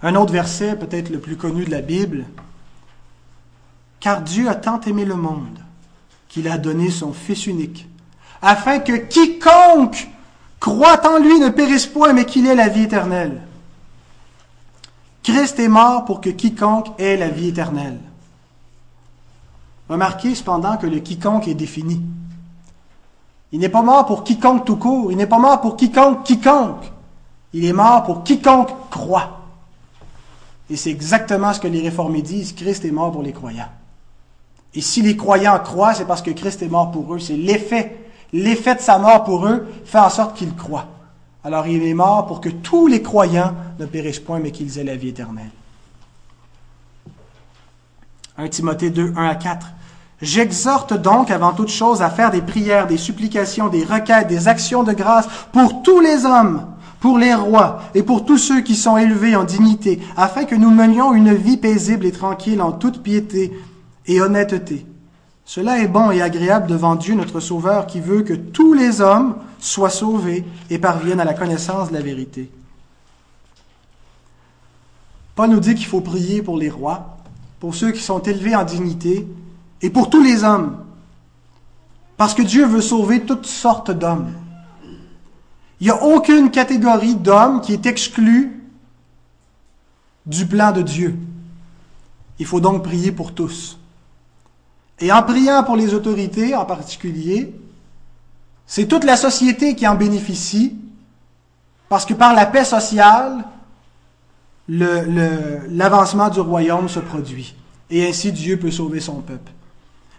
Un 0.03 0.15
autre 0.15 0.33
verset, 0.33 0.77
peut-être 0.77 1.11
le 1.11 1.19
plus 1.19 1.37
connu 1.37 1.65
de 1.65 1.71
la 1.71 1.81
Bible. 1.81 2.25
Car 4.01 4.23
Dieu 4.23 4.49
a 4.49 4.55
tant 4.55 4.81
aimé 4.83 5.05
le 5.05 5.17
monde 5.17 5.59
qu'il 6.29 6.49
a 6.49 6.59
donné 6.59 6.91
son 6.91 7.13
Fils 7.13 7.47
unique, 7.47 7.89
afin 8.43 8.79
que 8.79 8.93
quiconque 8.93 10.09
croit 10.61 11.01
en 11.09 11.19
lui 11.19 11.39
ne 11.41 11.49
périsse 11.49 11.87
point, 11.87 12.13
mais 12.13 12.25
qu'il 12.25 12.47
ait 12.47 12.55
la 12.55 12.69
vie 12.69 12.83
éternelle. 12.83 13.43
Christ 15.23 15.59
est 15.59 15.69
mort 15.69 16.05
pour 16.05 16.21
que 16.21 16.31
quiconque 16.31 16.89
ait 17.01 17.17
la 17.17 17.29
vie 17.29 17.49
éternelle. 17.49 17.99
Remarquez 19.89 20.35
cependant 20.35 20.77
que 20.77 20.87
le 20.87 21.01
quiconque 21.01 21.49
est 21.49 21.55
défini. 21.55 22.01
Il 23.53 23.61
n'est 23.61 23.69
pas 23.69 23.83
mort 23.83 24.05
pour 24.07 24.25
quiconque 24.25 24.65
tout 24.67 24.77
court, 24.77 25.11
il 25.11 25.17
n'est 25.17 25.27
pas 25.27 25.39
mort 25.39 25.61
pour 25.61 25.77
quiconque 25.77 26.25
quiconque. 26.25 26.93
Il 27.55 27.65
est 27.65 27.73
mort 27.73 28.05
pour 28.05 28.25
quiconque 28.25 28.71
croit. 28.91 29.41
Et 30.71 30.77
c'est 30.77 30.91
exactement 30.91 31.55
ce 31.55 31.61
que 31.61 31.69
les 31.69 31.81
réformés 31.81 32.21
disent, 32.21 32.53
Christ 32.53 32.85
est 32.85 32.91
mort 32.91 33.13
pour 33.13 33.23
les 33.23 33.33
croyants. 33.33 33.71
Et 34.75 34.83
si 34.83 35.01
les 35.01 35.17
croyants 35.17 35.59
croient, 35.61 35.95
c'est 35.95 36.05
parce 36.05 36.21
que 36.21 36.31
Christ 36.31 36.63
est 36.63 36.69
mort 36.69 36.91
pour 36.91 37.15
eux. 37.15 37.19
C'est 37.19 37.37
l'effet. 37.37 37.97
L'effet 38.35 38.75
de 38.75 38.81
sa 38.81 38.99
mort 38.99 39.25
pour 39.25 39.47
eux 39.47 39.67
fait 39.87 39.99
en 39.99 40.11
sorte 40.11 40.37
qu'ils 40.37 40.55
croient. 40.55 40.89
Alors 41.43 41.67
il 41.67 41.83
est 41.83 41.95
mort 41.95 42.27
pour 42.27 42.43
que 42.43 42.51
tous 42.51 42.87
les 42.87 43.01
croyants 43.01 43.55
ne 43.79 43.87
périssent 43.87 44.21
point, 44.21 44.41
mais 44.41 44.51
qu'ils 44.51 44.79
aient 44.79 44.85
la 44.85 44.97
vie 44.97 45.09
éternelle. 45.09 45.51
1 48.37 48.49
Timothée 48.49 48.91
2, 48.91 49.15
1 49.17 49.25
à 49.25 49.35
4. 49.35 49.67
J'exhorte 50.21 50.95
donc 50.95 51.31
avant 51.31 51.53
toute 51.53 51.69
chose 51.69 52.03
à 52.03 52.11
faire 52.11 52.31
des 52.31 52.43
prières, 52.43 52.89
des 52.89 52.97
supplications, 52.97 53.69
des 53.69 53.85
requêtes, 53.85 54.27
des 54.27 54.49
actions 54.49 54.83
de 54.83 54.93
grâce 54.93 55.29
pour 55.53 55.83
tous 55.83 56.01
les 56.01 56.25
hommes, 56.25 56.67
pour 56.99 57.19
les 57.19 57.35
rois 57.35 57.83
et 57.95 58.03
pour 58.03 58.25
tous 58.25 58.39
ceux 58.39 58.61
qui 58.61 58.75
sont 58.75 58.97
élevés 58.97 59.37
en 59.37 59.45
dignité, 59.45 60.01
afin 60.17 60.45
que 60.45 60.57
nous 60.57 60.71
menions 60.71 61.15
une 61.15 61.33
vie 61.33 61.57
paisible 61.57 62.05
et 62.05 62.13
tranquille 62.13 62.61
en 62.61 62.73
toute 62.73 63.03
piété 63.03 63.53
et 64.07 64.21
honnêteté. 64.21 64.87
Cela 65.45 65.79
est 65.79 65.89
bon 65.89 66.11
et 66.11 66.21
agréable 66.21 66.67
devant 66.67 66.97
Dieu 66.97 67.15
notre 67.15 67.39
Sauveur 67.41 67.87
qui 67.87 68.01
veut 68.01 68.23
que 68.23 68.35
tous 68.35 68.75
les 68.75 69.01
hommes 69.01 69.37
soient 69.61 69.89
sauvés 69.89 70.45
et 70.69 70.79
parviennent 70.79 71.21
à 71.21 71.25
la 71.25 71.33
connaissance 71.33 71.91
de 71.91 71.95
la 71.95 72.03
vérité. 72.03 72.51
Paul 75.37 75.51
nous 75.51 75.61
dit 75.61 75.77
qu'il 75.77 75.87
faut 75.87 76.01
prier 76.01 76.43
pour 76.43 76.59
les 76.59 76.69
rois, 76.69 77.19
pour 77.61 77.77
ceux 77.77 77.93
qui 77.93 78.03
sont 78.03 78.19
élevés 78.19 78.57
en 78.57 78.65
dignité 78.65 79.27
et 79.83 79.91
pour 79.91 80.11
tous 80.11 80.23
les 80.23 80.45
hommes. 80.45 80.85
Parce 82.17 82.35
que 82.35 82.43
Dieu 82.43 82.67
veut 82.67 82.81
sauver 82.81 83.23
toutes 83.23 83.47
sortes 83.47 83.93
d'hommes. 83.93 84.33
Il 85.81 85.85
n'y 85.85 85.91
a 85.91 86.03
aucune 86.03 86.51
catégorie 86.51 87.15
d'hommes 87.15 87.61
qui 87.61 87.73
est 87.73 87.87
exclue 87.87 88.61
du 90.27 90.45
plan 90.47 90.73
de 90.73 90.83
Dieu. 90.83 91.17
Il 92.41 92.47
faut 92.47 92.61
donc 92.61 92.83
prier 92.83 93.13
pour 93.13 93.33
tous. 93.33 93.79
Et 95.01 95.13
en 95.13 95.23
priant 95.23 95.63
pour 95.63 95.77
les 95.77 95.95
autorités 95.95 96.57
en 96.57 96.65
particulier, 96.65 97.55
c'est 98.67 98.87
toute 98.87 99.05
la 99.05 99.17
société 99.17 99.77
qui 99.77 99.87
en 99.87 99.95
bénéficie, 99.95 100.77
parce 101.89 102.05
que 102.05 102.15
par 102.15 102.35
la 102.35 102.47
paix 102.47 102.65
sociale, 102.65 103.45
l'avancement 104.69 106.29
du 106.29 106.41
royaume 106.41 106.89
se 106.89 106.99
produit. 106.99 107.55
Et 107.89 108.07
ainsi 108.07 108.33
Dieu 108.33 108.59
peut 108.59 108.71
sauver 108.71 109.01
son 109.01 109.21
peuple. 109.23 109.53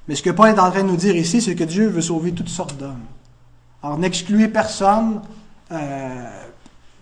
Mais 0.10 0.16
ce 0.16 0.24
que 0.24 0.32
Paul 0.32 0.50
est 0.50 0.60
en 0.60 0.72
train 0.72 0.82
de 0.82 0.88
nous 0.88 0.96
dire 0.96 1.16
ici, 1.16 1.40
c'est 1.40 1.54
que 1.54 1.64
Dieu 1.64 1.88
veut 1.88 2.02
sauver 2.02 2.32
toutes 2.32 2.50
sortes 2.50 2.76
d'hommes. 2.76 3.06
Alors 3.84 4.00
n'excluez 4.00 4.48
personne, 4.48 5.22
euh, 5.72 6.26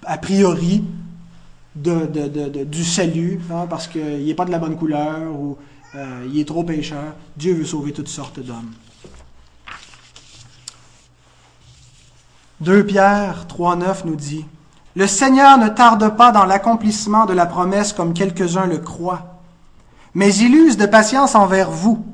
a 0.05 0.17
priori, 0.17 0.83
du 1.73 2.83
salut, 2.83 3.39
hein, 3.49 3.65
parce 3.69 3.87
qu'il 3.87 4.25
n'est 4.25 4.33
pas 4.33 4.43
de 4.43 4.51
la 4.51 4.59
bonne 4.59 4.75
couleur 4.75 5.31
ou 5.31 5.57
euh, 5.95 6.27
il 6.29 6.37
est 6.37 6.45
trop 6.45 6.65
pécheur. 6.65 7.15
Dieu 7.37 7.53
veut 7.53 7.63
sauver 7.63 7.93
toutes 7.93 8.09
sortes 8.09 8.41
d'hommes. 8.41 8.73
2 12.59 12.85
Pierre 12.85 13.45
3.9 13.47 13.99
nous 14.03 14.17
dit, 14.17 14.43
Le 14.97 15.07
Seigneur 15.07 15.57
ne 15.57 15.69
tarde 15.69 16.17
pas 16.17 16.33
dans 16.33 16.43
l'accomplissement 16.43 17.25
de 17.25 17.31
la 17.31 17.45
promesse 17.45 17.93
comme 17.93 18.13
quelques-uns 18.13 18.65
le 18.65 18.79
croient, 18.79 19.39
mais 20.13 20.35
il 20.35 20.53
use 20.53 20.75
de 20.75 20.87
patience 20.87 21.35
envers 21.35 21.71
vous 21.71 22.05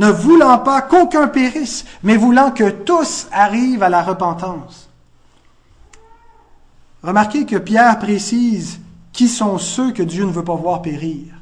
ne 0.00 0.10
voulant 0.10 0.58
pas 0.58 0.80
qu'aucun 0.80 1.28
périsse, 1.28 1.84
mais 2.02 2.16
voulant 2.16 2.50
que 2.50 2.70
tous 2.70 3.28
arrivent 3.30 3.82
à 3.82 3.90
la 3.90 4.02
repentance. 4.02 4.88
Remarquez 7.02 7.44
que 7.44 7.56
Pierre 7.56 7.98
précise 7.98 8.80
qui 9.12 9.28
sont 9.28 9.58
ceux 9.58 9.92
que 9.92 10.02
Dieu 10.02 10.24
ne 10.24 10.32
veut 10.32 10.44
pas 10.44 10.54
voir 10.54 10.80
périr. 10.80 11.34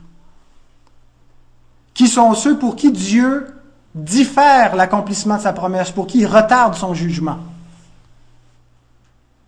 Qui 1.94 2.08
sont 2.08 2.34
ceux 2.34 2.58
pour 2.58 2.74
qui 2.74 2.90
Dieu 2.90 3.46
diffère 3.94 4.74
l'accomplissement 4.74 5.36
de 5.36 5.42
sa 5.42 5.52
promesse, 5.52 5.92
pour 5.92 6.08
qui 6.08 6.20
il 6.20 6.26
retarde 6.26 6.74
son 6.74 6.94
jugement. 6.94 7.38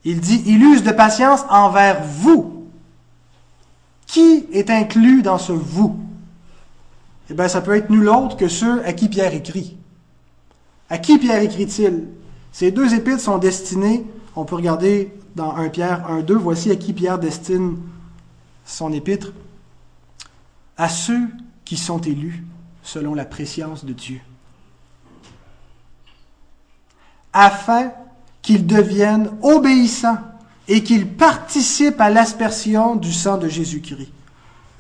Il 0.04 0.20
dit, 0.20 0.42
il 0.46 0.62
use 0.62 0.84
de 0.84 0.92
patience 0.92 1.44
envers 1.48 2.00
vous. 2.04 2.64
Qui 4.06 4.46
est 4.52 4.70
inclus 4.70 5.22
dans 5.22 5.38
ce 5.38 5.52
vous? 5.52 5.98
Eh 7.30 7.34
bien, 7.34 7.46
ça 7.46 7.60
peut 7.60 7.76
être 7.76 7.90
nul 7.90 8.08
autre 8.08 8.36
que 8.36 8.48
ceux 8.48 8.84
à 8.84 8.92
qui 8.92 9.08
Pierre 9.08 9.32
écrit. 9.32 9.76
À 10.88 10.98
qui 10.98 11.16
Pierre 11.16 11.42
écrit-il? 11.42 12.08
Ces 12.50 12.72
deux 12.72 12.92
épîtres 12.94 13.20
sont 13.20 13.38
destinées, 13.38 14.04
on 14.34 14.44
peut 14.44 14.56
regarder 14.56 15.12
dans 15.36 15.54
1 15.54 15.68
Pierre 15.68 16.10
1, 16.10 16.22
2, 16.22 16.34
voici 16.34 16.72
à 16.72 16.76
qui 16.76 16.92
Pierre 16.92 17.20
destine 17.20 17.78
son 18.64 18.92
épître, 18.92 19.32
à 20.76 20.88
ceux 20.88 21.28
qui 21.64 21.76
sont 21.76 22.00
élus 22.00 22.44
selon 22.82 23.14
la 23.14 23.24
préscience 23.24 23.84
de 23.84 23.92
Dieu, 23.92 24.20
afin 27.32 27.92
qu'ils 28.42 28.66
deviennent 28.66 29.30
obéissants 29.42 30.18
et 30.66 30.82
qu'ils 30.82 31.06
participent 31.06 32.00
à 32.00 32.10
l'aspersion 32.10 32.96
du 32.96 33.12
sang 33.12 33.38
de 33.38 33.46
Jésus-Christ. 33.46 34.10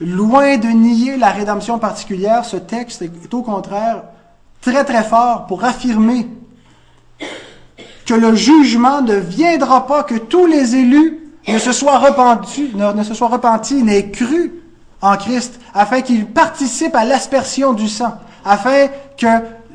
Loin 0.00 0.56
de 0.56 0.68
nier 0.68 1.18
la 1.18 1.30
rédemption 1.30 1.78
particulière, 1.78 2.46
ce 2.46 2.56
texte 2.56 3.02
est 3.02 3.34
au 3.34 3.42
contraire 3.42 4.02
très 4.62 4.84
très 4.84 5.04
fort 5.04 5.46
pour 5.46 5.64
affirmer 5.64 6.26
que 8.06 8.14
le 8.14 8.34
jugement 8.34 9.02
ne 9.02 9.14
viendra 9.14 9.86
pas, 9.86 10.02
que 10.02 10.16
tous 10.16 10.46
les 10.46 10.74
élus 10.74 11.18
ne 11.48 11.58
se 11.58 11.72
soient 11.72 11.98
repentis, 11.98 12.70
ne, 12.74 13.82
n'aient 13.82 14.10
cru 14.10 14.52
en 15.02 15.16
Christ, 15.16 15.60
afin 15.74 16.00
qu'ils 16.00 16.26
participent 16.26 16.96
à 16.96 17.04
l'aspersion 17.04 17.72
du 17.72 17.88
sang, 17.88 18.14
afin 18.44 18.88
que 19.18 19.26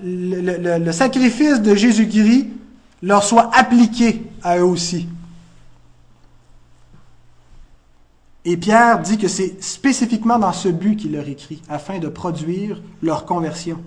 le 0.04 0.92
sacrifice 0.92 1.62
de 1.62 1.76
Jésus-Christ 1.76 2.48
leur 3.02 3.24
soit 3.24 3.50
appliqué 3.54 4.24
à 4.44 4.58
eux 4.58 4.66
aussi. 4.66 5.08
Et 8.46 8.58
Pierre 8.58 9.00
dit 9.02 9.18
que 9.18 9.28
c'est 9.28 9.62
spécifiquement 9.64 10.38
dans 10.38 10.54
ce 10.54 10.70
but 10.70 10.96
qu'il 10.96 11.14
leur 11.14 11.28
écrit, 11.28 11.62
afin 11.68 11.98
de 11.98 12.08
produire 12.08 12.80
leur 13.02 13.26
conversion. 13.26 13.82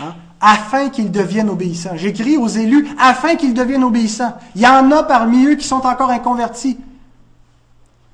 Hein? 0.00 0.14
Afin 0.40 0.90
qu'ils 0.90 1.12
deviennent 1.12 1.48
obéissants. 1.48 1.96
J'écris 1.96 2.36
aux 2.36 2.48
élus 2.48 2.88
afin 2.98 3.36
qu'ils 3.36 3.54
deviennent 3.54 3.84
obéissants. 3.84 4.34
Il 4.56 4.62
y 4.62 4.66
en 4.66 4.90
a 4.90 5.04
parmi 5.04 5.46
eux 5.46 5.54
qui 5.54 5.66
sont 5.66 5.86
encore 5.86 6.10
inconvertis. 6.10 6.78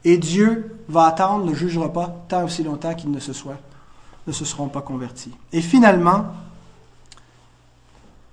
Et 0.05 0.19
Dieu 0.19 0.77
va 0.89 1.07
attendre, 1.07 1.47
ne 1.47 1.55
jugera 1.55 1.91
pas 1.91 2.25
tant 2.29 2.45
aussi 2.45 2.63
longtemps 2.63 2.95
qu'ils 2.95 3.11
ne 3.11 3.21
se 3.21 3.33
soient, 3.33 3.59
ne 4.27 4.33
se 4.33 4.45
seront 4.45 4.69
pas 4.69 4.83
convertis. 4.83 5.33
Et 5.53 5.63
finalement, 5.63 6.27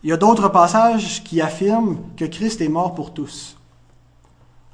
il 0.04 0.10
y 0.10 0.14
a 0.14 0.18
d'autres 0.18 0.50
passages 0.50 1.24
qui 1.24 1.42
affirment 1.42 1.98
que 2.18 2.26
Christ 2.26 2.62
est 2.62 2.70
mort 2.70 2.94
pour 2.94 3.14
tous. 3.14 3.57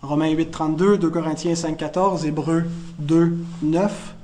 Romains 0.03 0.31
8, 0.31 0.51
32, 0.51 0.97
2 0.97 1.09
Corinthiens 1.09 1.55
5, 1.55 1.77
14, 1.77 2.25
Hébreux 2.25 2.65
2, 2.99 3.37
9. 3.61 4.15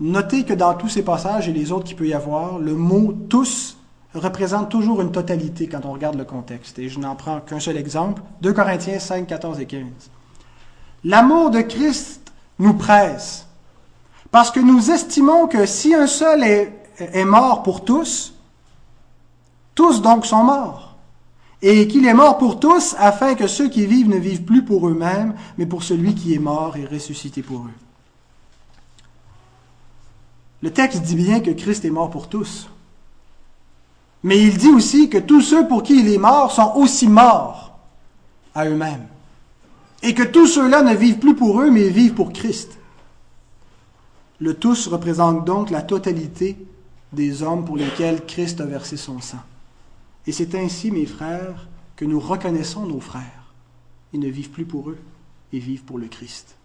Notez 0.00 0.42
que 0.42 0.52
dans 0.52 0.74
tous 0.74 0.88
ces 0.88 1.02
passages 1.04 1.48
et 1.48 1.52
les 1.52 1.70
autres 1.70 1.84
qu'il 1.84 1.94
peut 1.94 2.08
y 2.08 2.12
avoir, 2.12 2.58
le 2.58 2.74
mot 2.74 3.14
tous 3.28 3.76
représente 4.14 4.70
toujours 4.70 5.00
une 5.00 5.12
totalité 5.12 5.68
quand 5.68 5.84
on 5.84 5.92
regarde 5.92 6.16
le 6.16 6.24
contexte. 6.24 6.80
Et 6.80 6.88
je 6.88 6.98
n'en 6.98 7.14
prends 7.14 7.38
qu'un 7.40 7.60
seul 7.60 7.76
exemple, 7.76 8.20
2 8.42 8.52
Corinthiens 8.52 8.98
5, 8.98 9.28
14 9.28 9.60
et 9.60 9.66
15. 9.66 9.84
L'amour 11.04 11.50
de 11.50 11.60
Christ 11.60 12.32
nous 12.58 12.74
presse, 12.74 13.46
parce 14.32 14.50
que 14.50 14.58
nous 14.58 14.90
estimons 14.90 15.46
que 15.46 15.66
si 15.66 15.94
un 15.94 16.08
seul 16.08 16.42
est, 16.42 16.72
est 16.98 17.24
mort 17.24 17.62
pour 17.62 17.84
tous, 17.84 18.34
tous 19.76 20.02
donc 20.02 20.26
sont 20.26 20.42
morts 20.42 20.83
et 21.66 21.88
qu'il 21.88 22.04
est 22.04 22.12
mort 22.12 22.36
pour 22.36 22.60
tous, 22.60 22.94
afin 22.98 23.34
que 23.34 23.46
ceux 23.46 23.70
qui 23.70 23.86
vivent 23.86 24.10
ne 24.10 24.18
vivent 24.18 24.42
plus 24.42 24.62
pour 24.62 24.86
eux-mêmes, 24.86 25.34
mais 25.56 25.64
pour 25.64 25.82
celui 25.82 26.14
qui 26.14 26.34
est 26.34 26.38
mort 26.38 26.76
et 26.76 26.84
ressuscité 26.84 27.40
pour 27.40 27.60
eux. 27.60 27.72
Le 30.60 30.70
texte 30.70 31.00
dit 31.00 31.14
bien 31.14 31.40
que 31.40 31.50
Christ 31.50 31.86
est 31.86 31.90
mort 31.90 32.10
pour 32.10 32.28
tous. 32.28 32.68
Mais 34.22 34.42
il 34.42 34.58
dit 34.58 34.68
aussi 34.68 35.08
que 35.08 35.16
tous 35.16 35.40
ceux 35.40 35.66
pour 35.66 35.82
qui 35.82 36.00
il 36.00 36.12
est 36.12 36.18
mort 36.18 36.52
sont 36.52 36.72
aussi 36.76 37.08
morts 37.08 37.78
à 38.54 38.66
eux-mêmes. 38.66 39.06
Et 40.02 40.12
que 40.12 40.22
tous 40.22 40.46
ceux-là 40.46 40.82
ne 40.82 40.94
vivent 40.94 41.18
plus 41.18 41.34
pour 41.34 41.62
eux, 41.62 41.70
mais 41.70 41.88
vivent 41.88 42.12
pour 42.12 42.34
Christ. 42.34 42.78
Le 44.38 44.52
tous 44.52 44.86
représente 44.86 45.46
donc 45.46 45.70
la 45.70 45.80
totalité 45.80 46.58
des 47.14 47.42
hommes 47.42 47.64
pour 47.64 47.78
lesquels 47.78 48.26
Christ 48.26 48.60
a 48.60 48.66
versé 48.66 48.98
son 48.98 49.18
sang. 49.22 49.40
Et 50.26 50.32
c'est 50.32 50.54
ainsi, 50.54 50.90
mes 50.90 51.06
frères, 51.06 51.68
que 51.96 52.04
nous 52.04 52.20
reconnaissons 52.20 52.86
nos 52.86 53.00
frères. 53.00 53.52
Ils 54.12 54.20
ne 54.20 54.28
vivent 54.28 54.50
plus 54.50 54.64
pour 54.64 54.90
eux, 54.90 54.98
ils 55.52 55.60
vivent 55.60 55.84
pour 55.84 55.98
le 55.98 56.06
Christ. 56.06 56.56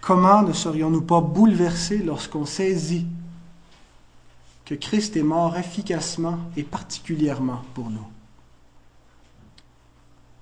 Comment 0.00 0.42
ne 0.42 0.52
serions-nous 0.52 1.02
pas 1.02 1.20
bouleversés 1.20 1.98
lorsqu'on 1.98 2.44
saisit 2.44 3.06
que 4.64 4.74
Christ 4.74 5.16
est 5.16 5.22
mort 5.22 5.56
efficacement 5.56 6.38
et 6.56 6.64
particulièrement 6.64 7.62
pour 7.74 7.90
nous? 7.90 8.06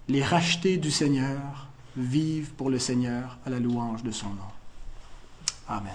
Les 0.08 0.24
rachetés 0.24 0.76
du 0.76 0.90
Seigneur 0.90 1.68
vivent 1.96 2.52
pour 2.52 2.70
le 2.70 2.78
Seigneur 2.78 3.38
à 3.44 3.50
la 3.50 3.60
louange 3.60 4.02
de 4.02 4.10
son 4.10 4.28
nom. 4.28 4.50
Amen. 5.68 5.92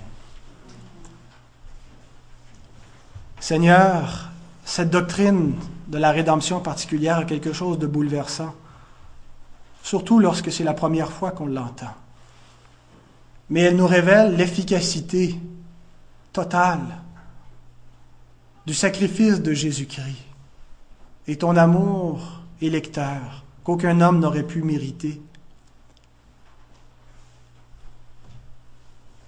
Seigneur, 3.39 4.31
cette 4.65 4.89
doctrine 4.89 5.53
de 5.87 5.99
la 5.99 6.11
rédemption 6.11 6.59
particulière 6.59 7.19
a 7.19 7.23
quelque 7.23 7.53
chose 7.53 7.77
de 7.77 7.85
bouleversant, 7.85 8.53
surtout 9.83 10.19
lorsque 10.19 10.51
c'est 10.51 10.63
la 10.63 10.73
première 10.73 11.11
fois 11.11 11.31
qu'on 11.31 11.45
l'entend. 11.45 11.93
Mais 13.51 13.61
elle 13.61 13.75
nous 13.75 13.85
révèle 13.85 14.35
l'efficacité 14.35 15.39
totale 16.33 16.81
du 18.65 18.73
sacrifice 18.73 19.39
de 19.39 19.53
Jésus-Christ 19.53 20.25
et 21.27 21.37
ton 21.37 21.55
amour 21.55 22.41
électeur 22.59 23.43
qu'aucun 23.63 24.01
homme 24.01 24.19
n'aurait 24.19 24.43
pu 24.43 24.63
mériter. 24.63 25.21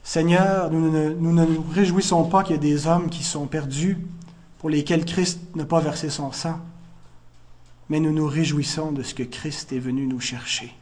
Seigneur, 0.02 0.72
nous 0.72 0.90
ne, 0.90 1.10
nous 1.10 1.34
ne 1.34 1.46
nous 1.46 1.66
réjouissons 1.72 2.24
pas 2.24 2.42
qu'il 2.42 2.56
y 2.56 2.56
ait 2.56 2.60
des 2.60 2.88
hommes 2.88 3.10
qui 3.10 3.24
sont 3.24 3.46
perdus, 3.46 4.00
pour 4.60 4.70
lesquels 4.70 5.06
Christ 5.06 5.56
n'a 5.56 5.66
pas 5.66 5.80
versé 5.80 6.10
son 6.10 6.32
sang, 6.32 6.60
mais 7.90 8.00
nous 8.00 8.12
nous 8.12 8.28
réjouissons 8.28 8.92
de 8.92 9.04
ce 9.04 9.14
que 9.14 9.24
Christ 9.24 9.72
est 9.72 9.80
venu 9.80 10.08
nous 10.08 10.20
chercher, 10.20 10.74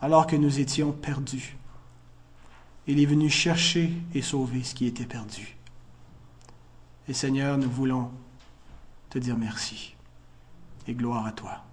alors 0.00 0.26
que 0.26 0.36
nous 0.36 0.60
étions 0.60 0.92
perdus. 0.92 1.56
Il 2.86 3.00
est 3.00 3.06
venu 3.06 3.30
chercher 3.30 3.92
et 4.14 4.22
sauver 4.22 4.62
ce 4.62 4.74
qui 4.74 4.86
était 4.86 5.06
perdu. 5.06 5.56
Et 7.08 7.14
Seigneur, 7.14 7.58
nous 7.58 7.70
voulons 7.70 8.10
te 9.10 9.18
dire 9.18 9.36
merci 9.36 9.94
et 10.86 10.94
gloire 10.94 11.26
à 11.26 11.32
toi. 11.32 11.64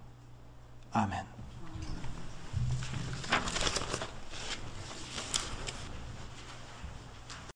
Amen. 0.92 1.31